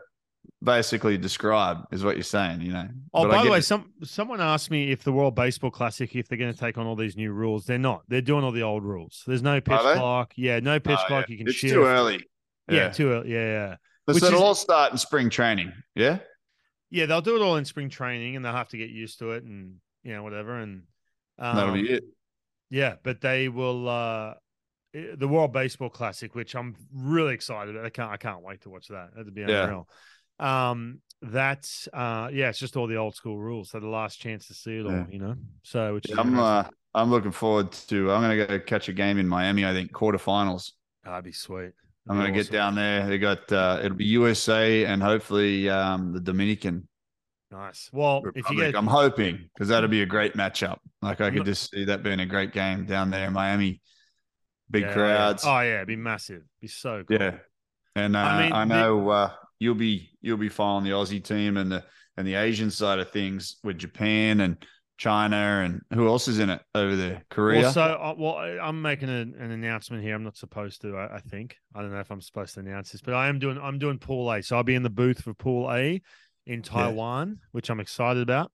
basically 0.63 1.19
describe, 1.19 1.79
is 1.93 2.05
what 2.05 2.17
you're 2.17 2.23
saying. 2.23 2.61
You 2.61 2.73
know. 2.73 2.89
Oh, 3.13 3.25
But 3.25 3.31
by 3.33 3.45
the 3.45 3.51
way, 3.51 3.59
it. 3.59 3.63
some 3.63 3.93
someone 4.05 4.41
asked 4.41 4.71
me 4.71 4.93
if 4.93 5.03
the 5.03 5.13
World 5.13 5.35
Baseball 5.35 5.71
Classic, 5.71 6.15
if 6.15 6.29
they're 6.29 6.39
going 6.39 6.53
to 6.53 6.59
take 6.59 6.79
on 6.79 6.87
all 6.87 6.97
these 6.97 7.17
new 7.17 7.33
rules. 7.33 7.65
They're 7.67 7.79
not. 7.79 8.03
They're 8.09 8.21
doing 8.21 8.45
all 8.45 8.53
the 8.53 8.63
old 8.63 8.85
rules. 8.85 9.25
There's 9.27 9.43
no 9.43 9.61
pitch 9.61 9.79
clock. 9.81 10.33
Yeah, 10.37 10.61
no 10.61 10.79
pitch 10.79 10.99
Oh, 11.03 11.07
clock. 11.09 11.25
yeah. 11.29 11.33
You 11.33 11.39
can 11.39 11.49
It's 11.49 11.57
shift. 11.57 11.75
too 11.75 11.83
early. 11.85 12.25
Yeah, 12.71 12.91
too 12.91 13.11
early. 13.11 13.33
Yeah, 13.33 13.45
yeah, 13.47 13.77
But 14.07 14.17
so 14.17 14.27
it'll 14.27 14.39
is- 14.39 14.43
all 14.43 14.55
start 14.55 14.93
in 14.93 14.99
spring 14.99 15.31
training. 15.31 15.73
Yeah. 15.95 16.19
yeah. 16.91 17.07
They'll 17.07 17.21
do 17.21 17.37
it 17.37 17.43
all 17.43 17.57
in 17.57 17.65
spring 17.65 17.89
training, 17.89 18.37
and 18.37 18.45
they'll 18.45 18.53
have 18.53 18.69
to 18.69 18.79
get 18.79 18.91
used 18.91 19.19
to 19.19 19.33
it, 19.33 19.43
and 19.45 19.77
you 20.03 20.13
know 20.15 20.23
whatever. 20.23 20.57
And 20.61 20.83
um, 21.39 21.57
That'll 21.57 21.75
be 21.75 21.91
it. 21.91 22.05
Yeah, 22.71 22.95
but 23.03 23.21
they 23.21 23.49
will. 23.49 23.89
uh 23.89 24.35
eh, 24.95 25.15
the 25.17 25.29
World 25.29 25.53
Baseball 25.53 25.91
Classic, 25.91 26.35
which 26.35 26.55
I'm 26.55 26.77
really 26.93 27.35
excited. 27.35 27.77
I 27.77 27.91
can't. 27.91 28.11
I 28.11 28.17
can't 28.17 28.43
wait 28.43 28.63
to 28.63 28.71
watch 28.71 28.89
that. 28.89 29.11
That'd 29.17 29.35
be 29.35 29.43
Yeah. 29.43 29.65
unreal. 29.65 29.89
Um, 30.39 31.01
that's 31.23 31.89
uh, 31.95 32.29
yeah, 32.33 32.51
it's 32.51 32.59
just 32.59 32.77
all 32.77 32.87
the 32.87 32.97
old 32.97 33.15
school 33.15 33.39
rules. 33.39 33.71
So 33.71 33.81
the 33.81 33.89
last 33.89 34.21
chance 34.21 34.49
to 34.49 34.55
see 34.55 34.79
it 34.79 34.85
all, 34.87 34.93
Yeah. 34.93 35.07
you 35.11 35.19
know. 35.19 35.35
So 35.63 35.95
which 35.95 36.11
is 36.11 36.19
I'm 36.19 36.39
uh, 36.39 36.65
I'm 36.95 37.11
looking 37.11 37.33
forward 37.33 37.73
to. 37.89 38.13
I'm 38.13 38.21
going 38.23 38.39
to 38.39 38.47
go 38.47 38.61
catch 38.61 38.89
a 38.89 38.93
game 38.93 39.19
in 39.19 39.27
Miami. 39.27 39.65
I 39.65 39.73
think 39.73 39.93
quarterfinals. 39.93 40.73
that'd 41.05 41.25
be 41.25 41.33
sweet. 41.33 41.73
I'm 42.09 42.17
going 42.17 42.33
to 42.33 42.41
get 42.41 42.53
down 42.53 42.75
there. 42.75 43.07
They 43.07 43.19
got 43.19 43.51
uh, 43.53 43.81
it'll 43.83 43.97
be 43.97 44.05
USA 44.07 44.85
and 44.85 45.03
hopefully 45.03 45.69
um, 45.69 46.13
the 46.13 46.21
Dominican 46.21 46.89
Nice. 47.51 47.89
Well, 47.93 48.23
if 48.35 48.51
you 48.51 48.57
get 48.57 48.75
I'm 48.75 48.87
hoping 48.89 49.49
because 49.55 49.69
that'll 49.69 49.89
be 49.89 50.03
a 50.03 50.07
great 50.07 50.35
matchup. 50.35 50.79
Like 51.01 51.21
I 51.21 51.31
could 51.31 51.45
just 51.45 51.71
see 51.71 51.85
that 51.85 52.03
being 52.03 52.19
a 52.21 52.27
great 52.27 52.53
game 52.53 52.87
down 52.87 53.11
there 53.11 53.29
in 53.29 53.33
Miami. 53.33 53.81
Big 54.69 54.83
Yeah, 54.83 54.93
crowds. 54.93 55.45
Oh 55.47 55.61
yeah, 55.61 55.77
it'd 55.77 55.87
be 55.87 55.97
massive. 55.97 56.43
Be 56.61 56.67
so 56.67 57.05
cool. 57.07 57.19
Yeah, 57.19 57.37
and 57.95 58.17
uh, 58.17 58.19
I 58.19 58.51
I, 58.51 58.65
mean, 58.65 58.69
the- 58.69 58.75
know 58.75 59.09
uh, 59.11 59.31
you'll 59.61 59.77
be 59.77 60.11
you'll 60.21 60.39
be 60.39 60.49
following 60.49 60.85
the 60.85 60.91
Aussie 60.91 61.23
team 61.23 61.57
and 61.57 61.71
the 61.71 61.85
and 62.17 62.27
the 62.27 62.35
Asian 62.35 62.71
side 62.71 62.99
of 62.99 63.11
things 63.11 63.57
with 63.63 63.79
Japan 63.79 64.41
and 64.41 64.57
China, 64.99 65.63
and 65.65 65.83
who 65.93 66.07
else 66.09 66.27
is 66.29 66.39
in 66.39 66.49
it 66.51 66.63
over 66.75 66.97
there? 66.97 67.23
Korea. 67.31 67.63
Well, 67.63 67.73
so 67.73 67.83
uh, 67.83 68.15
well, 68.17 68.35
I- 68.37 68.59
I'm 68.59 68.81
making 68.81 69.09
an, 69.09 69.35
an 69.39 69.51
announcement 69.51 70.03
here. 70.03 70.15
I'm 70.15 70.25
not 70.25 70.37
supposed 70.37 70.81
to. 70.83 70.97
I, 70.97 71.17
I 71.17 71.21
think 71.21 71.57
I 71.75 71.83
don't 71.83 71.93
know 71.93 72.01
if 72.01 72.11
I'm 72.11 72.21
supposed 72.21 72.55
to 72.55 72.61
announce 72.61 72.93
this, 72.93 73.01
but 73.03 73.15
I 73.15 73.29
am 73.29 73.39
doing. 73.39 73.59
I'm 73.59 73.79
doing 73.79 73.99
Pool 73.99 74.33
A. 74.33 74.43
So 74.43 74.57
I'll 74.57 74.63
be 74.63 74.75
in 74.75 74.83
the 74.83 74.91
booth 74.91 75.23
for 75.23 75.35
Pool 75.35 75.71
A 75.73 76.01
in 76.47 76.63
Taiwan, 76.63 77.39
which 77.53 77.71
I'm 77.71 77.81
excited 77.81 78.23
about. 78.23 78.51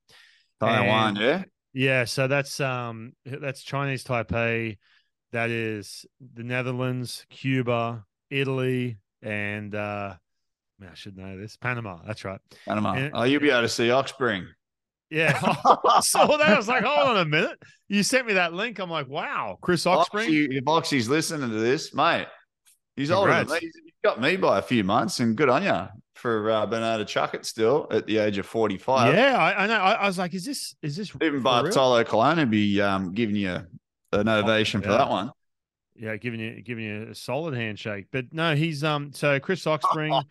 Taiwan, 0.61 1.17
and- 1.17 1.19
yeah. 1.19 1.45
Yeah, 1.75 2.05
so 2.05 2.29
that's 2.29 2.61
um 2.61 3.13
that's 3.25 3.63
Chinese 3.63 4.05
Taipei, 4.05 4.77
that 5.33 5.49
is 5.51 6.05
the 6.35 6.43
Netherlands, 6.43 7.25
Cuba, 7.31 8.05
Italy, 8.31 8.99
and 9.23 9.75
uh 9.75 10.15
man, 10.79 10.91
I 10.93 10.95
should 10.95 11.17
know 11.17 11.39
this. 11.39 11.57
Panama, 11.57 12.01
that's 12.07 12.25
right. 12.27 12.41
Panama. 12.67 12.93
and- 12.95 13.13
oh, 13.15 13.23
you'll 13.23 13.41
be 13.41 13.49
able 13.51 13.63
to 13.63 13.69
see 13.71 13.89
Oxspring. 13.89 14.47
Yeah. 15.13 15.39
I 15.43 16.01
saw 16.01 16.39
that. 16.39 16.49
I 16.49 16.57
was 16.57 16.69
like, 16.69 16.85
hold 16.85 17.11
on 17.11 17.19
a 17.19 17.25
minute. 17.27 17.59
You 17.89 18.03
sent 18.03 18.27
me 18.27 18.33
that 18.33 18.55
link. 18.55 18.79
I'm 18.79 18.89
like, 18.89 19.09
wow, 19.09 19.59
Chris 19.61 19.85
Oxspring. 19.85 20.23
Oxy, 20.23 20.45
if 20.57 20.67
Oxy's 20.67 21.09
listening 21.09 21.51
to 21.51 21.57
this, 21.57 21.95
mate, 21.95 22.27
he's 22.97 23.11
older 23.11 23.33
than 23.33 23.49
me. 23.49 23.59
He's 23.61 23.73
got 24.03 24.21
me 24.21 24.37
by 24.37 24.59
a 24.59 24.63
few 24.63 24.83
months, 24.85 25.21
and 25.21 25.37
good 25.37 25.51
on 25.51 25.63
you 25.65 25.87
for 26.15 26.51
uh, 26.51 26.65
being 26.65 26.83
able 26.83 26.99
to 26.99 27.05
chuck 27.05 27.35
it 27.35 27.45
still 27.45 27.87
at 27.91 28.07
the 28.07 28.17
age 28.17 28.39
of 28.39 28.47
45. 28.47 29.15
Yeah, 29.15 29.37
I, 29.37 29.65
I 29.65 29.67
know. 29.67 29.75
I, 29.75 29.93
I 29.93 30.07
was 30.07 30.17
like, 30.17 30.33
is 30.33 30.47
this 30.47 30.75
is 30.81 30.97
this 30.97 31.13
Even 31.21 31.41
for? 31.41 31.45
Bartolo 31.45 32.03
Colon 32.05 32.39
would 32.39 32.51
be 32.51 32.81
um, 32.81 33.13
giving 33.13 33.37
you 33.37 33.61
an 34.13 34.29
ovation 34.29 34.81
for 34.81 34.91
yeah. 34.91 34.97
that 34.97 35.11
one. 35.11 35.31
Yeah, 35.95 36.17
giving 36.17 36.41
you 36.41 36.63
giving 36.63 36.85
you 36.85 37.09
a 37.11 37.15
solid 37.15 37.55
handshake. 37.55 38.07
But 38.11 38.33
no, 38.33 38.55
he's 38.55 38.83
um 38.83 39.13
so 39.13 39.39
Chris 39.41 39.65
Oxspring 39.67 40.25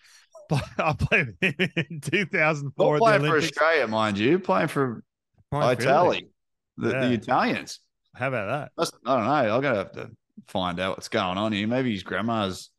I 0.78 0.94
played 0.94 1.28
with 1.42 1.60
him 1.60 1.72
in 1.76 2.02
2004 2.02 2.94
Not 2.94 3.00
playing 3.00 3.22
for 3.32 3.38
Australia, 3.38 3.88
mind 3.88 4.18
you, 4.18 4.40
playing 4.40 4.68
for 4.68 5.04
Playing 5.52 5.82
Italy. 5.82 6.30
The, 6.78 6.90
Yeah. 6.92 7.08
the 7.08 7.14
Italians. 7.14 7.80
How 8.16 8.28
about 8.30 8.72
that? 8.78 8.90
I 9.06 9.16
don't 9.18 9.26
know. 9.26 9.56
I'm 9.56 9.62
gonna 9.62 9.76
have 9.78 9.92
to 9.94 10.12
find 10.48 10.80
out 10.80 10.98
what's 10.98 11.10
going 11.10 11.38
on 11.38 11.52
here. 11.54 11.68
Maybe 11.68 11.92
his 11.92 12.04
grandma's 12.04 12.70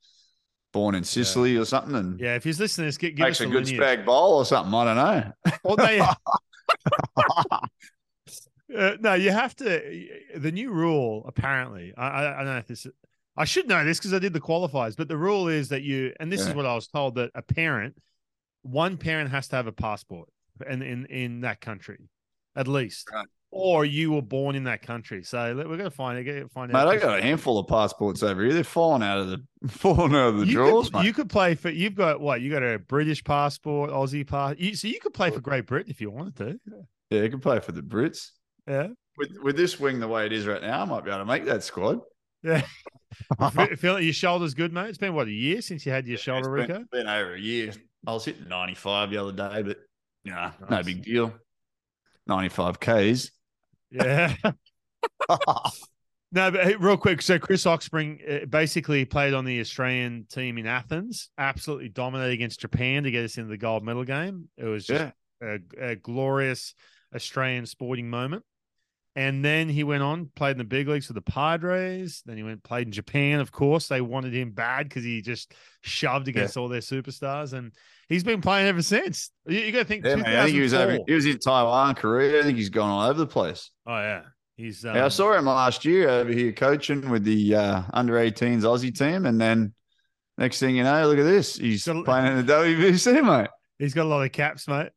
born 0.72 0.94
in 0.94 1.04
Sicily 1.04 1.56
or 1.58 1.64
something, 1.66 1.94
and 1.94 2.18
Yeah, 2.20 2.34
if 2.36 2.44
he's 2.44 2.58
listening, 2.58 2.84
to 2.84 2.88
this, 2.88 2.96
give, 2.98 3.14
give 3.14 3.24
makes 3.24 3.40
us 3.40 3.46
a 3.46 3.48
a 3.48 3.52
good 3.52 3.66
lineage. 3.66 3.80
spag 3.80 4.04
bowl 4.06 4.34
or 4.38 4.44
something. 4.46 4.72
I 4.74 4.84
don't 4.84 4.96
know. 4.96 5.32
Well, 5.64 5.76
they, 5.76 6.00
uh, 8.76 8.96
no, 9.00 9.14
you 9.14 9.30
have 9.30 9.54
to. 9.56 10.08
The 10.36 10.52
new 10.52 10.70
rule, 10.70 11.24
apparently, 11.28 11.92
I, 11.96 12.08
I, 12.08 12.34
I 12.34 12.36
don't 12.38 12.46
know 12.46 12.56
if 12.58 12.66
this. 12.66 12.86
I 13.36 13.44
should 13.44 13.66
know 13.68 13.84
this 13.84 13.98
because 13.98 14.12
I 14.12 14.18
did 14.18 14.32
the 14.34 14.40
qualifiers, 14.40 14.96
but 14.96 15.08
the 15.08 15.16
rule 15.16 15.48
is 15.48 15.68
that 15.70 15.82
you, 15.82 16.12
and 16.20 16.30
this 16.30 16.46
is 16.46 16.54
what 16.54 16.66
I 16.66 16.74
was 16.74 16.86
told 16.86 17.14
that 17.14 17.30
a 17.34 17.42
parent, 17.42 17.96
one 18.62 18.96
parent 18.98 19.30
has 19.30 19.48
to 19.48 19.56
have 19.56 19.66
a 19.66 19.72
passport, 19.72 20.28
in 20.68 20.82
in 20.82 21.06
in 21.06 21.40
that 21.40 21.60
country, 21.60 21.98
at 22.54 22.68
least, 22.68 23.08
Right. 23.12 23.26
or 23.50 23.84
you 23.86 24.12
were 24.12 24.22
born 24.22 24.54
in 24.54 24.64
that 24.64 24.82
country. 24.82 25.22
So 25.24 25.56
we're 25.56 25.76
gonna 25.78 25.90
find 25.90 26.18
it. 26.28 26.50
Find 26.52 26.70
Mate, 26.72 26.78
out. 26.80 26.88
I 26.88 26.96
got 26.98 27.18
a 27.18 27.22
handful 27.22 27.58
of 27.58 27.66
passports 27.68 28.22
over 28.22 28.42
here. 28.44 28.52
They're 28.52 28.64
falling 28.64 29.02
out 29.02 29.18
of 29.18 29.30
the 29.30 29.42
falling 29.68 30.14
out 30.14 30.28
of 30.28 30.38
the 30.40 30.46
you 30.46 30.52
drawers, 30.52 30.88
could, 30.90 30.98
mate. 30.98 31.06
you 31.06 31.12
could 31.14 31.30
play 31.30 31.54
for. 31.54 31.70
You've 31.70 31.94
got 31.94 32.20
what? 32.20 32.42
You 32.42 32.50
got 32.50 32.62
a 32.62 32.78
British 32.78 33.24
passport, 33.24 33.90
Aussie 33.90 34.26
pass. 34.26 34.56
You, 34.58 34.74
so 34.76 34.88
you 34.88 35.00
could 35.00 35.14
play 35.14 35.30
for 35.30 35.40
Great 35.40 35.66
Britain 35.66 35.90
if 35.90 36.00
you 36.02 36.10
wanted 36.10 36.36
to. 36.36 36.60
yeah, 37.10 37.22
you 37.22 37.30
could 37.30 37.42
play 37.42 37.60
for 37.60 37.72
the 37.72 37.82
Brits. 37.82 38.28
Yeah. 38.68 38.88
With 39.16 39.30
with 39.42 39.56
this 39.56 39.80
wing 39.80 40.00
the 40.00 40.08
way 40.08 40.26
it 40.26 40.32
is 40.32 40.46
right 40.46 40.60
now, 40.62 40.82
I 40.82 40.84
might 40.84 41.04
be 41.04 41.10
able 41.10 41.20
to 41.20 41.24
make 41.24 41.46
that 41.46 41.62
squad. 41.64 42.00
Yeah. 42.44 42.62
Fe- 43.52 43.74
Feel 43.76 44.00
your 44.00 44.12
shoulders 44.12 44.54
good, 44.54 44.72
mate. 44.72 44.88
It's 44.88 44.98
been 44.98 45.14
what 45.14 45.26
a 45.28 45.32
year 45.32 45.60
since 45.62 45.84
you 45.86 45.92
had 45.92 46.06
your 46.06 46.14
It's 46.14 46.22
shoulder, 46.22 46.50
been, 46.50 46.68
Rico. 46.68 46.84
been 46.90 47.06
over 47.08 47.34
a 47.34 47.40
year. 47.40 47.72
I 48.06 48.12
was 48.12 48.24
hitting 48.24 48.48
95 48.48 49.10
the 49.10 49.16
other 49.18 49.32
day, 49.32 49.62
but 49.62 49.78
yeah, 50.24 50.52
no 50.60 50.66
Nice. 50.68 50.84
big 50.86 51.02
deal. 51.04 51.32
95 52.26 52.78
Ks. 52.80 53.30
Yeah. 53.90 54.34
no, 55.28 56.50
but 56.50 56.64
hey, 56.64 56.76
real 56.76 56.96
quick. 56.96 57.20
So 57.22 57.38
Chris 57.38 57.64
Oxspring 57.64 58.42
uh, 58.42 58.46
basically 58.46 59.04
played 59.04 59.34
on 59.34 59.44
the 59.44 59.60
Australian 59.60 60.26
team 60.30 60.58
in 60.58 60.66
Athens. 60.66 61.30
Absolutely 61.38 61.88
dominated 61.88 62.32
against 62.32 62.60
Japan 62.60 63.02
to 63.04 63.10
get 63.10 63.24
us 63.24 63.36
into 63.38 63.48
the 63.50 63.56
gold 63.58 63.84
medal 63.84 64.04
game. 64.04 64.48
It 64.56 64.64
was 64.64 64.86
just 64.86 65.12
Yeah. 65.42 65.58
a, 65.80 65.90
a 65.90 65.96
glorious 65.96 66.74
Australian 67.14 67.66
sporting 67.66 68.08
moment. 68.08 68.44
And 69.14 69.44
then 69.44 69.68
he 69.68 69.84
went 69.84 70.02
on, 70.02 70.30
played 70.34 70.52
in 70.52 70.58
the 70.58 70.64
big 70.64 70.88
leagues 70.88 71.06
for 71.06 71.12
the 71.12 71.20
Padres. 71.20 72.22
Then 72.24 72.38
he 72.38 72.42
went 72.42 72.62
played 72.62 72.86
in 72.86 72.92
Japan. 72.92 73.40
Of 73.40 73.52
course, 73.52 73.88
they 73.88 74.00
wanted 74.00 74.32
him 74.32 74.52
bad 74.52 74.88
because 74.88 75.04
he 75.04 75.20
just 75.20 75.52
shoved 75.82 76.28
against 76.28 76.56
all 76.56 76.68
their 76.68 76.80
superstars, 76.80 77.52
and 77.52 77.72
he's 78.08 78.24
been 78.24 78.40
playing 78.40 78.68
ever 78.68 78.80
since. 78.80 79.30
You, 79.46 79.60
you 79.60 79.72
got 79.72 79.80
to 79.80 79.84
think. 79.84 80.06
Yeah, 80.06 80.16
man, 80.16 80.26
I 80.26 80.44
think 80.44 80.54
he 80.54 80.62
was 80.62 80.72
over, 80.72 80.98
he 81.06 81.12
was 81.12 81.26
in 81.26 81.38
Taiwan, 81.38 81.94
Korea. 81.94 82.40
I 82.40 82.42
think 82.42 82.56
he's 82.56 82.70
gone 82.70 82.88
all 82.88 83.10
over 83.10 83.18
the 83.18 83.26
place. 83.26 83.70
Oh 83.86 83.98
yeah, 83.98 84.22
he's. 84.56 84.82
Um, 84.84 84.96
yeah, 84.96 85.04
I 85.04 85.08
saw 85.08 85.36
him 85.36 85.44
last 85.44 85.84
year 85.84 86.08
over 86.08 86.32
here 86.32 86.52
coaching 86.52 87.10
with 87.10 87.24
the 87.24 87.54
uh, 87.54 87.82
under 87.92 88.14
18s 88.14 88.62
Aussie 88.62 88.96
team. 88.96 89.26
And 89.26 89.38
then 89.38 89.74
next 90.38 90.58
thing 90.58 90.74
you 90.74 90.84
know, 90.84 91.06
look 91.06 91.18
at 91.18 91.24
this. 91.24 91.56
He's 91.56 91.84
playing 91.84 92.38
in 92.38 92.46
the 92.46 92.52
WBC, 92.52 93.22
mate. 93.22 93.50
He's 93.78 93.92
got 93.92 94.04
a 94.04 94.08
lot 94.08 94.22
of 94.22 94.32
caps, 94.32 94.66
mate. 94.68 94.90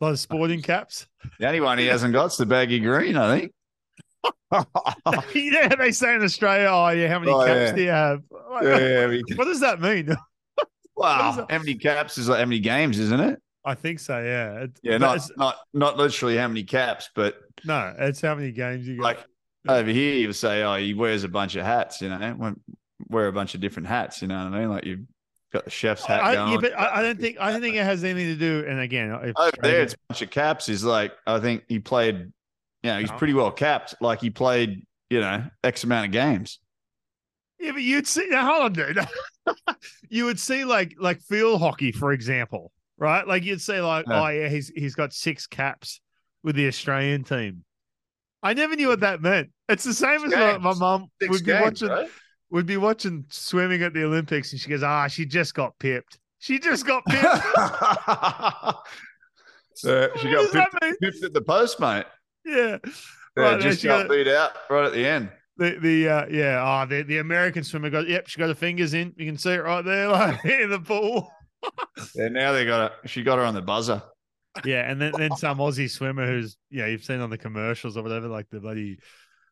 Lot 0.00 0.12
of 0.12 0.18
sporting 0.20 0.62
caps. 0.62 1.06
The 1.38 1.46
only 1.46 1.60
one 1.60 1.78
he 1.78 1.86
hasn't 1.86 2.12
got's 2.14 2.36
the 2.38 2.46
baggy 2.46 2.80
green, 2.80 3.16
I 3.16 3.38
think. 3.40 3.52
yeah, 5.34 5.68
they 5.76 5.92
say 5.92 6.14
in 6.14 6.22
Australia, 6.22 6.68
oh 6.70 6.88
yeah, 6.88 7.08
how 7.08 7.18
many 7.18 7.32
Oh, 7.32 7.44
caps 7.44 7.70
yeah. 7.70 7.72
do 7.72 7.82
you 7.82 7.88
have? 7.90 8.22
yeah, 8.62 9.06
we- 9.06 9.22
What 9.36 9.44
does 9.44 9.60
that 9.60 9.80
mean? 9.80 10.08
wow. 10.96 11.32
that? 11.32 11.50
How 11.50 11.58
many 11.58 11.74
caps 11.74 12.18
is 12.18 12.28
like 12.28 12.38
how 12.40 12.44
many 12.46 12.58
games, 12.60 12.98
isn't 12.98 13.20
it? 13.20 13.40
I 13.64 13.74
think 13.74 13.98
so. 14.00 14.18
Yeah. 14.20 14.64
It- 14.64 14.80
Yeah, 14.82 14.98
not 14.98 15.16
it's- 15.16 15.30
not 15.36 15.56
not 15.74 15.96
literally 15.96 16.36
how 16.36 16.48
many 16.48 16.64
caps, 16.64 17.10
but 17.14 17.36
no. 17.64 17.94
It's 17.98 18.20
how 18.20 18.34
many 18.34 18.52
games 18.52 18.86
you 18.88 18.96
got. 18.96 19.04
like 19.04 19.18
over 19.68 19.90
here 19.90 20.14
you 20.14 20.32
say, 20.32 20.62
oh, 20.62 20.76
he 20.76 20.94
wears 20.94 21.24
a 21.24 21.28
bunch 21.28 21.54
of 21.56 21.64
hats, 21.64 22.00
you 22.00 22.08
know, 22.08 22.54
wear 23.08 23.26
a 23.28 23.32
bunch 23.32 23.54
of 23.54 23.60
different 23.60 23.88
hats, 23.88 24.22
you 24.22 24.28
know 24.28 24.44
what 24.44 24.54
I 24.54 24.60
mean? 24.60 24.70
Like 24.70 24.84
you've 24.86 25.00
got 25.52 25.64
the 25.64 25.70
chef's 25.70 26.04
hat 26.04 26.22
I, 26.22 26.32
yeah, 26.52 26.58
but 26.60 26.78
I, 26.78 26.98
I 26.98 27.02
don't 27.02 27.18
think 27.20 27.38
I 27.40 27.50
don't 27.50 27.60
think 27.60 27.76
it 27.76 27.84
has 27.84 28.04
anything 28.04 28.26
to 28.28 28.36
do. 28.36 28.64
And 28.68 28.80
again, 28.80 29.10
if 29.24 29.32
oh, 29.36 29.42
over 29.46 29.50
there 29.62 29.82
Australia- 29.82 29.82
it's 29.82 29.94
a 29.94 29.96
bunch 30.08 30.22
of 30.22 30.30
caps. 30.30 30.68
Is 30.68 30.84
like 30.84 31.12
I 31.26 31.38
think 31.40 31.64
he 31.68 31.78
played, 31.78 32.16
you 32.82 32.90
know, 32.90 32.98
he's 33.00 33.10
Oh. 33.10 33.16
pretty 33.18 33.34
well 33.34 33.50
capped. 33.50 33.94
Like 34.00 34.20
he 34.20 34.30
played, 34.30 34.86
you 35.10 35.20
know, 35.20 35.44
X 35.64 35.84
amount 35.84 36.06
of 36.06 36.12
games. 36.12 36.58
Yeah, 37.58 37.72
but 37.72 37.82
you'd 37.82 38.06
see 38.06 38.26
now 38.28 38.46
hold 38.46 38.62
on, 38.64 38.72
dude. 38.72 38.98
you 40.08 40.24
would 40.24 40.40
see 40.40 40.64
like 40.64 40.94
like 40.98 41.20
field 41.20 41.60
hockey, 41.60 41.92
for 41.92 42.12
example, 42.12 42.72
right? 42.96 43.26
Like 43.26 43.44
you'd 43.44 43.60
say 43.60 43.80
like, 43.80 44.06
Yeah. 44.08 44.22
oh 44.22 44.28
yeah, 44.28 44.48
he's 44.48 44.68
he's 44.74 44.94
got 44.94 45.12
six 45.12 45.46
caps 45.46 46.00
with 46.42 46.56
the 46.56 46.66
Australian 46.68 47.22
team. 47.24 47.64
I 48.42 48.54
never 48.54 48.74
knew 48.76 48.88
what 48.88 49.00
that 49.00 49.20
meant. 49.20 49.50
It's 49.68 49.84
the 49.84 49.92
same 49.92 50.24
as 50.24 50.32
my, 50.32 50.56
my 50.58 50.70
games. 50.70 50.80
mum 50.80 51.06
Six 51.20 51.30
would 51.30 51.44
be 51.44 51.52
watching 51.52 51.88
right? 51.88 52.08
Would 52.50 52.66
be 52.66 52.76
watching 52.76 53.24
swimming 53.28 53.82
at 53.82 53.92
the 53.94 54.04
Olympics, 54.04 54.52
and 54.52 54.60
she 54.60 54.68
goes, 54.68 54.82
ah, 54.82 55.06
she 55.06 55.24
just 55.26 55.54
got 55.54 55.78
pipped. 55.78 56.18
She 56.38 56.58
just 56.58 56.86
got 56.86 57.04
pipped. 57.06 57.24
so 59.74 60.08
she 60.16 60.30
got 60.30 60.52
pipped, 60.52 61.00
pipped 61.00 61.24
at 61.24 61.32
the 61.32 61.42
post, 61.42 61.80
mate. 61.80 62.04
yeah. 62.44 62.78
Yeah, 63.36 63.42
Right, 63.44 63.60
just 63.60 63.80
she 63.80 63.86
got 63.86 64.08
got- 64.08 64.10
beat 64.16 64.26
out 64.28 64.50
right 64.68 64.84
at 64.86 64.92
the 64.92 65.06
end. 65.06 65.30
The 65.56 65.78
the 65.80 66.08
uh, 66.08 66.26
yeah, 66.30 66.62
oh 66.82 66.86
the, 66.88 67.02
the 67.02 67.18
American 67.18 67.62
swimmer 67.62 67.90
got 67.90 68.08
yep, 68.08 68.26
she 68.26 68.38
got 68.40 68.48
her 68.48 68.54
fingers 68.54 68.92
in. 68.94 69.12
You 69.16 69.26
can 69.26 69.36
see 69.36 69.50
it 69.52 69.62
right 69.62 69.84
there, 69.84 70.08
like 70.12 70.44
in 70.44 70.70
the 70.70 70.80
pool. 70.80 71.30
Yeah, 72.14 72.28
now 72.28 72.52
they 72.52 72.64
got 72.64 72.90
her. 72.90 73.08
She 73.08 73.22
got 73.22 73.38
her 73.38 73.44
on 73.44 73.54
the 73.54 73.60
buzzer. 73.62 74.02
Yeah, 74.64 74.90
and 74.90 75.00
then 75.00 75.12
then 75.16 75.36
some 75.36 75.58
Aussie 75.58 75.88
swimmer 75.90 76.26
who's 76.26 76.56
yeah, 76.70 76.86
you've 76.86 77.04
seen 77.04 77.20
on 77.20 77.30
the 77.30 77.38
commercials 77.38 77.96
or 77.96 78.02
whatever, 78.02 78.26
like 78.26 78.48
the 78.50 78.58
bloody 78.58 78.98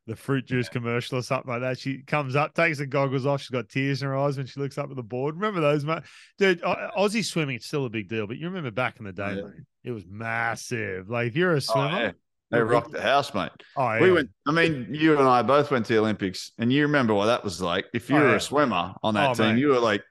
the 0.08 0.16
fruit 0.16 0.46
juice 0.46 0.68
commercial 0.68 1.18
or 1.18 1.22
something 1.22 1.50
like 1.52 1.60
that. 1.60 1.78
She 1.78 1.98
comes 1.98 2.34
up, 2.34 2.54
takes 2.54 2.78
the 2.78 2.86
goggles 2.86 3.26
off. 3.26 3.40
She's 3.42 3.50
got 3.50 3.68
tears 3.68 4.02
in 4.02 4.08
her 4.08 4.16
eyes 4.16 4.36
when 4.36 4.46
she 4.46 4.58
looks 4.58 4.78
up 4.78 4.90
at 4.90 4.96
the 4.96 5.02
board. 5.02 5.36
Remember 5.36 5.60
those, 5.60 5.84
mate? 5.84 6.02
Dude, 6.38 6.60
Aussie 6.62 7.24
swimming, 7.24 7.56
it's 7.56 7.66
still 7.66 7.84
a 7.84 7.90
big 7.90 8.08
deal. 8.08 8.26
But 8.26 8.38
you 8.38 8.46
remember 8.48 8.70
back 8.70 8.98
in 8.98 9.04
the 9.04 9.12
day, 9.12 9.36
Yeah. 9.36 9.42
mate, 9.42 9.62
it 9.84 9.90
was 9.92 10.04
massive. 10.08 11.08
Like 11.08 11.28
if 11.28 11.36
you're 11.36 11.52
a 11.52 11.56
Oh, 11.56 11.60
swimmer, 11.60 12.00
yeah. 12.00 12.12
They 12.50 12.60
rocked 12.62 12.92
the 12.92 13.02
house, 13.02 13.34
mate. 13.34 13.50
oh, 13.76 13.92
yeah. 13.92 14.00
We 14.00 14.10
went. 14.10 14.30
I 14.46 14.52
mean, 14.52 14.88
you 14.90 15.18
and 15.18 15.28
I 15.28 15.42
both 15.42 15.70
went 15.70 15.84
to 15.86 15.92
the 15.92 15.98
Olympics, 15.98 16.52
and 16.56 16.72
you 16.72 16.82
remember 16.84 17.12
what 17.12 17.26
that 17.26 17.44
was 17.44 17.60
like. 17.60 17.84
If 17.92 18.10
oh, 18.10 18.14
you 18.14 18.20
Oh, 18.20 18.24
were 18.24 18.30
yeah. 18.30 18.36
a 18.36 18.40
swimmer 18.40 18.94
on 19.02 19.12
that 19.14 19.30
Oh, 19.30 19.34
team, 19.34 19.54
mate. 19.56 19.60
you 19.60 19.68
were 19.68 19.78
like, 19.78 20.02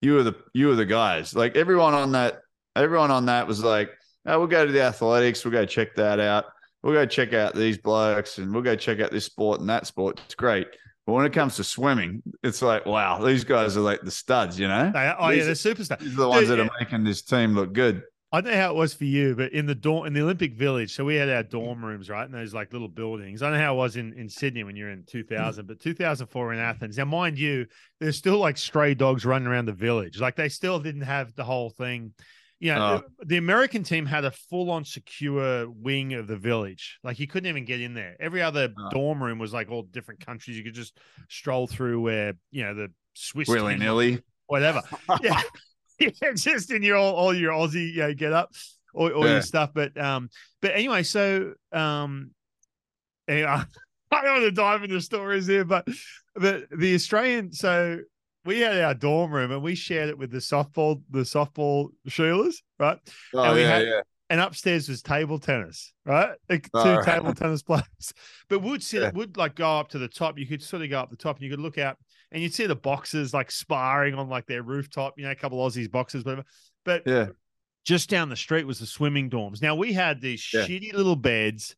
you 0.00 0.14
were 0.14 0.22
the 0.22 0.34
you 0.54 0.68
were 0.68 0.74
the 0.76 0.86
guys. 0.86 1.34
Like 1.34 1.54
everyone 1.56 1.92
on 1.92 2.12
that, 2.12 2.40
everyone 2.74 3.10
on 3.10 3.26
that 3.26 3.46
was 3.46 3.62
like, 3.62 3.90
oh, 4.24 4.38
we'll 4.38 4.48
go 4.48 4.64
to 4.64 4.72
the 4.72 4.80
athletics, 4.80 5.44
we'll 5.44 5.52
go 5.52 5.66
check 5.66 5.94
that 5.96 6.18
out. 6.20 6.46
We'll 6.82 6.94
go 6.94 7.06
check 7.06 7.32
out 7.32 7.54
these 7.54 7.78
blokes, 7.78 8.38
and 8.38 8.52
we'll 8.52 8.62
go 8.62 8.74
check 8.74 9.00
out 9.00 9.10
this 9.10 9.26
sport 9.26 9.60
and 9.60 9.68
that 9.68 9.86
sport. 9.86 10.20
It's 10.24 10.34
great. 10.34 10.66
But 11.06 11.14
when 11.14 11.26
it 11.26 11.32
comes 11.32 11.56
to 11.56 11.64
swimming, 11.64 12.22
it's 12.42 12.62
like, 12.62 12.86
wow, 12.86 13.22
these 13.24 13.44
guys 13.44 13.76
are 13.76 13.80
like 13.80 14.02
the 14.02 14.10
studs, 14.10 14.58
you 14.58 14.68
know? 14.68 14.90
They- 14.92 15.14
oh 15.18 15.28
yeah, 15.30 15.44
These- 15.44 15.62
they're 15.62 15.74
superstar. 15.74 15.98
These 15.98 16.12
are 16.14 16.16
the 16.16 16.28
ones 16.28 16.48
Dude, 16.48 16.58
that 16.58 16.66
are 16.66 16.70
making 16.78 17.04
this 17.04 17.22
team 17.22 17.54
look 17.54 17.72
good. 17.72 18.02
I 18.34 18.40
don't 18.40 18.52
know 18.54 18.58
how 18.58 18.70
it 18.70 18.76
was 18.76 18.94
for 18.94 19.04
you, 19.04 19.34
but 19.34 19.52
in 19.52 19.66
the 19.66 19.74
dorm 19.74 20.06
in 20.06 20.14
the 20.14 20.22
Olympic 20.22 20.54
Village, 20.54 20.94
so 20.94 21.04
we 21.04 21.16
had 21.16 21.28
our 21.28 21.42
dorm 21.42 21.84
rooms, 21.84 22.08
right? 22.08 22.24
And 22.24 22.32
those 22.32 22.54
like 22.54 22.72
little 22.72 22.88
buildings. 22.88 23.42
I 23.42 23.50
don't 23.50 23.58
know 23.58 23.64
how 23.64 23.74
it 23.74 23.76
was 23.76 23.96
in, 23.96 24.14
in 24.14 24.26
Sydney 24.26 24.64
when 24.64 24.74
you're 24.74 24.88
in 24.88 25.04
2000, 25.04 25.66
but 25.66 25.80
2004 25.80 26.54
in 26.54 26.58
Athens. 26.58 26.96
Now, 26.96 27.04
mind 27.04 27.38
you, 27.38 27.66
there's 28.00 28.16
still 28.16 28.38
like 28.38 28.56
stray 28.56 28.94
dogs 28.94 29.26
running 29.26 29.46
around 29.48 29.66
the 29.66 29.72
village. 29.74 30.18
Like 30.18 30.36
they 30.36 30.48
still 30.48 30.78
didn't 30.80 31.02
have 31.02 31.34
the 31.34 31.44
whole 31.44 31.68
thing. 31.68 32.14
Know, 32.74 33.02
Oh. 33.04 33.24
the, 33.24 33.38
American 33.38 33.82
team 33.82 34.06
had 34.06 34.24
a 34.24 34.30
full 34.30 34.70
on 34.70 34.84
secure 34.84 35.68
wing 35.68 36.14
of 36.14 36.28
the 36.28 36.36
village. 36.36 36.98
Like 37.02 37.18
you 37.18 37.26
couldn't 37.26 37.48
even 37.48 37.64
get 37.64 37.80
in 37.80 37.94
there. 37.94 38.16
Every 38.20 38.40
other 38.42 38.68
Oh. 38.78 38.90
dorm 38.90 39.22
room 39.22 39.38
was 39.40 39.52
like 39.52 39.70
all 39.70 39.82
different 39.82 40.24
countries. 40.24 40.56
You 40.56 40.62
could 40.62 40.74
just 40.74 40.96
stroll 41.28 41.66
through 41.66 42.00
where, 42.00 42.34
you 42.52 42.62
know, 42.62 42.74
the 42.74 42.92
Swiss 43.14 43.48
Willy 43.48 43.76
nilly. 43.76 44.22
whatever. 44.46 44.82
yeah. 45.22 45.42
yeah, 45.98 46.10
just 46.36 46.70
in 46.70 46.82
your 46.82 46.96
all, 46.96 47.14
all 47.14 47.34
your 47.34 47.52
Aussie, 47.52 47.92
you 47.92 48.00
know, 48.02 48.14
get 48.14 48.32
up, 48.32 48.50
all, 48.94 49.10
all 49.12 49.24
Yeah. 49.26 49.32
your 49.32 49.42
stuff. 49.42 49.70
But 49.74 49.96
um, 50.00 50.28
but 50.60 50.72
anyway, 50.74 51.02
so 51.02 51.54
um, 51.72 52.30
eh, 53.28 53.44
I 54.12 54.22
don't 54.22 54.32
want 54.32 54.44
to 54.44 54.50
dive 54.52 54.84
into 54.84 55.00
stories 55.00 55.46
here, 55.46 55.64
but 55.64 55.86
but 56.34 56.64
the 56.70 56.94
Australian, 56.94 57.52
so 57.52 57.98
we 58.44 58.60
had 58.60 58.80
our 58.80 58.94
dorm 58.94 59.30
room 59.32 59.52
and 59.52 59.62
we 59.62 59.74
shared 59.74 60.08
it 60.08 60.18
with 60.18 60.30
the 60.30 60.38
softball, 60.38 61.02
the 61.10 61.20
softball 61.20 61.88
Sheilas, 62.08 62.56
right? 62.78 62.98
Oh 63.34 63.42
And 63.44 63.54
we 63.54 63.60
yeah, 63.62 63.68
had- 63.68 63.86
yeah. 63.86 64.00
And 64.30 64.40
upstairs 64.40 64.88
was 64.88 65.02
table 65.02 65.38
tennis, 65.38 65.92
right? 66.06 66.30
Like 66.48 66.62
two 66.64 66.70
Oh, 66.74 66.94
right. 66.96 67.04
table 67.04 67.34
tennis 67.34 67.62
players. 67.68 68.14
But 68.48 68.62
would 68.62 68.82
sit 68.82 69.02
Yeah. 69.02 69.10
would 69.12 69.36
like 69.36 69.56
go 69.56 69.78
up 69.78 69.90
to 69.90 69.98
the 69.98 70.08
top. 70.08 70.38
You 70.38 70.46
could 70.46 70.62
sort 70.62 70.80
of 70.82 70.88
go 70.88 71.00
up 71.00 71.10
the 71.10 71.16
top 71.16 71.36
and 71.36 71.44
you 71.44 71.50
could 71.50 71.60
look 71.60 71.76
out 71.76 71.98
and 72.30 72.42
you'd 72.42 72.54
see 72.54 72.64
the 72.66 72.74
boxers 72.74 73.34
like 73.34 73.50
sparring 73.50 74.14
on 74.14 74.30
like 74.30 74.46
their 74.46 74.62
rooftop, 74.62 75.18
you 75.18 75.24
know, 75.24 75.30
a 75.32 75.34
couple 75.34 75.62
of 75.64 75.70
Aussies 75.70 75.90
boxers, 75.90 76.24
whatever. 76.24 76.44
But 76.86 77.02
Yeah. 77.04 77.26
just 77.84 78.08
down 78.08 78.30
the 78.30 78.36
street 78.36 78.66
was 78.66 78.78
the 78.78 78.86
swimming 78.86 79.28
dorms. 79.28 79.60
Now 79.60 79.74
we 79.74 79.92
had 79.92 80.22
these 80.22 80.40
shitty 80.40 80.94
little 80.94 81.16
beds, 81.16 81.76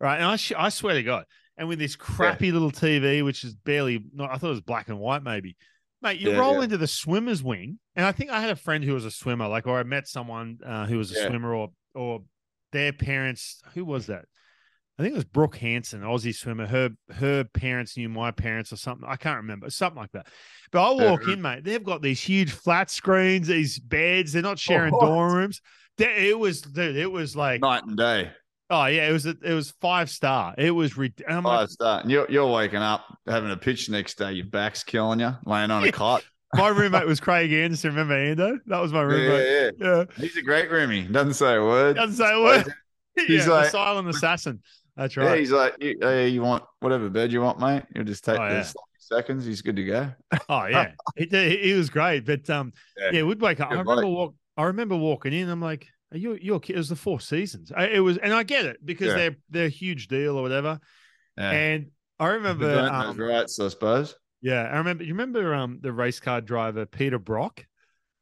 right? 0.00 0.16
And 0.16 0.24
I, 0.24 0.34
sh- 0.34 0.52
I 0.58 0.70
swear 0.70 0.94
to 0.94 1.02
God, 1.04 1.26
and 1.56 1.68
with 1.68 1.78
this 1.78 1.94
crappy 1.94 2.50
little 2.50 2.72
TV, 2.72 3.24
which 3.24 3.44
is 3.44 3.54
barely, 3.54 4.04
not, 4.12 4.32
I 4.32 4.38
thought 4.38 4.48
it 4.48 4.50
was 4.50 4.60
black 4.62 4.88
and 4.88 4.98
white, 4.98 5.22
maybe. 5.22 5.56
Mate, 6.04 6.20
you 6.20 6.30
Yeah, 6.30 6.38
roll 6.38 6.56
yeah. 6.58 6.62
into 6.64 6.76
the 6.76 6.86
swimmer's 6.86 7.42
wing, 7.42 7.78
and 7.96 8.04
I 8.06 8.12
think 8.12 8.30
I 8.30 8.40
had 8.40 8.50
a 8.50 8.56
friend 8.56 8.84
who 8.84 8.92
was 8.94 9.04
a 9.06 9.10
swimmer, 9.10 9.48
like, 9.48 9.66
or 9.66 9.78
I 9.78 9.82
met 9.82 10.06
someone 10.06 10.58
uh, 10.64 10.86
who 10.86 10.98
was 10.98 11.10
a 11.10 11.14
Yeah. 11.14 11.28
swimmer, 11.28 11.54
or 11.54 11.70
or 11.94 12.22
their 12.72 12.92
parents. 12.92 13.60
Who 13.74 13.84
was 13.84 14.06
that? 14.06 14.26
I 14.98 15.02
think 15.02 15.14
it 15.14 15.16
was 15.16 15.24
Brooke 15.24 15.56
Hanson, 15.56 16.02
Aussie 16.02 16.34
swimmer. 16.34 16.66
Her 16.66 16.90
her 17.16 17.42
parents 17.44 17.96
knew 17.96 18.08
my 18.08 18.30
parents 18.30 18.72
or 18.72 18.76
something. 18.76 19.08
I 19.08 19.16
can't 19.16 19.38
remember, 19.38 19.68
something 19.70 20.00
like 20.00 20.12
that. 20.12 20.26
But 20.70 20.82
I 20.88 20.92
walk 20.92 21.26
in, 21.26 21.40
mate. 21.42 21.64
They've 21.64 21.82
got 21.82 22.02
these 22.02 22.20
huge 22.20 22.52
flat 22.52 22.90
screens, 22.90 23.48
these 23.48 23.78
beds. 23.80 24.34
They're 24.34 24.42
not 24.42 24.58
sharing 24.60 24.92
What? 24.92 25.00
dorm 25.00 25.32
rooms. 25.34 25.60
It 25.98 26.38
was, 26.38 26.60
dude. 26.60 26.96
It 26.96 27.10
was 27.10 27.34
like, 27.34 27.60
Night 27.60 27.84
and 27.84 27.96
day. 27.96 28.30
Oh 28.70 28.86
yeah, 28.86 29.08
it 29.08 29.12
was. 29.12 29.26
A, 29.26 29.36
it 29.42 29.52
was 29.54 29.72
five 29.80 30.10
star. 30.10 30.54
It 30.58 30.70
was. 30.70 30.96
And 30.96 31.12
like, 31.26 31.42
Five 31.42 31.70
star. 31.70 32.00
And 32.00 32.10
you're 32.10 32.30
you're 32.30 32.50
waking 32.50 32.78
up 32.82 33.04
having 33.26 33.50
a 33.50 33.56
pitch 33.56 33.88
next 33.88 34.18
day. 34.18 34.32
Your 34.32 34.46
back's 34.46 34.82
killing 34.84 35.20
you, 35.20 35.34
laying 35.46 35.70
on 35.70 35.84
a 35.84 35.92
cot. 35.92 36.24
my 36.54 36.68
roommate 36.68 37.06
was 37.06 37.20
Craig 37.20 37.52
Anderson. 37.52 37.90
Remember 37.90 38.14
Ando? 38.14 38.58
That 38.66 38.80
was 38.80 38.92
my 38.92 39.02
roommate. 39.02 39.46
yeah, 39.48 39.70
yeah. 39.78 39.96
Yeah, 39.98 40.04
He's 40.16 40.36
a 40.36 40.42
great 40.42 40.70
roomie. 40.70 41.10
Doesn't 41.10 41.34
say 41.34 41.56
a 41.56 41.62
word. 41.62 41.96
doesn't 41.96 42.16
say 42.16 42.32
a 42.32 42.40
word. 42.42 42.72
He's 43.26 43.46
like- 43.46 43.70
silent 43.70 44.08
assassin. 44.08 44.60
That's 44.96 45.16
Yeah, 45.16 45.24
right. 45.24 45.40
he's 45.40 45.50
like, 45.50 45.74
you, 45.80 45.98
hey, 46.00 46.28
you 46.28 46.40
want 46.42 46.62
whatever 46.78 47.08
bed 47.10 47.32
you 47.32 47.40
want, 47.40 47.58
mate? 47.58 47.82
You'll 47.94 48.04
just 48.04 48.24
take 48.24 48.38
Oh, 48.38 48.48
the 48.48 48.54
yeah. 48.54 48.64
seconds. 48.98 49.44
He's 49.44 49.60
good 49.60 49.74
to 49.74 49.84
go. 49.84 50.12
Oh 50.48 50.66
yeah, 50.66 50.92
he, 51.16 51.26
he, 51.56 51.72
was 51.72 51.90
great. 51.90 52.20
But 52.20 52.48
um, 52.48 52.72
Yeah. 52.96 53.10
yeah, 53.12 53.22
we'd 53.24 53.40
wake 53.40 53.58
up. 53.58 53.72
I 53.72 53.74
remember 53.74 54.06
walk. 54.06 54.34
I 54.56 54.62
remember 54.64 54.96
walking 54.96 55.32
in. 55.32 55.48
I'm 55.48 55.60
like, 55.60 55.88
are 56.14 56.18
you 56.18 56.38
you're? 56.40 56.60
It 56.68 56.76
was 56.76 56.88
the 56.88 56.96
four 56.96 57.20
seasons. 57.20 57.70
It 57.76 58.00
was, 58.00 58.16
and 58.18 58.32
I 58.32 58.42
get 58.44 58.64
it 58.64 58.78
because 58.84 59.08
Yeah. 59.08 59.14
they're 59.16 59.36
they're 59.50 59.66
a 59.66 59.70
huge 59.70 60.08
deal 60.08 60.36
or 60.38 60.42
whatever. 60.42 60.80
Yeah. 61.36 61.50
And 61.50 61.86
I 62.18 62.28
remember, 62.28 62.78
um, 62.90 63.16
rights, 63.18 63.58
I 63.60 63.68
suppose. 63.68 64.14
yeah, 64.40 64.62
I 64.62 64.78
remember. 64.78 65.04
You 65.04 65.12
remember 65.14 65.52
um 65.54 65.80
the 65.82 65.92
race 65.92 66.20
car 66.20 66.40
driver 66.40 66.86
Peter 66.86 67.18
Brock? 67.18 67.66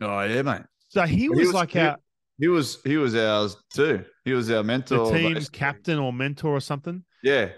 Oh 0.01 0.21
yeah, 0.23 0.43
mate. 0.43 0.63
So 0.89 1.03
he 1.03 1.29
was, 1.29 1.39
he 1.39 1.45
was- 1.47 1.55
like 1.55 1.71
he- 1.73 1.79
our 1.81 1.99
He 2.39 2.49
was 2.49 2.79
he 2.85 2.97
was 2.97 3.15
ours 3.15 3.57
too. 3.73 4.05
He 4.25 4.33
was 4.33 4.51
our 4.51 4.63
mentor, 4.63 5.07
the 5.13 5.19
team's 5.19 5.35
basically. 5.35 5.59
captain 5.59 5.99
or 5.99 6.13
mentor 6.13 6.51
or 6.57 6.61
something. 6.61 7.05
Yeah, 7.23 7.51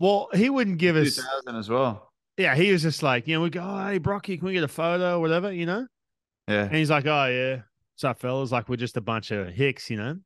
Well, 0.00 0.28
he 0.34 0.48
wouldn't 0.50 0.78
give 0.78 0.96
us. 0.96 1.16
2000 1.16 1.56
as 1.56 1.68
well. 1.68 2.10
Yeah, 2.36 2.54
he 2.56 2.72
was 2.72 2.82
just 2.82 3.02
like, 3.02 3.28
you 3.28 3.34
know, 3.36 3.42
we 3.42 3.50
go, 3.50 3.60
oh, 3.62 3.86
hey, 3.86 3.98
Brocky, 3.98 4.36
can 4.38 4.46
we 4.46 4.52
get 4.54 4.64
a 4.64 4.68
photo 4.68 5.18
or 5.18 5.20
whatever, 5.20 5.52
you 5.52 5.66
know? 5.66 5.86
Yeah, 6.48 6.64
And 6.64 6.74
he's 6.74 6.90
like, 6.90 7.06
oh, 7.06 7.26
yeah. 7.26 7.62
Up, 8.02 8.18
fellas? 8.18 8.50
Like, 8.50 8.68
we're 8.68 8.76
just 8.76 8.96
a 8.96 9.00
bunch 9.00 9.30
of 9.30 9.48
hicks, 9.48 9.88
you 9.90 9.96
know? 9.96 10.16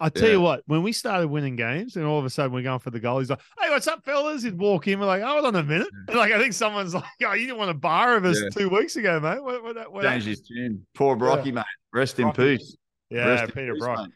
I 0.00 0.08
tell 0.08 0.26
Yeah. 0.28 0.34
you 0.34 0.40
what, 0.40 0.62
when 0.66 0.82
we 0.82 0.92
started 0.92 1.28
winning 1.28 1.56
games 1.56 1.96
and 1.96 2.04
all 2.04 2.18
of 2.18 2.24
a 2.24 2.30
sudden 2.30 2.52
we're 2.52 2.62
going 2.62 2.78
for 2.78 2.90
the 2.90 3.00
goal, 3.00 3.18
he's 3.20 3.30
like, 3.30 3.40
hey, 3.60 3.70
what's 3.70 3.86
up, 3.86 4.04
fellas? 4.04 4.42
He'd 4.42 4.58
walk 4.58 4.86
in. 4.88 4.98
We're 5.00 5.06
like, 5.06 5.22
hold 5.22 5.44
on 5.46 5.56
a 5.56 5.62
minute. 5.62 5.88
And 6.08 6.16
like, 6.16 6.32
I 6.32 6.38
think 6.38 6.52
someone's 6.52 6.94
like, 6.94 7.04
oh, 7.24 7.32
you 7.34 7.46
didn't 7.46 7.58
want 7.58 7.70
a 7.70 7.74
bar 7.74 8.16
of 8.16 8.24
us 8.24 8.40
Yeah. 8.42 8.48
two 8.50 8.68
weeks 8.68 8.96
ago, 8.96 9.18
mate. 9.20 9.42
What, 9.42 9.62
what, 9.62 9.92
what 9.92 10.02
changed 10.04 10.26
his 10.26 10.40
tune. 10.42 10.86
Poor 10.94 11.16
Brocky, 11.16 11.52
mate. 11.52 11.64
Rest 11.92 12.18
in 12.20 12.30
peace. 12.32 12.76
Yeah, 13.10 13.26
Rest 13.28 13.54
Peter 13.54 13.72
peace, 13.74 13.80
Brock 13.82 13.98
mate. 14.00 14.10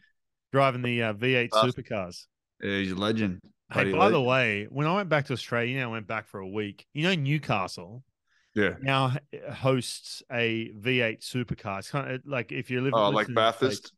driving 0.51 0.81
the 0.83 1.01
uh, 1.03 1.13
V8 1.13 1.49
Bathurst. 1.49 1.77
supercars. 1.77 2.25
Yeah, 2.61 2.77
he's 2.77 2.91
a 2.91 2.95
legend. 2.95 3.39
Hey, 3.71 3.85
Bloody 3.85 3.97
by 3.97 4.09
the 4.09 4.21
way, 4.21 4.67
when 4.69 4.85
I 4.85 4.93
went 4.95 5.09
back 5.09 5.25
to 5.27 5.33
Australia, 5.33 5.73
you 5.73 5.79
know, 5.79 5.89
I 5.89 5.91
went 5.93 6.05
back 6.07 6.27
for 6.27 6.39
a 6.39 6.47
week. 6.47 6.85
You 6.93 7.03
know, 7.03 7.15
Newcastle 7.15 8.03
yeah. 8.55 8.75
now 8.81 9.13
hosts 9.51 10.23
a 10.31 10.69
V8 10.71 11.21
supercar. 11.21 11.79
It's 11.79 11.89
kind 11.91 12.11
of 12.11 12.21
like 12.25 12.51
if 12.51 12.69
you 12.69 12.81
live, 12.81 12.93
Oh, 12.95 13.09
like 13.09 13.27
the 13.27 13.33
States- 13.33 13.35
Bathurst. 13.35 13.93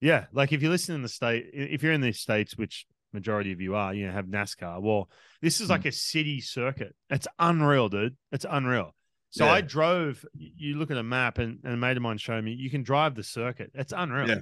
Yeah, 0.00 0.26
like 0.32 0.52
if 0.52 0.62
you 0.62 0.68
listen 0.68 0.94
in 0.94 1.02
the 1.02 1.08
state, 1.08 1.50
if 1.54 1.82
you're 1.82 1.92
in 1.92 2.02
the 2.02 2.12
states, 2.12 2.56
which 2.56 2.86
majority 3.12 3.52
of 3.52 3.60
you 3.62 3.74
are, 3.74 3.94
you 3.94 4.06
know, 4.06 4.12
have 4.12 4.26
NASCAR. 4.26 4.82
Well, 4.82 5.08
this 5.40 5.60
is 5.60 5.68
Hmm. 5.68 5.72
like 5.72 5.86
a 5.86 5.92
city 5.92 6.40
circuit. 6.40 6.94
It's 7.08 7.26
unreal, 7.38 7.88
dude. 7.88 8.16
It's 8.30 8.44
unreal. 8.48 8.94
So 9.30 9.46
I 9.46 9.60
drove. 9.60 10.24
You 10.34 10.76
look 10.78 10.90
at 10.90 10.96
a 10.96 11.02
map, 11.02 11.36
and, 11.38 11.58
and 11.64 11.74
a 11.74 11.76
mate 11.76 11.96
of 11.98 12.02
mine 12.02 12.16
showed 12.18 12.42
me 12.44 12.52
you 12.52 12.70
can 12.70 12.82
drive 12.82 13.14
the 13.14 13.22
circuit. 13.22 13.70
It's 13.74 13.92
unreal. 13.94 14.28
Yeah. 14.28 14.36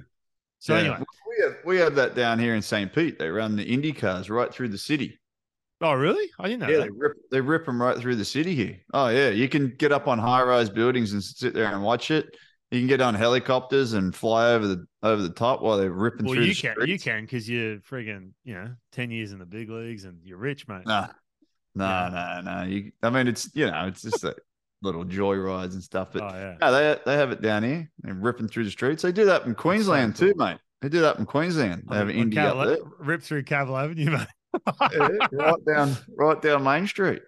So 0.59 0.73
Yeah. 0.75 0.79
anyway, 0.81 0.97
we 1.29 1.43
have 1.43 1.55
we 1.65 1.77
have 1.77 1.95
that 1.95 2.15
down 2.15 2.39
here 2.39 2.55
in 2.55 2.61
St. 2.61 2.93
Pete. 2.93 3.19
They 3.19 3.29
run 3.29 3.55
the 3.57 3.63
Indy 3.63 3.91
cars 3.91 4.29
right 4.29 4.53
through 4.53 4.69
the 4.69 4.77
city. 4.77 5.19
Oh 5.85 5.93
really? 5.93 6.29
I 6.39 6.47
didn't 6.49 6.61
know 6.61 6.69
Yeah, 6.69 6.77
that. 6.77 6.83
they 6.83 6.89
rip 6.89 7.13
they 7.31 7.41
rip 7.41 7.65
them 7.65 7.81
right 7.81 7.97
through 7.97 8.15
the 8.15 8.25
city 8.25 8.55
here. 8.55 8.77
Oh 8.93 9.07
yeah, 9.09 9.29
you 9.29 9.47
can 9.49 9.69
get 9.77 9.91
up 9.91 10.07
on 10.07 10.19
high 10.19 10.41
rise 10.43 10.69
buildings 10.69 11.13
and 11.13 11.23
sit 11.23 11.53
there 11.53 11.71
and 11.73 11.83
watch 11.83 12.11
it. 12.11 12.35
You 12.71 12.79
can 12.81 12.87
get 12.87 12.99
on 12.99 13.13
helicopters 13.13 13.93
and 13.93 14.13
fly 14.13 14.51
over 14.53 14.67
the 14.67 14.85
over 15.03 15.21
the 15.21 15.29
top 15.29 15.61
while 15.61 15.77
they're 15.77 15.91
ripping 15.91 16.25
Well, 16.25 16.35
through. 16.35 16.45
you 16.45 16.55
can, 16.55 16.75
you 16.87 16.99
can, 16.99 17.21
because 17.23 17.47
you're 17.49 17.77
friggin', 17.77 18.31
you 18.43 18.55
know, 18.55 18.71
ten 18.91 19.11
years 19.11 19.31
in 19.31 19.39
the 19.39 19.45
big 19.45 19.69
leagues 19.69 20.03
and 20.03 20.17
you're 20.23 20.37
rich, 20.39 20.67
mate. 20.67 20.85
Nah, 20.85 21.07
nah, 21.75 22.09
nah, 22.09 22.41
nah. 22.41 22.63
You, 22.63 22.91
I 23.03 23.09
mean, 23.11 23.27
it's 23.27 23.49
you 23.53 23.67
know, 23.69 23.85
it's 23.87 24.01
just 24.01 24.23
like 24.23 24.35
little 24.81 25.03
joy 25.05 25.35
rides 25.35 25.75
and 25.75 25.83
stuff. 25.83 26.09
But 26.11 26.23
oh 26.23 26.29
yeah. 26.35 26.55
no, 26.59 26.71
they 26.71 26.99
they 27.05 27.15
have 27.15 27.31
it 27.31 27.41
down 27.41 27.63
here. 27.63 27.89
They're 27.99 28.13
ripping 28.15 28.47
through 28.47 28.65
the 28.65 28.71
streets. 28.71 29.03
They 29.03 29.11
do 29.11 29.25
that 29.25 29.45
in 29.45 29.55
Queensland 29.55 30.15
too, 30.15 30.33
mate. 30.35 30.57
They 30.81 30.89
do 30.89 31.01
that 31.01 31.17
in 31.19 31.25
Queensland. 31.25 31.83
They 31.89 31.95
have 31.95 32.09
On 32.09 32.13
Indy 32.15 32.35
Cavill- 32.35 32.61
up 32.61 32.67
there. 32.67 32.77
Rip 32.99 33.21
through 33.23 33.43
Cavill 33.43 33.81
Avenue, 33.81 34.11
mate. 34.17 34.27
Yeah, 34.93 35.07
right 35.31 35.65
down, 35.65 35.97
right 36.17 36.41
down 36.41 36.63
Main 36.63 36.87
Street. 36.87 37.21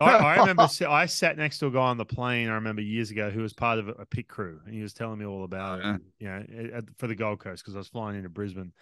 I, 0.00 0.10
I 0.16 0.36
remember 0.40 0.68
I 0.88 1.06
sat 1.06 1.36
next 1.36 1.58
to 1.58 1.66
a 1.66 1.70
guy 1.70 1.78
on 1.80 1.96
the 1.98 2.04
plane. 2.04 2.48
I 2.48 2.54
remember 2.54 2.82
years 2.82 3.10
ago 3.10 3.30
who 3.30 3.42
was 3.42 3.52
part 3.52 3.78
of 3.78 3.88
a, 3.88 3.92
a 3.92 4.06
pit 4.06 4.28
crew, 4.28 4.60
and 4.64 4.74
he 4.74 4.82
was 4.82 4.92
telling 4.92 5.18
me 5.18 5.24
all 5.26 5.44
about 5.44 5.80
Oh, 5.84 5.90
it. 5.94 6.00
You 6.18 6.28
know, 6.28 6.44
at- 6.78 6.84
for 6.98 7.06
the 7.06 7.14
Gold 7.14 7.38
Coast 7.40 7.62
because 7.64 7.74
I 7.74 7.78
was 7.78 7.88
flying 7.88 8.16
into 8.16 8.28
Brisbane 8.28 8.72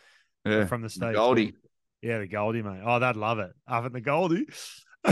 Yeah, 0.44 0.64
from 0.66 0.82
the 0.82 0.88
states. 0.90 1.14
Goldie. 1.16 1.54
yeah, 2.02 2.18
the 2.18 2.26
Goldie, 2.28 2.62
mate. 2.62 2.80
Oh, 2.84 2.98
they'd 2.98 3.16
love 3.16 3.38
it 3.40 3.52
up 3.68 3.84
at 3.84 3.92
the 3.92 4.00
Goldie. 4.00 4.46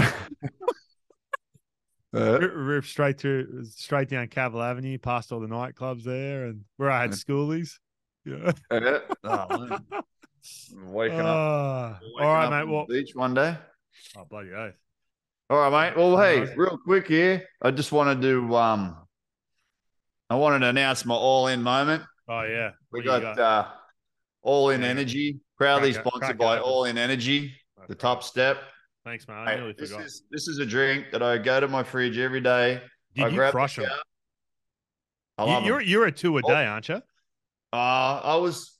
Uh, 2.16 2.38
Rip, 2.38 2.52
rip 2.54 2.84
straight 2.84 3.18
through, 3.20 3.64
straight 3.64 4.08
down 4.08 4.28
Cavill 4.28 4.62
Avenue, 4.64 4.98
past 4.98 5.32
all 5.32 5.40
the 5.40 5.48
nightclubs 5.48 6.04
there, 6.04 6.44
and 6.44 6.60
where 6.76 6.88
I 6.88 7.00
had 7.02 7.10
Yeah. 7.10 7.16
schoolies. 7.16 7.70
Yeah. 8.24 8.52
yeah. 8.70 8.98
Oh, 9.24 9.78
Waking 10.74 11.20
up. 11.20 11.26
Ah, 11.26 11.98
waking 12.02 12.26
all 12.26 12.34
right, 12.34 12.44
up 12.46 12.50
mate. 12.66 12.72
Well, 12.72 12.86
beach 12.86 13.14
one 13.14 13.34
day. 13.34 13.56
oh, 14.16 14.24
bloody 14.24 14.52
oath. 14.52 14.74
All 15.50 15.70
right, 15.70 15.90
mate. 15.90 15.96
Well, 15.96 16.18
hey, 16.18 16.52
real 16.56 16.78
quick 16.84 17.06
here. 17.08 17.44
I 17.62 17.70
just 17.70 17.92
wanted 17.92 18.20
to 18.22 18.56
um, 18.56 18.96
I 20.30 20.36
wanted 20.36 20.60
to 20.60 20.68
announce 20.68 21.04
my 21.04 21.14
all-in 21.14 21.62
moment. 21.62 22.02
Oh 22.28 22.42
yeah. 22.42 22.70
We 22.90 23.00
do 23.02 23.06
got, 23.08 23.38
uh, 23.38 23.68
All 24.42 24.70
In 24.70 24.80
Yeah. 24.82 24.88
Energy, 24.88 25.40
proudly 25.58 25.92
Crack 25.92 26.06
sponsored 26.06 26.38
by. 26.38 26.58
All 26.58 26.84
In 26.84 26.96
Energy, 26.98 27.54
That's 27.76 27.88
the 27.88 27.94
top 27.94 28.22
step. 28.22 28.58
Thanks, 29.04 29.28
man. 29.28 29.46
I 29.46 29.50
Hey, 29.52 29.56
nearly 29.58 29.74
this 29.78 29.90
forgot. 29.90 30.06
is 30.06 30.22
this 30.30 30.48
is 30.48 30.58
a 30.58 30.66
drink 30.66 31.06
that 31.12 31.22
I 31.22 31.36
go 31.38 31.60
to 31.60 31.68
my 31.68 31.82
fridge 31.82 32.16
every 32.18 32.40
day. 32.40 32.80
Did 33.14 33.24
I 33.24 33.28
you 33.28 33.50
crush 33.50 33.76
them? 33.76 33.86
I 35.36 35.60
You, 35.60 35.66
you're 35.66 35.80
'em. 35.80 35.86
you're 35.88 36.06
a 36.06 36.12
two 36.12 36.36
a 36.38 36.42
Oh. 36.42 36.48
day, 36.48 36.66
aren't 36.66 36.88
you? 36.88 37.02
Uh, 37.72 38.20
I 38.24 38.36
was 38.36 38.78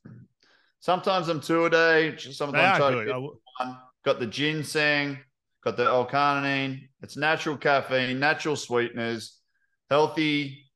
sometimes 0.88 1.28
I'm 1.28 1.40
two 1.40 1.64
a 1.64 1.70
day. 1.70 2.14
Sometimes 2.18 2.56
are 2.56 2.74
I 2.74 2.78
try 2.78 2.90
to 2.90 3.00
I 3.00 3.04
w- 3.06 3.38
one. 3.58 3.78
Got 4.04 4.20
the 4.20 4.26
ginseng, 4.26 5.18
got 5.64 5.78
the 5.78 5.84
L-carnitine. 5.84 6.88
It's 7.02 7.16
natural 7.16 7.56
caffeine, 7.56 8.18
natural 8.20 8.54
sweeteners, 8.54 9.40
healthy 9.88 10.70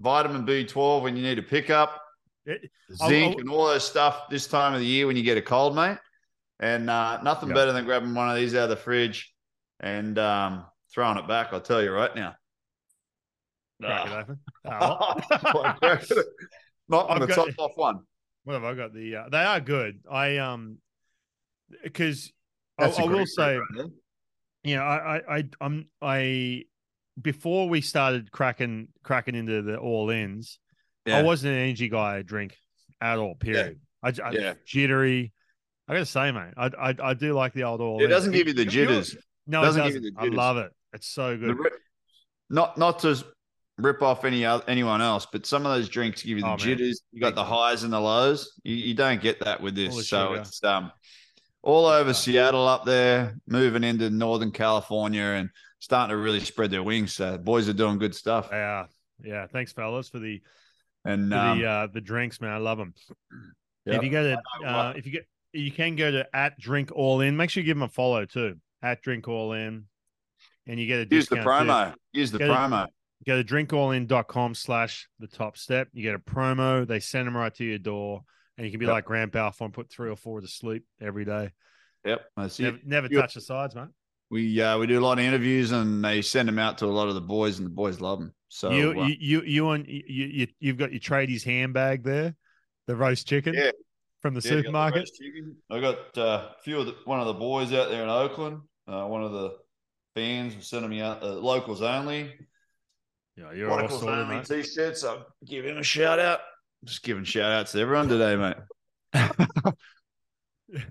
vitamin 0.00 0.46
B12 0.46 1.02
when 1.02 1.16
you 1.16 1.22
need 1.22 1.38
a 1.38 1.42
pickup, 1.42 2.00
it- 2.46 2.70
I'll- 3.00 3.08
zinc, 3.10 3.34
I'll- 3.34 3.40
and 3.40 3.50
all 3.50 3.66
those 3.66 3.84
stuff 3.86 4.30
this 4.30 4.46
time 4.46 4.72
of 4.72 4.80
the 4.80 4.86
year 4.86 5.06
when 5.06 5.16
you 5.16 5.22
get 5.22 5.36
a 5.36 5.42
cold, 5.42 5.76
mate. 5.76 5.98
And 6.58 6.88
uh, 6.88 7.20
nothing 7.22 7.50
Yeah. 7.50 7.54
better 7.56 7.72
than 7.72 7.84
grabbing 7.84 8.14
one 8.14 8.30
of 8.30 8.36
these 8.36 8.54
out 8.54 8.64
of 8.64 8.70
the 8.70 8.76
fridge 8.76 9.32
and 9.80 10.18
um, 10.18 10.64
throwing 10.94 11.18
it 11.18 11.28
back. 11.28 11.52
I'll 11.52 11.60
tell 11.60 11.82
you 11.82 11.90
right 11.92 12.14
now. 12.16 12.34
crack 13.82 14.06
it 14.06 14.12
Ah. 14.12 14.20
open. 14.20 14.38
Oh, 16.12 16.22
Not 16.88 17.08
on 17.10 17.20
the 17.20 17.26
got- 17.28 17.34
top 17.48 17.58
off 17.58 17.72
one. 17.76 18.00
What 18.44 18.54
have 18.54 18.64
I 18.64 18.74
got? 18.74 18.94
The 18.94 19.16
uh, 19.16 19.28
they 19.30 19.38
are 19.38 19.60
good. 19.60 20.00
I 20.10 20.38
um 20.38 20.78
because 21.82 22.32
I, 22.78 22.86
I 22.86 23.04
will 23.04 23.26
say, 23.26 23.56
right 23.58 23.90
you 24.64 24.76
know, 24.76 24.82
I 24.82 25.16
I 25.16 25.36
I 25.38 25.44
I'm 25.60 25.86
I 26.00 26.64
before 27.20 27.68
we 27.68 27.80
started 27.80 28.30
cracking 28.30 28.88
cracking 29.02 29.34
into 29.34 29.62
the 29.62 29.76
all 29.78 30.10
ins, 30.10 30.58
there. 31.04 31.16
I 31.16 31.22
wasn't 31.22 31.54
an 31.54 31.60
energy 31.60 31.88
guy. 31.88 32.16
I 32.18 32.22
drink 32.22 32.56
at 33.00 33.18
all. 33.18 33.34
Period. 33.34 33.80
I, 34.02 34.08
I 34.08 34.30
Yeah. 34.32 34.54
jittery. 34.66 35.32
I 35.88 35.92
gotta 35.94 36.06
say, 36.06 36.30
mate, 36.30 36.54
I 36.56 36.66
I, 36.66 36.94
I 37.02 37.14
do 37.14 37.34
like 37.34 37.52
the 37.52 37.64
old 37.64 37.80
all. 37.80 38.02
It 38.02 38.08
doesn't 38.08 38.32
give 38.32 38.46
you 38.46 38.54
the 38.54 38.64
jitters. 38.64 39.16
No, 39.46 39.62
Doesn't 39.62 39.80
it 39.80 39.84
doesn't. 39.84 40.04
you 40.04 40.10
the 40.12 40.20
I 40.20 40.26
love 40.26 40.56
it. 40.58 40.72
It's 40.92 41.08
so 41.08 41.36
good. 41.36 41.58
ri- 41.58 41.70
not 42.48 42.78
not 42.78 43.00
to 43.00 43.22
rip 43.82 44.02
off 44.02 44.24
any 44.24 44.44
other, 44.44 44.64
anyone 44.68 45.00
else, 45.00 45.26
but 45.30 45.46
some 45.46 45.66
of 45.66 45.72
those 45.72 45.88
drinks 45.88 46.22
give 46.22 46.36
you 46.36 46.42
the 46.42 46.46
Oh, 46.46 46.50
man. 46.50 46.58
jitters. 46.58 47.02
You 47.12 47.20
got 47.20 47.34
the 47.34 47.44
highs 47.44 47.82
and 47.82 47.92
the 47.92 48.00
lows. 48.00 48.58
You, 48.64 48.74
you 48.74 48.94
don't 48.94 49.20
get 49.20 49.40
that 49.40 49.60
with 49.60 49.74
this. 49.74 49.94
So 50.08 50.28
sugar. 50.28 50.40
it's 50.40 50.62
um 50.64 50.92
all 51.62 51.86
over 51.86 52.14
Seattle 52.14 52.66
up 52.66 52.84
there, 52.86 53.36
moving 53.46 53.84
into 53.84 54.08
Northern 54.10 54.50
California 54.50 55.22
and 55.22 55.50
starting 55.78 56.10
to 56.10 56.16
really 56.16 56.40
spread 56.40 56.70
their 56.70 56.82
wings. 56.82 57.12
So 57.12 57.36
boys 57.38 57.68
are 57.68 57.72
doing 57.74 57.98
good 57.98 58.14
stuff. 58.14 58.48
Yeah, 58.50 58.86
yeah. 59.22 59.46
Thanks, 59.46 59.72
fellas, 59.72 60.08
for 60.08 60.18
the 60.20 60.40
And 61.04 61.30
for 61.30 61.36
um, 61.38 61.58
the 61.58 61.66
uh, 61.66 61.86
the 61.92 62.00
drinks, 62.00 62.40
man. 62.40 62.52
I 62.52 62.56
love 62.58 62.78
them. 62.78 62.94
yep. 63.84 63.96
If 63.96 64.02
you 64.04 64.10
go 64.10 64.22
to, 64.22 64.66
uh, 64.66 64.92
if 64.96 65.04
you 65.06 65.12
get, 65.12 65.26
you 65.52 65.70
can 65.72 65.96
go 65.96 66.10
to 66.10 66.26
at 66.34 66.58
Drink 66.58 66.90
All 66.94 67.20
In. 67.20 67.36
Make 67.36 67.50
sure 67.50 67.60
you 67.62 67.66
give 67.66 67.76
them 67.76 67.82
a 67.82 67.88
follow 67.88 68.24
too. 68.24 68.56
At 68.82 69.02
Drink 69.02 69.28
All 69.28 69.52
In, 69.52 69.84
and 70.66 70.80
you 70.80 70.86
get 70.86 71.00
a 71.10 71.14
use 71.14 71.28
the 71.28 71.36
discount 71.36 71.66
too. 71.66 71.70
promo. 71.72 71.94
Use 72.12 72.30
the 72.30 72.38
it. 72.38 72.48
promo. 72.48 72.86
Go 73.26 73.42
to 73.42 73.44
drinkallin.com 73.44 74.54
slash 74.54 75.08
the 75.18 75.26
top 75.26 75.56
step. 75.58 75.88
You 75.92 76.02
get 76.02 76.14
a 76.14 76.18
promo. 76.18 76.86
They 76.86 77.00
send 77.00 77.26
them 77.26 77.36
right 77.36 77.54
to 77.56 77.64
your 77.64 77.78
door, 77.78 78.22
and 78.56 78.64
you 78.66 78.70
can 78.70 78.80
be 78.80 78.86
Yep. 78.86 78.92
like 78.92 79.04
Grant 79.04 79.32
Balfour 79.32 79.66
and 79.66 79.74
put 79.74 79.90
three 79.90 80.08
or 80.08 80.16
four 80.16 80.40
to 80.40 80.48
sleep 80.48 80.84
every 81.00 81.24
day. 81.26 81.50
Yep, 82.06 82.22
that's 82.36 82.58
Never, 82.58 82.76
it. 82.78 82.86
never 82.86 83.08
You- 83.10 83.20
touch 83.20 83.34
the 83.34 83.42
sides, 83.42 83.74
mate. 83.74 83.88
We 84.30 84.62
uh, 84.62 84.78
we 84.78 84.86
do 84.86 84.98
a 84.98 85.02
lot 85.04 85.18
of 85.18 85.24
interviews 85.24 85.72
and 85.72 86.04
they 86.04 86.22
send 86.22 86.46
them 86.48 86.58
out 86.58 86.78
to 86.78 86.86
a 86.86 86.86
lot 86.86 87.08
of 87.08 87.14
the 87.14 87.20
boys, 87.20 87.58
and 87.58 87.66
the 87.66 87.70
boys 87.74 88.00
love 88.00 88.20
them. 88.20 88.32
So 88.48 88.70
you, 88.70 88.90
uh, 88.98 89.06
you, 89.06 89.16
you, 89.18 89.42
you, 89.42 89.70
and 89.70 89.86
you, 89.86 90.02
you, 90.06 90.46
you've 90.60 90.76
got 90.78 90.92
your 90.92 91.00
tradies 91.00 91.44
handbag 91.44 92.04
there, 92.04 92.34
the 92.86 92.94
roast 92.96 93.26
chicken 93.28 93.54
Yeah. 93.54 93.72
from 94.22 94.34
the 94.34 94.40
Yeah, 94.40 94.50
you 94.50 94.50
got 94.50 94.56
the 94.56 94.62
supermarket. 94.62 94.98
roast 95.00 95.14
chicken. 95.16 95.56
I 95.68 95.80
got 95.80 96.16
uh, 96.18 96.48
a 96.56 96.62
few 96.62 96.78
of 96.80 96.86
the, 96.86 96.94
one 97.04 97.20
of 97.20 97.26
the 97.26 97.34
boys 97.34 97.72
out 97.72 97.90
there 97.90 98.02
in 98.04 98.08
Oakland. 98.08 98.60
Uh, 98.88 99.04
one 99.06 99.22
of 99.24 99.32
the 99.32 99.56
fans 100.14 100.54
was 100.56 100.68
sending 100.68 100.90
me 100.90 101.00
out 101.02 101.22
uh, 101.22 101.26
locals 101.34 101.82
only. 101.82 102.32
Yeah, 103.40 103.52
you're 103.52 103.70
all 103.70 103.78
locals 103.78 104.00
sorted, 104.00 104.28
mate. 104.28 104.44
t-shirts. 104.44 105.02
I'll 105.02 105.26
give 105.46 105.64
him 105.64 105.78
a 105.78 105.82
shout 105.82 106.18
out. 106.18 106.40
Just 106.84 107.02
giving 107.02 107.24
shout 107.24 107.50
outs 107.50 107.72
to 107.72 107.80
everyone 107.80 108.08
today, 108.08 108.36
mate. 108.36 108.56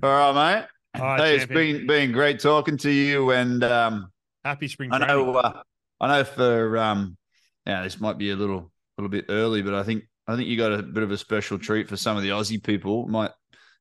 All 0.04 0.34
right, 0.34 0.34
mate. 0.34 0.66
All 0.95 1.06
right, 1.06 1.20
hey, 1.22 1.36
it's 1.36 1.45
been 1.45 1.86
been 1.86 2.12
great 2.12 2.39
talking 2.39 2.78
to 2.78 2.89
you, 2.89 3.32
and 3.32 3.64
um, 3.64 4.12
Happy 4.43 4.68
spring 4.68 4.91
I 4.91 4.97
know 4.97 5.36
uh, 5.36 5.62
I 6.02 6.08
know 6.08 6.24
for 6.24 6.78
um, 6.78 7.16
yeah, 7.66 7.84
this 7.84 8.00
might 8.00 8.18
be 8.18 8.32
a 8.32 8.36
little 8.36 8.72
little 8.97 9.10
bit 9.10 9.26
early, 9.30 9.62
but 9.62 9.76
I 9.76 9.84
think 9.84 10.06
I 10.28 10.36
think 10.36 10.47
you 10.47 10.58
got 10.58 10.74
a 10.74 10.82
bit 10.82 11.04
of 11.04 11.12
a 11.12 11.18
special 11.18 11.60
treat 11.60 11.88
for 11.88 11.97
some 11.97 12.18
of 12.18 12.24
the 12.24 12.30
Aussie 12.30 12.64
people. 12.64 13.08
Might 13.08 13.32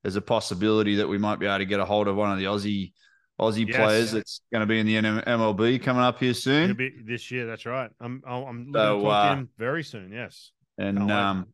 there's 0.03 0.17
a 0.17 0.21
possibility 0.21 0.97
that 0.97 1.09
we 1.09 1.17
might 1.17 1.39
be 1.39 1.47
able 1.47 1.59
to 1.59 1.65
get 1.65 1.81
a 1.81 1.87
hold 1.87 2.07
of 2.07 2.17
one 2.17 2.31
of 2.31 2.39
the 2.39 2.45
Aussie 2.45 2.93
Aussie 3.41 3.67
Yes. 3.69 3.77
players 3.77 4.13
that's 4.13 4.41
going 4.53 4.61
to 4.61 4.67
be 4.67 4.81
in 4.81 4.87
the 4.87 4.97
MLB 4.97 5.81
coming 5.83 6.03
up 6.03 6.19
here 6.19 6.35
soon. 6.35 6.77
this 7.05 7.31
year. 7.31 7.47
That's 7.47 7.67
right. 7.67 7.91
I'm 8.01 8.23
I'm 8.27 8.73
looking 8.73 8.73
So, 8.75 9.01
to 9.01 9.07
uh, 9.07 9.29
to 9.31 9.35
him 9.41 9.49
very 9.59 9.85
soon. 9.85 10.13
Yes. 10.13 10.51
And 10.77 11.11
um, 11.11 11.47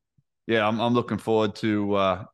yeah, 0.46 0.66
I'm 0.66 0.80
I'm 0.80 0.94
looking 0.94 1.18
forward 1.18 1.54
to 1.56 1.94
uh, 1.94 2.24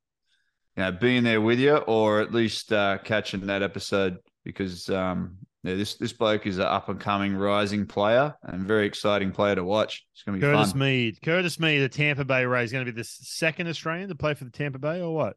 you 0.77 0.83
know 0.85 0.93
being 0.93 1.25
there 1.25 1.41
with 1.41 1.59
you, 1.59 1.77
or 1.77 2.21
at 2.21 2.33
least 2.33 2.73
uh, 2.73 2.99
catching 3.05 3.47
that 3.47 3.63
episode 3.63 4.19
because 4.45 4.89
um, 4.89 5.37
yeah, 5.63 5.75
this 5.75 5.97
this 5.97 6.13
bloke 6.13 6.47
is 6.47 6.59
an 6.59 6.65
up 6.67 6.89
and 6.89 6.99
coming 7.01 7.35
rising 7.37 7.87
player 7.87 8.35
and 8.45 8.67
very 8.67 8.87
exciting 8.87 9.31
player 9.33 9.55
to 9.57 9.65
watch. 9.65 10.07
It's 10.15 10.23
going 10.23 10.41
to 10.41 10.47
be 10.47 10.53
Curtis 10.53 10.71
fun. 10.73 10.81
Mead. 10.81 11.19
Curtis 11.23 11.59
Mead, 11.61 11.83
the 11.83 11.89
Tampa 11.89 12.25
Bay 12.25 12.45
Rays, 12.47 12.73
going 12.73 12.87
to 12.87 12.93
be 12.93 12.97
the 12.97 13.05
second 13.05 13.67
Australian 13.69 14.09
to 14.09 14.15
play 14.15 14.35
for 14.35 14.45
the 14.45 14.51
Tampa 14.51 14.79
Bay, 14.79 15.01
or 15.01 15.15
what? 15.15 15.37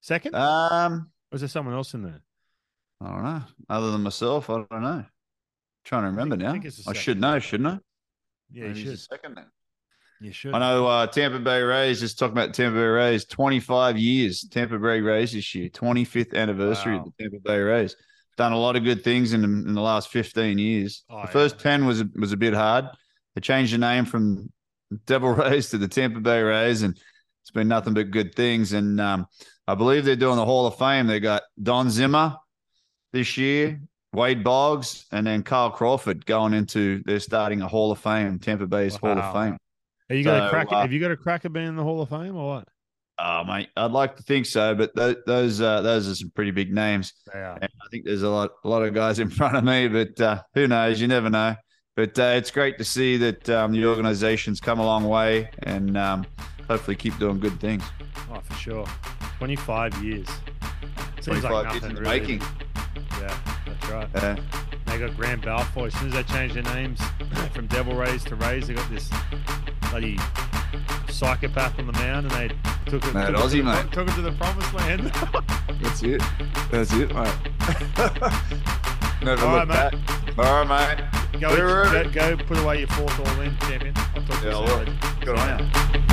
Second? 0.00 0.34
Um, 0.34 1.10
or 1.32 1.36
is 1.36 1.40
there 1.40 1.48
someone 1.48 1.74
else 1.74 1.94
in 1.94 2.02
there? 2.02 2.20
I 3.00 3.08
don't 3.10 3.22
know. 3.24 3.42
Other 3.68 3.90
than 3.90 4.02
myself, 4.02 4.48
I 4.50 4.64
don't 4.70 4.82
know. 4.82 5.04
trying 5.84 6.02
to 6.02 6.08
remember 6.08 6.34
I 6.34 6.38
now. 6.38 6.52
think 6.52 6.64
it's 6.64 6.84
the 6.84 6.90
I 6.90 6.94
should 6.94 7.20
know, 7.20 7.38
shouldn't 7.38 7.68
I? 7.68 7.78
Yeah, 8.52 8.68
Maybe 8.68 8.80
you 8.80 8.86
should. 8.90 9.00
second 9.00 9.36
then. 9.36 9.46
You 10.20 10.32
should. 10.32 10.54
I 10.54 10.58
know 10.60 10.86
uh, 10.86 11.06
Tampa 11.06 11.38
Bay 11.40 11.60
Rays, 11.60 12.00
just 12.00 12.18
talking 12.18 12.32
about 12.36 12.54
Tampa 12.54 12.76
Bay 12.78 12.82
Rays, 12.84 13.24
25 13.26 13.98
years, 13.98 14.46
Tampa 14.50 14.78
Bay 14.78 15.00
Rays 15.00 15.32
this 15.32 15.54
year, 15.54 15.68
25th 15.68 16.34
anniversary 16.34 16.94
Wow. 16.96 17.00
of 17.04 17.12
the 17.18 17.22
Tampa 17.24 17.40
Bay 17.40 17.58
Rays. 17.58 17.96
Done 18.36 18.52
a 18.52 18.58
lot 18.58 18.76
of 18.76 18.84
good 18.84 19.04
things 19.04 19.32
in 19.32 19.42
the, 19.42 19.48
in 19.48 19.74
the 19.74 19.80
last 19.80 20.08
15 20.10 20.56
years. 20.58 21.04
Oh, 21.10 21.16
the 21.16 21.20
yeah. 21.22 21.26
first 21.26 21.58
10 21.60 21.84
was, 21.86 22.04
was 22.16 22.32
a 22.32 22.36
bit 22.36 22.54
hard. 22.54 22.86
They 23.34 23.40
changed 23.40 23.74
the 23.74 23.78
name 23.78 24.04
from 24.06 24.50
Devil 25.06 25.30
Rays 25.34 25.70
to 25.70 25.78
the 25.78 25.88
Tampa 25.88 26.20
Bay 26.20 26.40
Rays, 26.42 26.82
and 26.82 26.96
it's 27.42 27.50
been 27.50 27.68
nothing 27.68 27.94
but 27.94 28.10
good 28.10 28.34
things. 28.34 28.72
And 28.72 29.00
um, 29.00 29.26
I 29.68 29.74
believe 29.74 30.04
they're 30.04 30.16
doing 30.16 30.36
the 30.36 30.44
Hall 30.44 30.66
of 30.66 30.76
Fame. 30.78 31.06
They 31.06 31.20
got 31.20 31.42
Don 31.62 31.90
Zimmer 31.90 32.36
this 33.14 33.38
year, 33.38 33.80
Wade 34.12 34.44
Boggs, 34.44 35.06
and 35.12 35.26
then 35.26 35.42
Carl 35.42 35.70
Crawford 35.70 36.26
going 36.26 36.52
into, 36.52 37.02
they're 37.06 37.20
starting 37.20 37.62
a 37.62 37.68
Hall 37.68 37.90
of 37.92 37.98
Fame, 37.98 38.38
Tampa 38.38 38.66
Bay's 38.66 38.96
Hall 38.96 39.18
of 39.18 39.32
Fame. 39.32 39.56
Have 40.10 40.18
you 40.18 40.24
got 40.24 40.42
a 40.42 40.46
so, 40.46 40.50
crack? 40.50 40.66
uh, 40.70 40.82
have 40.82 40.92
you 40.92 41.00
got 41.00 41.12
a 41.12 41.16
cracker 41.16 41.48
being 41.48 41.68
in 41.68 41.76
the 41.76 41.82
Hall 41.82 42.02
of 42.02 42.10
Fame 42.10 42.36
or 42.36 42.56
what? 42.56 42.68
Oh, 43.18 43.44
mate, 43.44 43.68
I'd 43.76 43.92
like 43.92 44.16
to 44.16 44.22
think 44.24 44.44
so, 44.44 44.74
but 44.74 44.94
th- 44.96 45.18
those 45.24 45.60
uh, 45.60 45.80
those 45.82 46.08
are 46.08 46.14
some 46.16 46.32
pretty 46.34 46.50
big 46.50 46.74
names. 46.74 47.12
And 47.32 47.62
I 47.62 47.88
think 47.90 48.04
there's 48.04 48.24
a 48.24 48.28
lot 48.28 48.50
a 48.64 48.68
lot 48.68 48.82
of 48.82 48.92
guys 48.92 49.20
in 49.20 49.30
front 49.30 49.56
of 49.56 49.62
me, 49.62 49.86
but 49.86 50.20
uh, 50.20 50.42
who 50.54 50.66
knows? 50.66 51.00
You 51.00 51.06
never 51.06 51.30
know. 51.30 51.54
But 51.96 52.18
uh, 52.18 52.34
it's 52.34 52.50
great 52.50 52.76
to 52.78 52.84
see 52.84 53.16
that 53.18 53.48
um, 53.48 53.70
the 53.70 53.86
organization's 53.86 54.58
come 54.58 54.80
a 54.80 54.84
long 54.84 55.04
way 55.04 55.48
and 55.62 55.96
um, 55.96 56.26
hopefully 56.68 56.96
keep 56.96 57.16
doing 57.18 57.38
good 57.38 57.60
things. 57.60 57.84
Oh, 58.32 58.40
for 58.40 58.54
sure. 58.54 58.86
Twenty-five 59.38 60.04
years. 60.04 60.26
Seems 61.20 61.40
25 61.40 61.52
like 61.52 61.72
years 61.72 61.84
in 61.84 61.94
the 61.94 62.00
really. 62.02 62.20
making. 62.20 62.42
Yeah, 63.24 63.36
that's 63.66 63.88
right. 63.90 64.08
Uh, 64.16 64.36
They 64.86 64.98
got 64.98 65.16
Grant 65.16 65.44
Balfour. 65.44 65.86
As 65.86 65.94
soon 65.94 66.08
as 66.08 66.14
they 66.14 66.22
changed 66.24 66.54
their 66.56 66.62
names 66.74 67.00
from 67.54 67.66
Devil 67.68 67.94
Rays 67.96 68.22
to 68.24 68.34
Rays, 68.36 68.68
they 68.68 68.74
got 68.74 68.88
this 68.90 69.10
bloody 69.90 70.18
psychopath 71.08 71.78
on 71.78 71.86
the 71.86 71.92
mound, 71.94 72.26
and 72.30 72.34
they 72.34 72.48
took 72.90 73.04
it, 73.04 73.14
Mad 73.14 73.34
took, 73.34 73.46
it 73.46 73.50
to, 73.50 73.56
the, 73.56 73.62
mate. 73.62 73.92
took 73.92 74.08
it 74.08 74.14
to 74.14 74.20
the 74.22 74.32
promised 74.32 74.74
land. 74.74 75.00
that's 75.82 76.02
it. 76.02 76.22
That's 76.70 76.92
it, 76.92 77.14
mate. 77.14 77.34
never 79.22 79.46
All 79.46 79.52
look 79.56 79.68
right, 79.68 79.90
back. 79.92 79.94
All 80.38 80.64
right, 80.64 80.98
mate. 81.32 81.40
go, 81.40 81.56
go, 81.56 82.10
go 82.10 82.36
put 82.44 82.58
away 82.58 82.78
your 82.80 82.88
fourth 82.88 83.18
all 83.18 83.40
in, 83.40 83.56
champion. 83.58 83.94
I'll 83.96 84.24
talk 84.26 84.40
to 84.40 84.46
Yeah, 84.46 84.58
you 84.58 84.64
I 84.64 84.84
soon. 84.84 84.98
Good 85.20 85.38
on 85.38 85.58
you. 85.94 86.03